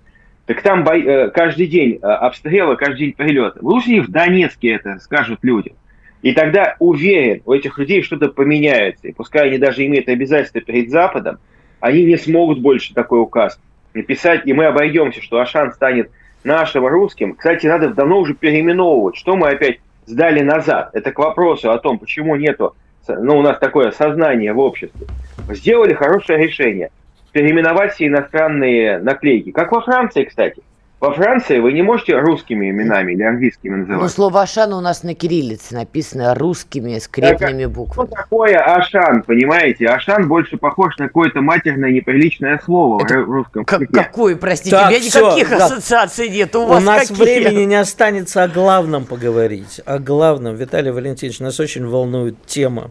Так 0.46 0.62
там 0.62 0.82
бо... 0.82 0.96
Э, 0.96 1.30
каждый 1.30 1.68
день 1.68 2.00
э, 2.02 2.06
обстрелы, 2.06 2.76
каждый 2.76 2.98
день 2.98 3.12
прилеты. 3.12 3.60
Лучше 3.62 4.00
в 4.00 4.10
Донецке 4.10 4.72
это 4.72 4.98
скажут 4.98 5.38
людям. 5.42 5.74
И 6.22 6.32
тогда 6.32 6.74
уверен, 6.80 7.42
у 7.46 7.52
этих 7.52 7.78
людей 7.78 8.02
что-то 8.02 8.28
поменяется. 8.28 9.06
И 9.06 9.12
пускай 9.12 9.48
они 9.48 9.58
даже 9.58 9.86
имеют 9.86 10.08
обязательства 10.08 10.60
перед 10.60 10.90
Западом, 10.90 11.38
они 11.78 12.04
не 12.04 12.16
смогут 12.16 12.60
больше 12.60 12.92
такой 12.92 13.20
указ 13.20 13.60
написать, 13.94 14.46
и 14.46 14.52
мы 14.52 14.66
обойдемся, 14.66 15.22
что 15.22 15.40
Ашан 15.40 15.72
станет 15.72 16.10
нашим 16.44 16.86
русским. 16.86 17.34
Кстати, 17.34 17.66
надо 17.66 17.90
давно 17.90 18.20
уже 18.20 18.34
переименовывать, 18.34 19.16
что 19.16 19.36
мы 19.36 19.48
опять 19.48 19.80
сдали 20.06 20.40
назад. 20.40 20.90
Это 20.94 21.12
к 21.12 21.18
вопросу 21.18 21.70
о 21.70 21.78
том, 21.78 21.98
почему 21.98 22.36
нету 22.36 22.74
ну, 23.08 23.38
у 23.38 23.42
нас 23.42 23.58
такое 23.58 23.90
сознание 23.90 24.52
в 24.52 24.58
обществе. 24.58 25.06
Сделали 25.48 25.94
хорошее 25.94 26.46
решение. 26.46 26.90
Переименовать 27.32 27.94
все 27.94 28.06
иностранные 28.06 28.98
наклейки. 28.98 29.50
Как 29.50 29.72
во 29.72 29.80
Франции, 29.80 30.24
кстати. 30.24 30.62
Во 31.00 31.14
Франции 31.14 31.58
вы 31.58 31.72
не 31.72 31.80
можете 31.80 32.18
русскими 32.18 32.68
именами 32.68 33.12
или 33.12 33.22
английскими 33.22 33.74
называть. 33.74 34.02
Ну, 34.02 34.08
слово 34.10 34.42
«Ашан» 34.42 34.74
у 34.74 34.82
нас 34.82 35.02
на 35.02 35.14
кириллице 35.14 35.74
написано 35.74 36.34
русскими 36.34 36.98
скрепными 36.98 37.62
так, 37.64 37.72
буквами. 37.72 38.06
Что 38.06 38.16
такое 38.16 38.58
«Ашан», 38.58 39.22
понимаете? 39.22 39.86
«Ашан» 39.86 40.28
больше 40.28 40.58
похож 40.58 40.98
на 40.98 41.06
какое-то 41.06 41.40
матерное 41.40 41.90
неприличное 41.90 42.60
слово 42.62 43.02
Это 43.02 43.20
в 43.20 43.30
русском 43.30 43.64
языке. 43.66 43.92
Какое, 43.94 44.36
простите, 44.36 44.76
так, 44.76 44.88
у 44.88 44.90
меня 44.90 45.00
все, 45.00 45.26
никаких 45.26 45.48
да. 45.48 45.64
ассоциаций 45.64 46.28
нет. 46.28 46.54
У, 46.54 46.60
у 46.60 46.66
вас 46.66 46.84
нас 46.84 47.08
какие? 47.08 47.24
времени 47.24 47.64
не 47.64 47.76
останется 47.76 48.42
о 48.42 48.48
главном 48.48 49.06
поговорить. 49.06 49.80
О 49.86 49.98
главном. 49.98 50.54
Виталий 50.54 50.90
Валентинович, 50.90 51.40
нас 51.40 51.58
очень 51.60 51.86
волнует 51.86 52.36
тема 52.44 52.90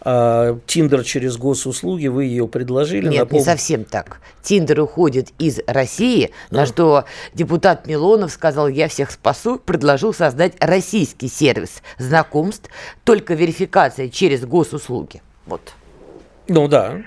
Тиндер 0.00 1.02
через 1.02 1.36
госуслуги, 1.36 2.06
вы 2.06 2.24
ее 2.24 2.46
предложили. 2.46 3.08
Нет, 3.08 3.20
напом... 3.20 3.38
не 3.38 3.44
совсем 3.44 3.84
так. 3.84 4.20
Тиндер 4.42 4.80
уходит 4.80 5.28
из 5.38 5.60
России, 5.66 6.30
да. 6.50 6.60
на 6.60 6.66
что 6.66 7.04
депутат 7.34 7.86
Милонов 7.86 8.30
сказал, 8.30 8.68
я 8.68 8.88
всех 8.88 9.10
спасу, 9.10 9.58
предложил 9.58 10.14
создать 10.14 10.54
российский 10.60 11.28
сервис 11.28 11.82
знакомств, 11.98 12.70
только 13.04 13.34
верификация 13.34 14.08
через 14.08 14.46
госуслуги. 14.46 15.20
Вот. 15.46 15.72
Ну 16.48 16.68
да. 16.68 17.02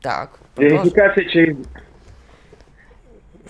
Так. 0.00 0.38
Верификация 0.56 1.24
через... 1.26 1.56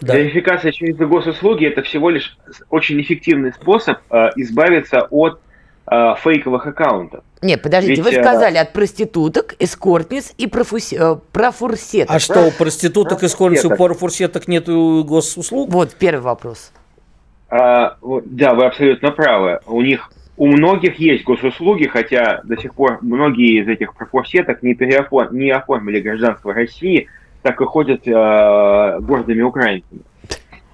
Да. 0.01 0.17
Верификация 0.17 0.73
через 0.73 0.97
госуслуги 0.97 1.67
это 1.67 1.83
всего 1.83 2.11
лишь 2.11 2.39
очень 2.71 3.01
эффективный 3.01 3.53
способ 3.53 3.99
э, 4.11 4.31
избавиться 4.37 5.03
от 5.11 5.41
э, 5.87 6.15
фейковых 6.23 6.67
аккаунтов. 6.67 7.23
Нет, 7.43 7.63
подождите, 7.63 8.03
Ведь, 8.03 8.05
вы 8.05 8.23
сказали 8.23 8.59
от 8.59 8.73
проституток, 8.73 9.55
эскортниц 9.59 10.35
и 10.37 10.47
профуси... 10.47 10.97
Э, 10.99 11.17
профурсеток. 11.33 12.15
А 12.15 12.19
что, 12.19 12.47
у 12.47 12.51
проституток, 12.51 13.23
эскортниц 13.23 13.65
и 13.65 13.69
профурсеток 13.69 14.49
нет 14.49 14.67
госуслуг? 14.67 15.71
Вот 15.71 15.95
первый 15.95 16.23
вопрос. 16.23 16.73
А, 17.49 17.97
да, 18.01 18.55
вы 18.55 18.67
абсолютно 18.67 19.11
правы. 19.11 19.61
У 19.67 19.83
них 19.83 20.11
у 20.37 20.47
многих 20.47 20.99
есть 20.99 21.25
госуслуги, 21.25 21.87
хотя 21.87 22.41
до 22.45 22.57
сих 22.57 22.75
пор 22.75 22.99
многие 23.03 23.61
из 23.61 23.69
этих 23.69 23.95
профурсеток 23.95 24.63
не, 24.63 24.75
переоформ... 24.75 25.37
не 25.37 25.51
оформили 25.51 26.01
гражданство 26.01 26.55
России, 26.55 27.09
так 27.43 27.61
и 27.61 27.65
ходят 27.65 28.07
э, 28.07 28.99
гордыми 29.01 29.43
украинцами. 29.43 30.01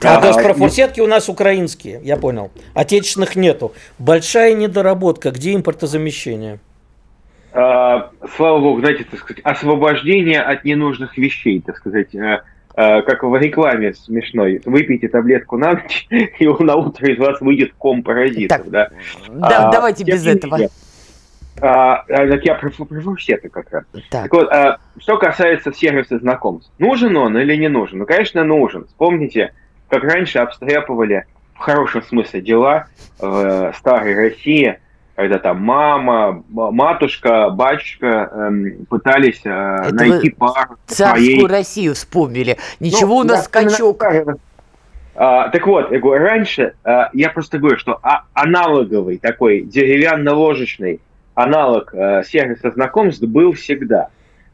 А, 0.02 0.16
а 0.16 0.20
то 0.20 0.28
есть 0.28 0.42
профурсетки 0.42 1.00
у 1.00 1.06
нас 1.06 1.28
украинские, 1.28 2.00
я 2.02 2.16
понял. 2.16 2.50
Отечественных 2.74 3.34
нету. 3.36 3.72
Большая 3.98 4.54
недоработка. 4.54 5.30
Где 5.30 5.54
импортозамещение? 5.54 6.58
А, 7.52 8.10
слава 8.36 8.60
богу, 8.60 8.80
знаете, 8.80 9.04
так 9.10 9.18
сказать, 9.18 9.40
освобождение 9.42 10.42
от 10.42 10.64
ненужных 10.64 11.16
вещей, 11.16 11.62
так 11.62 11.78
сказать, 11.78 12.14
а, 12.14 12.42
а, 12.74 13.00
как 13.00 13.22
в 13.22 13.34
рекламе 13.34 13.94
смешной. 13.94 14.60
Выпейте 14.66 15.08
таблетку 15.08 15.56
на 15.56 15.72
ночь, 15.72 16.06
и 16.10 16.46
на 16.46 16.76
утро 16.76 17.10
из 17.10 17.18
вас 17.18 17.40
выйдет 17.40 17.72
ком 17.78 18.02
паразитов. 18.02 18.58
Так, 18.58 18.68
да, 18.68 18.90
да 19.28 19.68
а, 19.68 19.72
давайте 19.72 20.04
без 20.04 20.26
этого. 20.26 20.56
Менее, 20.56 20.68
А, 21.62 22.04
а, 22.10 22.28
так 22.28 22.44
я 22.44 22.56
про, 22.56 22.68
про 22.68 23.00
фурсеты 23.00 23.48
как 23.48 23.70
раз. 23.70 23.84
Так, 23.92 24.02
так 24.10 24.32
вот, 24.34 24.52
а, 24.52 24.76
что 24.98 25.16
касается 25.16 25.72
сервиса 25.72 26.18
знакомств. 26.18 26.70
Нужен 26.78 27.16
он 27.16 27.38
или 27.38 27.56
не 27.56 27.68
нужен? 27.68 28.00
Ну, 28.00 28.04
конечно, 28.04 28.44
нужен. 28.44 28.84
Вспомните, 28.84 29.54
как 29.88 30.04
раньше 30.04 30.38
обстряпывали 30.38 31.26
в 31.54 31.58
хорошем 31.58 32.02
смысле 32.02 32.40
дела 32.42 32.86
в 33.18 33.74
старой 33.78 34.14
России, 34.14 34.78
когда 35.16 35.38
там 35.38 35.62
мама, 35.62 36.44
матушка, 36.48 37.48
батюшка 37.48 38.30
эм, 38.32 38.86
пытались 38.86 39.40
э, 39.44 39.48
Это 39.86 39.94
найти 39.94 40.30
пару 40.30 40.76
царскую 40.86 41.24
своей... 41.24 41.46
Россию 41.46 41.94
вспомнили. 41.94 42.58
Ничего 42.80 43.14
ну, 43.14 43.20
у 43.20 43.24
нас 43.24 43.46
скачок. 43.46 44.04
А, 45.18 45.48
так 45.48 45.66
вот, 45.66 45.90
я 45.90 45.98
говорю, 45.98 46.22
раньше 46.22 46.74
а, 46.84 47.08
я 47.14 47.30
просто 47.30 47.58
говорю, 47.58 47.78
что 47.78 47.98
а, 48.02 48.24
аналоговый 48.34 49.16
такой 49.16 49.62
деревянно-ложечный 49.62 51.00
аналог 51.34 51.94
а, 51.94 52.22
сервиса 52.22 52.70
знакомств 52.70 53.22
был 53.22 53.54
всегда. 53.54 54.08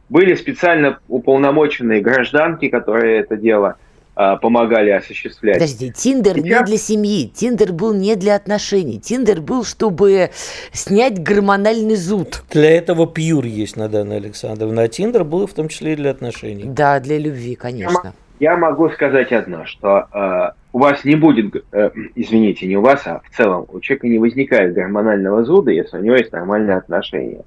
Были 0.07 0.35
специально 0.35 0.99
уполномоченные 1.09 1.99
гражданки, 1.99 2.69
которые 2.69 3.19
это 3.19 3.35
дело 3.35 3.75
помогали 4.15 4.91
осуществлять. 4.91 5.55
Подожди, 5.55 5.91
Тиндер 5.91 6.35
Сейчас... 6.35 6.45
не 6.45 6.65
для 6.65 6.77
семьи, 6.77 7.27
Тиндер 7.27 7.73
был 7.73 7.93
не 7.93 8.15
для 8.15 8.35
отношений, 8.35 8.99
Тиндер 8.99 9.41
был, 9.41 9.63
чтобы 9.63 10.29
снять 10.71 11.21
гормональный 11.21 11.95
зуд. 11.95 12.43
Для 12.51 12.71
этого 12.71 13.07
пьюр 13.07 13.45
есть, 13.45 13.75
Надана 13.75 14.15
Александровна, 14.15 14.83
а 14.83 14.87
Тиндер 14.87 15.23
был 15.23 15.47
в 15.47 15.53
том 15.53 15.67
числе 15.67 15.93
и 15.93 15.95
для 15.95 16.11
отношений. 16.11 16.65
Да, 16.65 16.99
для 16.99 17.17
любви, 17.17 17.55
конечно. 17.55 18.13
Я 18.39 18.57
могу 18.57 18.89
сказать 18.89 19.31
одно, 19.31 19.65
что 19.65 20.07
э, 20.11 20.51
у 20.73 20.79
вас 20.79 21.05
не 21.05 21.15
будет, 21.15 21.63
э, 21.71 21.91
извините, 22.15 22.67
не 22.67 22.77
у 22.77 22.81
вас, 22.81 23.03
а 23.05 23.21
в 23.23 23.35
целом 23.35 23.67
у 23.69 23.79
человека 23.79 24.07
не 24.07 24.19
возникает 24.19 24.73
гормонального 24.73 25.43
зуда, 25.45 25.71
если 25.71 25.97
у 25.97 26.01
него 26.01 26.15
есть 26.15 26.31
нормальные 26.31 26.77
отношения. 26.77 27.43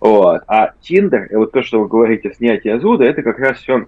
Вот. 0.00 0.42
А 0.46 0.72
Тиндер, 0.82 1.28
вот 1.32 1.52
то, 1.52 1.62
что 1.62 1.80
вы 1.80 1.88
говорите, 1.88 2.32
снятие 2.34 2.80
зуда, 2.80 3.04
это 3.04 3.22
как 3.22 3.38
раз 3.38 3.58
все 3.58 3.86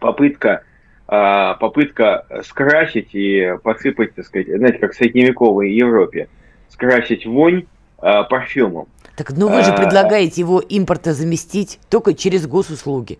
попытка 0.00 0.62
попытка 1.08 2.26
скрасить 2.44 3.14
и 3.14 3.54
посыпать, 3.62 4.14
так 4.14 4.26
сказать, 4.26 4.48
знаете, 4.48 4.78
как 4.78 4.92
в 4.92 4.96
средневековой 4.96 5.72
Европе, 5.72 6.28
скрасить 6.68 7.24
вонь 7.24 7.64
э, 8.02 8.24
парфюмом. 8.28 8.88
Так, 9.16 9.32
ну 9.32 9.48
вы 9.48 9.62
же 9.62 9.72
предлагаете 9.72 10.42
его 10.42 10.60
импорта 10.60 11.14
заместить 11.14 11.80
только 11.88 12.12
через 12.12 12.46
госуслуги. 12.46 13.18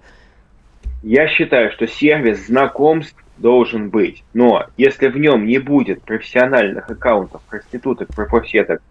Я 1.03 1.28
считаю, 1.28 1.72
что 1.72 1.86
сервис 1.86 2.47
знакомств 2.47 3.16
должен 3.39 3.89
быть. 3.89 4.22
Но 4.34 4.66
если 4.76 5.09
в 5.09 5.16
нем 5.16 5.47
не 5.47 5.59
будет 5.59 6.03
профессиональных 6.03 6.91
аккаунтов 6.91 7.41
проституток, 7.49 8.14
пропорсеток 8.14 8.82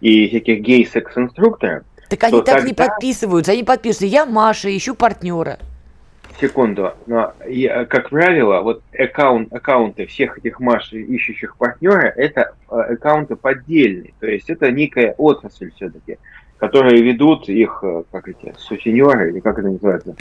и 0.00 0.28
всяких 0.28 0.60
гей-секс-инструкторов, 0.60 1.84
так 2.08 2.24
они 2.24 2.38
так 2.38 2.46
тогда... 2.46 2.68
не 2.68 2.74
подписываются. 2.74 3.52
Они 3.52 3.64
подписываются. 3.64 4.06
Я 4.06 4.26
Маша, 4.26 4.74
ищу 4.74 4.94
партнера. 4.94 5.58
Секунду. 6.40 6.92
Но, 7.06 7.32
я, 7.48 7.84
как 7.86 8.10
правило, 8.10 8.60
вот 8.60 8.82
аккаунт, 8.96 9.52
аккаунты 9.52 10.06
всех 10.06 10.38
этих 10.38 10.60
Маш, 10.60 10.92
ищущих 10.92 11.56
партнера, 11.56 12.12
это 12.16 12.54
э, 12.70 12.74
аккаунты 12.74 13.36
поддельные. 13.36 14.12
То 14.20 14.26
есть 14.26 14.50
это 14.50 14.70
некая 14.70 15.14
отрасль 15.16 15.70
все-таки 15.76 16.18
которые 16.58 17.02
ведут 17.02 17.48
их, 17.48 17.80
э, 17.82 18.02
как 18.10 18.28
эти, 18.28 18.54
сутенеры, 18.58 19.30
или 19.30 19.40
как 19.40 19.58
это 19.58 19.68
называется. 19.68 20.16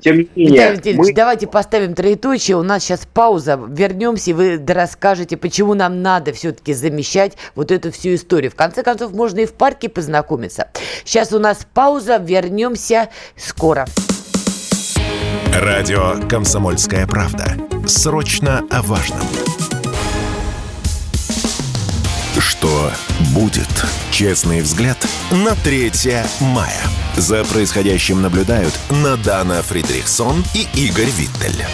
Тем 0.00 0.18
не 0.18 0.28
менее... 0.36 0.72
Виталий 0.72 0.96
мы... 0.96 1.12
давайте 1.12 1.46
поставим 1.46 1.94
троеточие, 1.94 2.56
у 2.56 2.62
нас 2.62 2.84
сейчас 2.84 3.06
пауза, 3.06 3.60
вернемся, 3.68 4.30
и 4.30 4.34
вы 4.34 4.64
расскажете, 4.66 5.36
почему 5.36 5.74
нам 5.74 6.02
надо 6.02 6.32
все-таки 6.32 6.72
замещать 6.72 7.36
вот 7.54 7.70
эту 7.70 7.90
всю 7.90 8.14
историю. 8.14 8.50
В 8.50 8.54
конце 8.54 8.82
концов, 8.82 9.12
можно 9.12 9.40
и 9.40 9.46
в 9.46 9.54
парке 9.54 9.88
познакомиться. 9.88 10.68
Сейчас 11.04 11.32
у 11.32 11.38
нас 11.38 11.66
пауза, 11.74 12.18
вернемся 12.18 13.08
скоро. 13.36 13.86
Радио 15.52 16.14
«Комсомольская 16.28 17.06
правда». 17.06 17.58
Срочно 17.86 18.62
о 18.70 18.80
важном. 18.80 19.26
Что 22.38 22.90
будет? 23.34 23.68
Честный 24.10 24.62
взгляд 24.62 24.96
на 25.30 25.54
3 25.54 25.92
мая. 26.40 26.80
За 27.16 27.44
происходящим 27.44 28.22
наблюдают 28.22 28.72
Надана 28.90 29.62
Фридрихсон 29.62 30.42
и 30.54 30.66
Игорь 30.74 31.10
Виттель. 31.10 31.66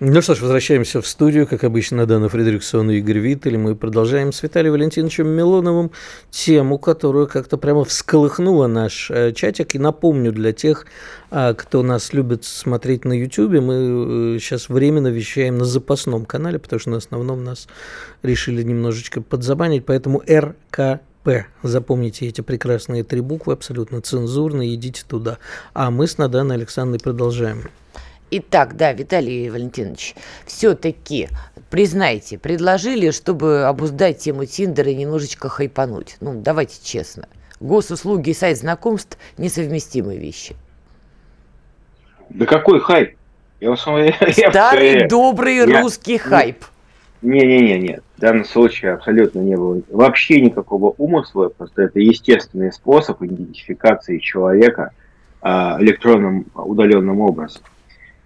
Ну 0.00 0.22
что 0.22 0.36
ж, 0.36 0.42
возвращаемся 0.42 1.02
в 1.02 1.08
студию. 1.08 1.44
Как 1.44 1.64
обычно, 1.64 2.06
Дана 2.06 2.28
Фредериксон 2.28 2.88
и 2.88 2.98
Игорь 2.98 3.18
Виттель. 3.18 3.58
Мы 3.58 3.74
продолжаем 3.74 4.32
с 4.32 4.44
Виталием 4.44 4.74
Валентиновичем 4.74 5.26
Милоновым 5.26 5.90
тему, 6.30 6.78
которую 6.78 7.26
как-то 7.26 7.56
прямо 7.56 7.84
всколыхнула 7.84 8.68
наш 8.68 9.10
э, 9.10 9.32
чатик. 9.32 9.74
И 9.74 9.80
напомню 9.80 10.30
для 10.30 10.52
тех, 10.52 10.86
а, 11.32 11.52
кто 11.52 11.82
нас 11.82 12.12
любит 12.12 12.44
смотреть 12.44 13.04
на 13.04 13.12
YouTube, 13.12 13.60
мы 13.60 14.38
сейчас 14.38 14.70
э, 14.70 14.72
временно 14.72 15.08
вещаем 15.08 15.58
на 15.58 15.64
запасном 15.64 16.26
канале, 16.26 16.60
потому 16.60 16.78
что 16.78 16.90
на 16.90 16.98
основном 16.98 17.42
нас 17.42 17.66
решили 18.22 18.62
немножечко 18.62 19.20
подзабанить. 19.20 19.84
Поэтому 19.84 20.22
РКП. 20.30 21.48
Запомните 21.64 22.28
эти 22.28 22.40
прекрасные 22.40 23.02
три 23.02 23.20
буквы, 23.20 23.54
абсолютно 23.54 24.00
цензурные, 24.00 24.76
идите 24.76 25.02
туда. 25.08 25.38
А 25.74 25.90
мы 25.90 26.06
с 26.06 26.18
Наданой 26.18 26.54
Александрой 26.54 27.00
продолжаем. 27.00 27.64
Итак, 28.30 28.76
да, 28.76 28.92
Виталий 28.92 29.48
Валентинович, 29.48 30.14
все-таки 30.44 31.28
признайте, 31.70 32.38
предложили, 32.38 33.10
чтобы 33.10 33.64
обуздать 33.64 34.18
тему 34.18 34.44
Тиндера 34.44 34.90
и 34.90 34.94
немножечко 34.94 35.48
хайпануть. 35.48 36.16
Ну, 36.20 36.40
давайте 36.40 36.78
честно. 36.82 37.26
Госуслуги 37.60 38.30
и 38.30 38.34
сайт 38.34 38.58
знакомств– 38.58 39.18
несовместимые 39.38 40.18
вещи. 40.18 40.54
Да 42.28 42.44
какой 42.44 42.80
хайп? 42.80 43.16
Я, 43.60 43.70
я, 44.36 44.50
Старый 44.50 45.00
я, 45.00 45.08
добрый 45.08 45.56
я, 45.56 45.80
русский 45.80 46.12
я, 46.12 46.18
хайп. 46.18 46.64
Не-не-не, 47.22 48.00
В 48.16 48.20
данном 48.20 48.44
случае 48.44 48.92
абсолютно 48.92 49.40
не 49.40 49.56
было 49.56 49.80
вообще 49.90 50.40
никакого 50.40 50.94
умысла, 50.98 51.48
просто 51.48 51.82
это 51.82 51.98
естественный 51.98 52.72
способ 52.72 53.20
идентификации 53.22 54.18
человека 54.18 54.92
а, 55.40 55.78
электронным 55.80 56.46
удаленным 56.54 57.20
образом. 57.20 57.62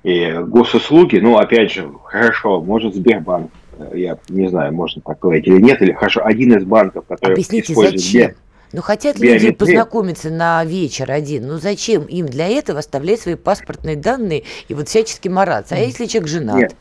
И 0.03 0.33
госуслуги, 0.47 1.17
ну, 1.17 1.39
опять 1.39 1.73
же, 1.73 1.89
хорошо, 2.05 2.61
может 2.61 2.95
Сбербанк, 2.95 3.51
э, 3.79 3.93
я 3.95 4.19
не 4.29 4.49
знаю, 4.49 4.75
можно 4.75 5.01
так 5.01 5.21
говорить 5.21 5.47
или 5.47 5.61
нет, 5.61 5.81
или 5.81 5.93
хорошо, 5.93 6.23
один 6.25 6.57
из 6.57 6.65
банков, 6.65 7.05
который 7.09 7.33
Объясните, 7.33 7.73
использует 7.73 8.01
зачем? 8.01 8.33
Ну, 8.73 8.81
хотят 8.81 9.19
люди 9.19 9.53
познакомиться 9.53 10.31
на 10.31 10.65
вечер 10.65 11.11
один. 11.11 11.47
Ну, 11.47 11.59
зачем 11.59 12.05
им 12.05 12.27
для 12.27 12.49
этого 12.49 12.79
оставлять 12.79 13.21
свои 13.21 13.35
паспортные 13.35 13.97
данные 13.97 14.45
и 14.69 14.75
вот 14.75 14.89
всячески 14.89 15.29
мараться? 15.29 15.75
А 15.75 15.79
если 15.79 16.07
человек 16.07 16.29
женат? 16.29 16.57
Нет. 16.57 16.77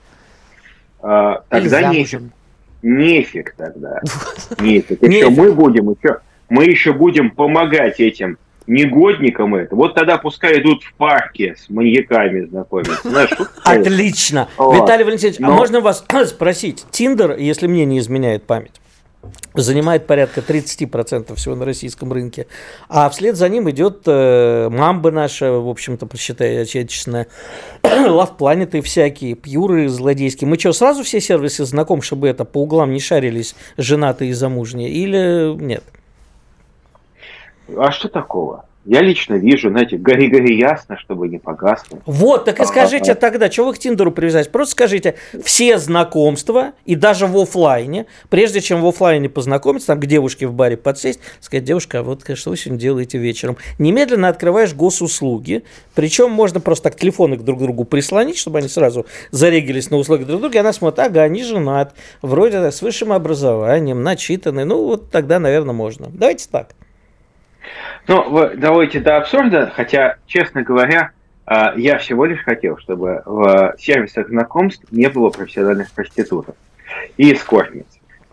А, 1.02 1.44
тогда 1.50 1.94
нефиг. 1.94 2.22
Нефиг 2.82 3.54
тогда. 3.56 4.00
Нефиг. 4.60 5.04
Еще 5.04 5.30
мы 5.30 5.52
будем, 5.52 5.92
еще, 5.92 6.20
мы 6.50 6.64
еще 6.64 6.94
будем 6.94 7.30
помогать 7.30 8.00
этим 8.00 8.38
негодникам 8.72 9.56
это. 9.56 9.76
Вот 9.76 9.94
тогда 9.94 10.18
пускай 10.18 10.60
идут 10.62 10.84
в 10.84 10.94
парке 10.94 11.56
с 11.58 11.70
маньяками 11.70 12.46
знакомиться. 12.46 13.10
Знаешь, 13.10 13.32
Отлично. 13.64 14.48
Вот. 14.58 14.82
Виталий 14.82 15.04
Валентинович, 15.04 15.40
а 15.40 15.44
Но... 15.44 15.54
а 15.54 15.56
можно 15.56 15.82
вас 15.82 16.06
спросить? 16.28 16.86
Тиндер, 16.92 17.38
если 17.38 17.68
мне 17.68 17.86
не 17.86 18.00
изменяет 18.00 18.44
память, 18.44 18.82
занимает 19.54 20.08
порядка 20.08 20.42
30% 20.42 21.36
всего 21.36 21.56
на 21.56 21.66
российском 21.66 22.14
рынке. 22.14 22.48
А 22.88 23.10
вслед 23.10 23.36
за 23.36 23.50
ним 23.50 23.70
идет 23.70 24.04
э, 24.06 24.70
Мамба 24.70 25.12
наша, 25.12 25.52
в 25.52 25.68
общем-то, 25.68 26.06
посчитай, 26.06 26.62
отечественная, 26.62 27.28
Лавпланеты 27.84 28.82
всякие, 28.82 29.36
Пьюры 29.36 29.90
злодейские. 29.90 30.48
Мы 30.48 30.58
что, 30.58 30.72
сразу 30.72 31.04
все 31.04 31.20
сервисы 31.20 31.66
знаком, 31.66 32.02
чтобы 32.02 32.30
это 32.30 32.46
по 32.46 32.60
углам 32.60 32.94
не 32.94 33.00
шарились 33.00 33.56
женатые 33.78 34.32
и 34.32 34.34
замужние, 34.34 34.90
или 34.90 35.54
нет? 35.62 35.84
А 37.78 37.92
что 37.92 38.10
такого? 38.10 38.66
Я 38.84 39.02
лично 39.02 39.36
вижу, 39.36 39.70
знаете, 39.70 39.98
гори-гори 39.98 40.58
ясно, 40.58 40.98
чтобы 40.98 41.28
не 41.28 41.38
погасло. 41.38 42.00
Вот, 42.08 42.46
так 42.46 42.60
и 42.60 42.66
скажите 42.66 43.14
тогда, 43.14 43.52
что 43.52 43.66
вы 43.66 43.74
к 43.74 43.78
Тиндеру 43.78 44.12
привязать? 44.12 44.52
Просто 44.52 44.72
скажите, 44.72 45.16
все 45.44 45.78
знакомства, 45.78 46.72
и 46.86 46.96
даже 46.96 47.28
в 47.28 47.38
офлайне, 47.38 48.08
прежде 48.30 48.60
чем 48.60 48.82
в 48.82 48.88
офлайне 48.88 49.30
познакомиться, 49.30 49.88
там 49.88 50.00
к 50.00 50.08
девушке 50.08 50.48
в 50.48 50.54
баре 50.54 50.78
подсесть, 50.78 51.20
сказать, 51.42 51.64
девушка, 51.64 52.00
а 52.00 52.04
вот 52.04 52.24
что 52.34 52.50
вы 52.50 52.58
сегодня 52.58 52.80
делаете 52.80 53.20
вечером? 53.20 53.58
Немедленно 53.78 54.30
открываешь 54.30 54.74
госуслуги, 54.74 55.64
причем 55.94 56.32
можно 56.32 56.60
просто 56.60 56.90
так 56.90 57.00
телефоны 57.00 57.38
друг 57.38 57.60
к 57.60 57.62
другу 57.62 57.84
прислонить, 57.86 58.38
чтобы 58.38 58.60
они 58.60 58.68
сразу 58.68 59.06
зарегились 59.30 59.92
на 59.92 59.98
услуги 59.98 60.24
друг 60.24 60.42
друга, 60.42 60.56
и 60.56 60.60
она 60.60 60.74
смотрит, 60.74 61.06
ага, 61.06 61.22
они 61.22 61.44
женат, 61.44 61.94
вроде 62.24 62.72
с 62.72 62.82
высшим 62.82 63.14
образованием, 63.14 64.02
начитанный, 64.02 64.66
ну 64.66 64.86
вот 64.86 65.12
тогда, 65.12 65.38
наверное, 65.38 65.74
можно. 65.74 66.08
Давайте 66.10 66.48
так. 66.50 66.70
Ну, 68.08 68.50
доводите 68.56 69.00
до 69.00 69.18
абсурда, 69.18 69.72
хотя, 69.76 70.18
честно 70.26 70.64
говоря, 70.64 71.12
а, 71.46 71.74
я 71.76 71.98
всего 71.98 72.26
лишь 72.26 72.44
хотел, 72.44 72.78
чтобы 72.78 73.22
в 73.26 73.76
сервисах 73.78 74.30
знакомств 74.30 74.86
не 74.92 75.10
было 75.10 75.30
профессиональных 75.30 75.92
проституток 75.92 76.56
и 77.18 77.34
эскортниц. 77.34 77.88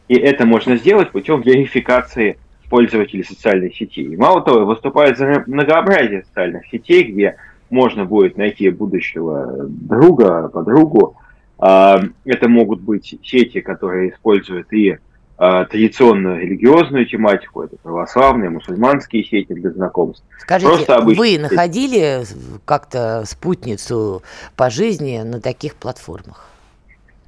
И 0.09 0.17
это 0.17 0.47
можно 0.47 0.77
сделать 0.77 1.11
путем 1.11 1.43
верификации 1.43 2.39
пользователи 2.71 3.23
социальных 3.23 3.75
сетей. 3.77 4.17
Мало 4.17 4.43
того, 4.43 4.65
выступает 4.65 5.19
за 5.19 5.45
многообразие 5.47 6.25
социальных 6.25 6.67
сетей, 6.67 7.05
где 7.05 7.37
можно 7.71 8.05
будет 8.05 8.37
найти 8.37 8.71
будущего 8.71 9.67
друга, 9.69 10.49
подругу. 10.49 11.17
А, 11.59 12.01
это 12.25 12.49
могут 12.49 12.81
быть 12.81 13.19
сети, 13.23 13.61
которые 13.61 14.11
используют 14.11 14.73
и 14.73 14.99
традиционную 15.39 16.41
религиозную 16.41 17.07
тематику, 17.07 17.63
это 17.63 17.77
православные, 17.77 18.51
мусульманские 18.51 19.25
сети 19.25 19.53
для 19.53 19.71
знакомств. 19.71 20.25
Скажите, 20.41 20.99
вы 21.01 21.39
находили 21.39 22.23
как-то 22.65 23.23
спутницу 23.25 24.23
по 24.57 24.69
жизни 24.69 25.23
на 25.25 25.41
таких 25.41 25.77
платформах? 25.77 26.49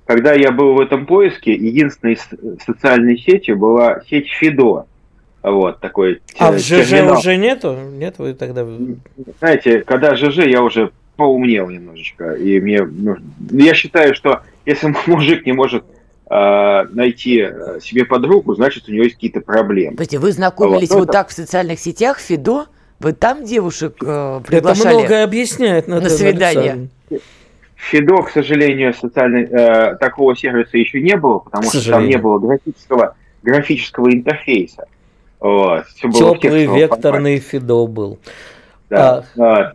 Когда 0.06 0.32
я 0.32 0.50
был 0.50 0.74
в 0.74 0.80
этом 0.80 1.06
поиске, 1.06 1.52
единственной 1.52 2.18
социальной 2.66 3.16
сетью 3.16 3.56
была 3.56 4.00
сеть 4.08 4.28
Фидо. 4.28 4.86
Вот, 5.42 5.78
такой 5.78 6.20
А 6.38 6.50
в 6.50 6.58
ЖЖ 6.58 6.88
терминал. 6.88 7.18
уже 7.18 7.36
нету? 7.36 7.76
Нет, 7.92 8.16
вы 8.18 8.34
тогда... 8.34 8.66
Знаете, 9.38 9.82
когда 9.82 10.16
ЖЖ, 10.16 10.38
я 10.46 10.62
уже 10.62 10.90
поумнел 11.16 11.70
немножечко. 11.70 12.32
И 12.32 12.60
мне 12.60 12.82
нужно... 12.82 13.24
Я 13.50 13.74
считаю, 13.74 14.14
что 14.14 14.42
если 14.66 14.92
мужик 15.06 15.46
не 15.46 15.52
может 15.52 15.84
э, 15.84 15.99
найти 16.30 17.40
э, 17.40 17.80
себе 17.80 18.04
подругу, 18.04 18.54
значит, 18.54 18.88
у 18.88 18.92
него 18.92 19.02
есть 19.02 19.16
какие-то 19.16 19.40
проблемы. 19.40 19.96
То 19.96 20.02
есть 20.02 20.14
вы 20.14 20.30
знакомились 20.30 20.90
вот, 20.90 21.00
вот 21.00 21.10
так 21.10 21.28
в 21.28 21.32
социальных 21.32 21.80
сетях, 21.80 22.18
Фидо? 22.20 22.66
Вы 23.00 23.14
там 23.14 23.44
девушек 23.44 23.96
э, 24.00 24.40
приглашали? 24.46 24.90
Это 24.90 24.98
многое 24.98 25.24
объясняет. 25.24 25.88
На, 25.88 26.00
на 26.00 26.08
свидание. 26.08 26.88
Фидо, 27.74 28.22
к 28.22 28.30
сожалению, 28.30 28.94
социальный, 28.94 29.44
э, 29.44 29.96
такого 29.96 30.36
сервиса 30.36 30.78
еще 30.78 31.00
не 31.00 31.16
было, 31.16 31.38
потому 31.40 31.64
что 31.64 31.90
там 31.90 32.06
не 32.06 32.16
было 32.16 32.38
графического, 32.38 33.16
графического 33.42 34.12
интерфейса. 34.12 34.86
Вот, 35.40 35.86
все 35.86 36.08
было 36.08 36.36
Теплый 36.36 36.66
векторный 36.66 37.40
формате. 37.40 37.58
Фидо 37.58 37.86
был. 37.86 38.18
Да, 38.88 39.24
а... 39.36 39.72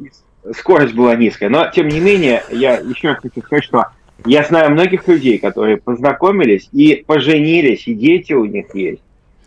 скорость 0.56 0.94
была 0.94 1.16
низкая. 1.16 1.50
Но, 1.50 1.70
тем 1.70 1.88
не 1.88 2.00
менее, 2.00 2.44
я 2.50 2.76
еще 2.76 3.10
раз 3.10 3.18
хочу 3.22 3.42
сказать, 3.42 3.64
что 3.64 3.88
я 4.26 4.44
знаю 4.44 4.72
многих 4.72 5.08
людей, 5.08 5.38
которые 5.38 5.78
познакомились 5.78 6.70
и 6.72 7.04
поженились, 7.06 7.88
и 7.88 7.94
дети 7.94 8.34
у 8.34 8.46
них 8.46 8.74
есть. 8.74 9.02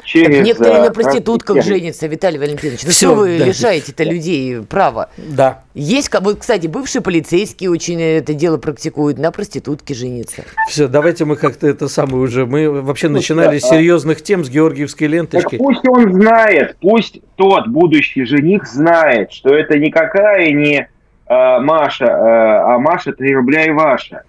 Через, 0.04 0.36
так 0.36 0.44
некоторые 0.46 0.82
на 0.84 0.90
проститутках 0.90 1.62
женятся, 1.62 2.06
Виталий 2.06 2.38
Валентинович. 2.38 2.84
Ну 2.84 2.90
что 2.92 3.14
вы 3.14 3.38
да. 3.38 3.44
лишаете-то 3.44 4.04
людей 4.04 4.62
права? 4.62 5.10
Да. 5.18 5.64
Есть, 5.74 6.10
вот, 6.18 6.38
кстати, 6.38 6.66
бывшие 6.66 7.02
полицейские 7.02 7.70
очень 7.70 8.00
это 8.00 8.32
дело 8.32 8.56
практикуют, 8.56 9.18
на 9.18 9.30
проститутке 9.32 9.92
жениться. 9.92 10.44
Все, 10.68 10.88
давайте 10.88 11.26
мы 11.26 11.36
как-то 11.36 11.66
это 11.66 11.88
самое 11.88 12.22
уже... 12.22 12.46
Мы 12.46 12.80
вообще 12.80 13.08
ну, 13.08 13.16
начинали 13.16 13.58
да, 13.58 13.66
с 13.66 13.68
серьезных 13.68 14.22
тем, 14.22 14.44
с 14.44 14.48
георгиевской 14.48 15.08
ленточки. 15.08 15.58
Так 15.58 15.58
пусть 15.58 15.86
он 15.86 16.10
знает, 16.14 16.78
пусть 16.80 17.20
тот 17.36 17.68
будущий 17.68 18.24
жених 18.24 18.66
знает, 18.66 19.30
что 19.32 19.54
это 19.54 19.78
никакая 19.78 20.50
не 20.52 20.88
э, 21.26 21.60
Маша, 21.60 22.06
э, 22.06 22.08
а 22.08 22.78
Маша 22.78 23.12
3 23.12 23.34
рубля 23.34 23.64
и 23.66 23.70
ваша 23.72 24.22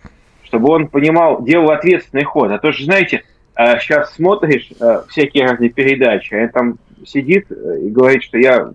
чтобы 0.49 0.71
он 0.71 0.87
понимал, 0.87 1.43
делал 1.43 1.71
ответственный 1.71 2.23
ход. 2.23 2.51
А 2.51 2.57
то 2.57 2.71
же, 2.71 2.85
знаете, 2.85 3.23
сейчас 3.55 4.09
э, 4.09 4.15
смотришь 4.15 4.69
э, 4.79 5.03
всякие 5.07 5.45
разные 5.45 5.69
передачи, 5.69 6.33
а 6.33 6.47
там 6.49 6.79
сидит 7.05 7.45
э, 7.51 7.81
и 7.83 7.89
говорит, 7.89 8.23
что 8.23 8.39
я 8.39 8.71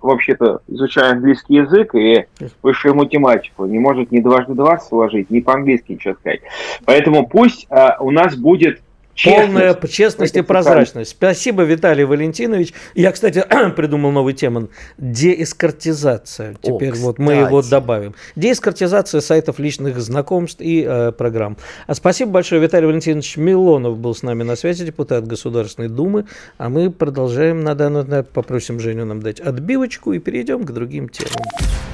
вообще-то 0.00 0.60
изучаю 0.68 1.12
английский 1.12 1.54
язык 1.54 1.94
и 1.94 2.26
высшую 2.62 2.94
математику, 2.94 3.64
не 3.64 3.78
может 3.78 4.12
ни 4.12 4.20
дважды 4.20 4.54
два 4.54 4.78
сложить, 4.78 5.30
ни 5.30 5.40
по-английски 5.40 5.92
ничего 5.92 6.14
сказать. 6.14 6.40
Поэтому 6.84 7.26
пусть 7.26 7.66
у 7.98 8.10
нас 8.12 8.36
будет 8.36 8.82
Полная 9.22 9.74
честность 9.88 10.36
и 10.36 10.42
прозрачность. 10.42 11.12
Спасибо, 11.12 11.62
Виталий 11.62 12.04
Валентинович. 12.04 12.72
Я, 12.94 13.12
кстати, 13.12 13.44
придумал 13.76 14.10
новый 14.10 14.34
термин. 14.34 14.70
Деэскортизация. 14.98 16.56
Теперь 16.60 16.92
О, 16.92 16.96
вот 16.96 17.18
мы 17.18 17.34
его 17.34 17.62
добавим. 17.62 18.14
Деэскортизация 18.36 19.20
сайтов 19.20 19.58
личных 19.58 20.00
знакомств 20.00 20.60
и 20.60 20.84
э, 20.86 21.12
программ. 21.12 21.56
А 21.86 21.94
спасибо 21.94 22.32
большое. 22.32 22.60
Виталий 22.60 22.86
Валентинович 22.86 23.36
Милонов 23.36 23.98
был 23.98 24.14
с 24.14 24.22
нами 24.22 24.42
на 24.42 24.56
связи, 24.56 24.84
депутат 24.84 25.26
Государственной 25.26 25.88
Думы. 25.88 26.26
А 26.58 26.68
мы 26.68 26.90
продолжаем. 26.90 27.62
Надо, 27.62 27.88
надо 27.88 28.24
попросим 28.24 28.80
Женю 28.80 29.04
нам 29.04 29.20
дать 29.20 29.40
отбивочку 29.40 30.12
и 30.12 30.18
перейдем 30.18 30.64
к 30.64 30.72
другим 30.72 31.08
темам. 31.08 31.93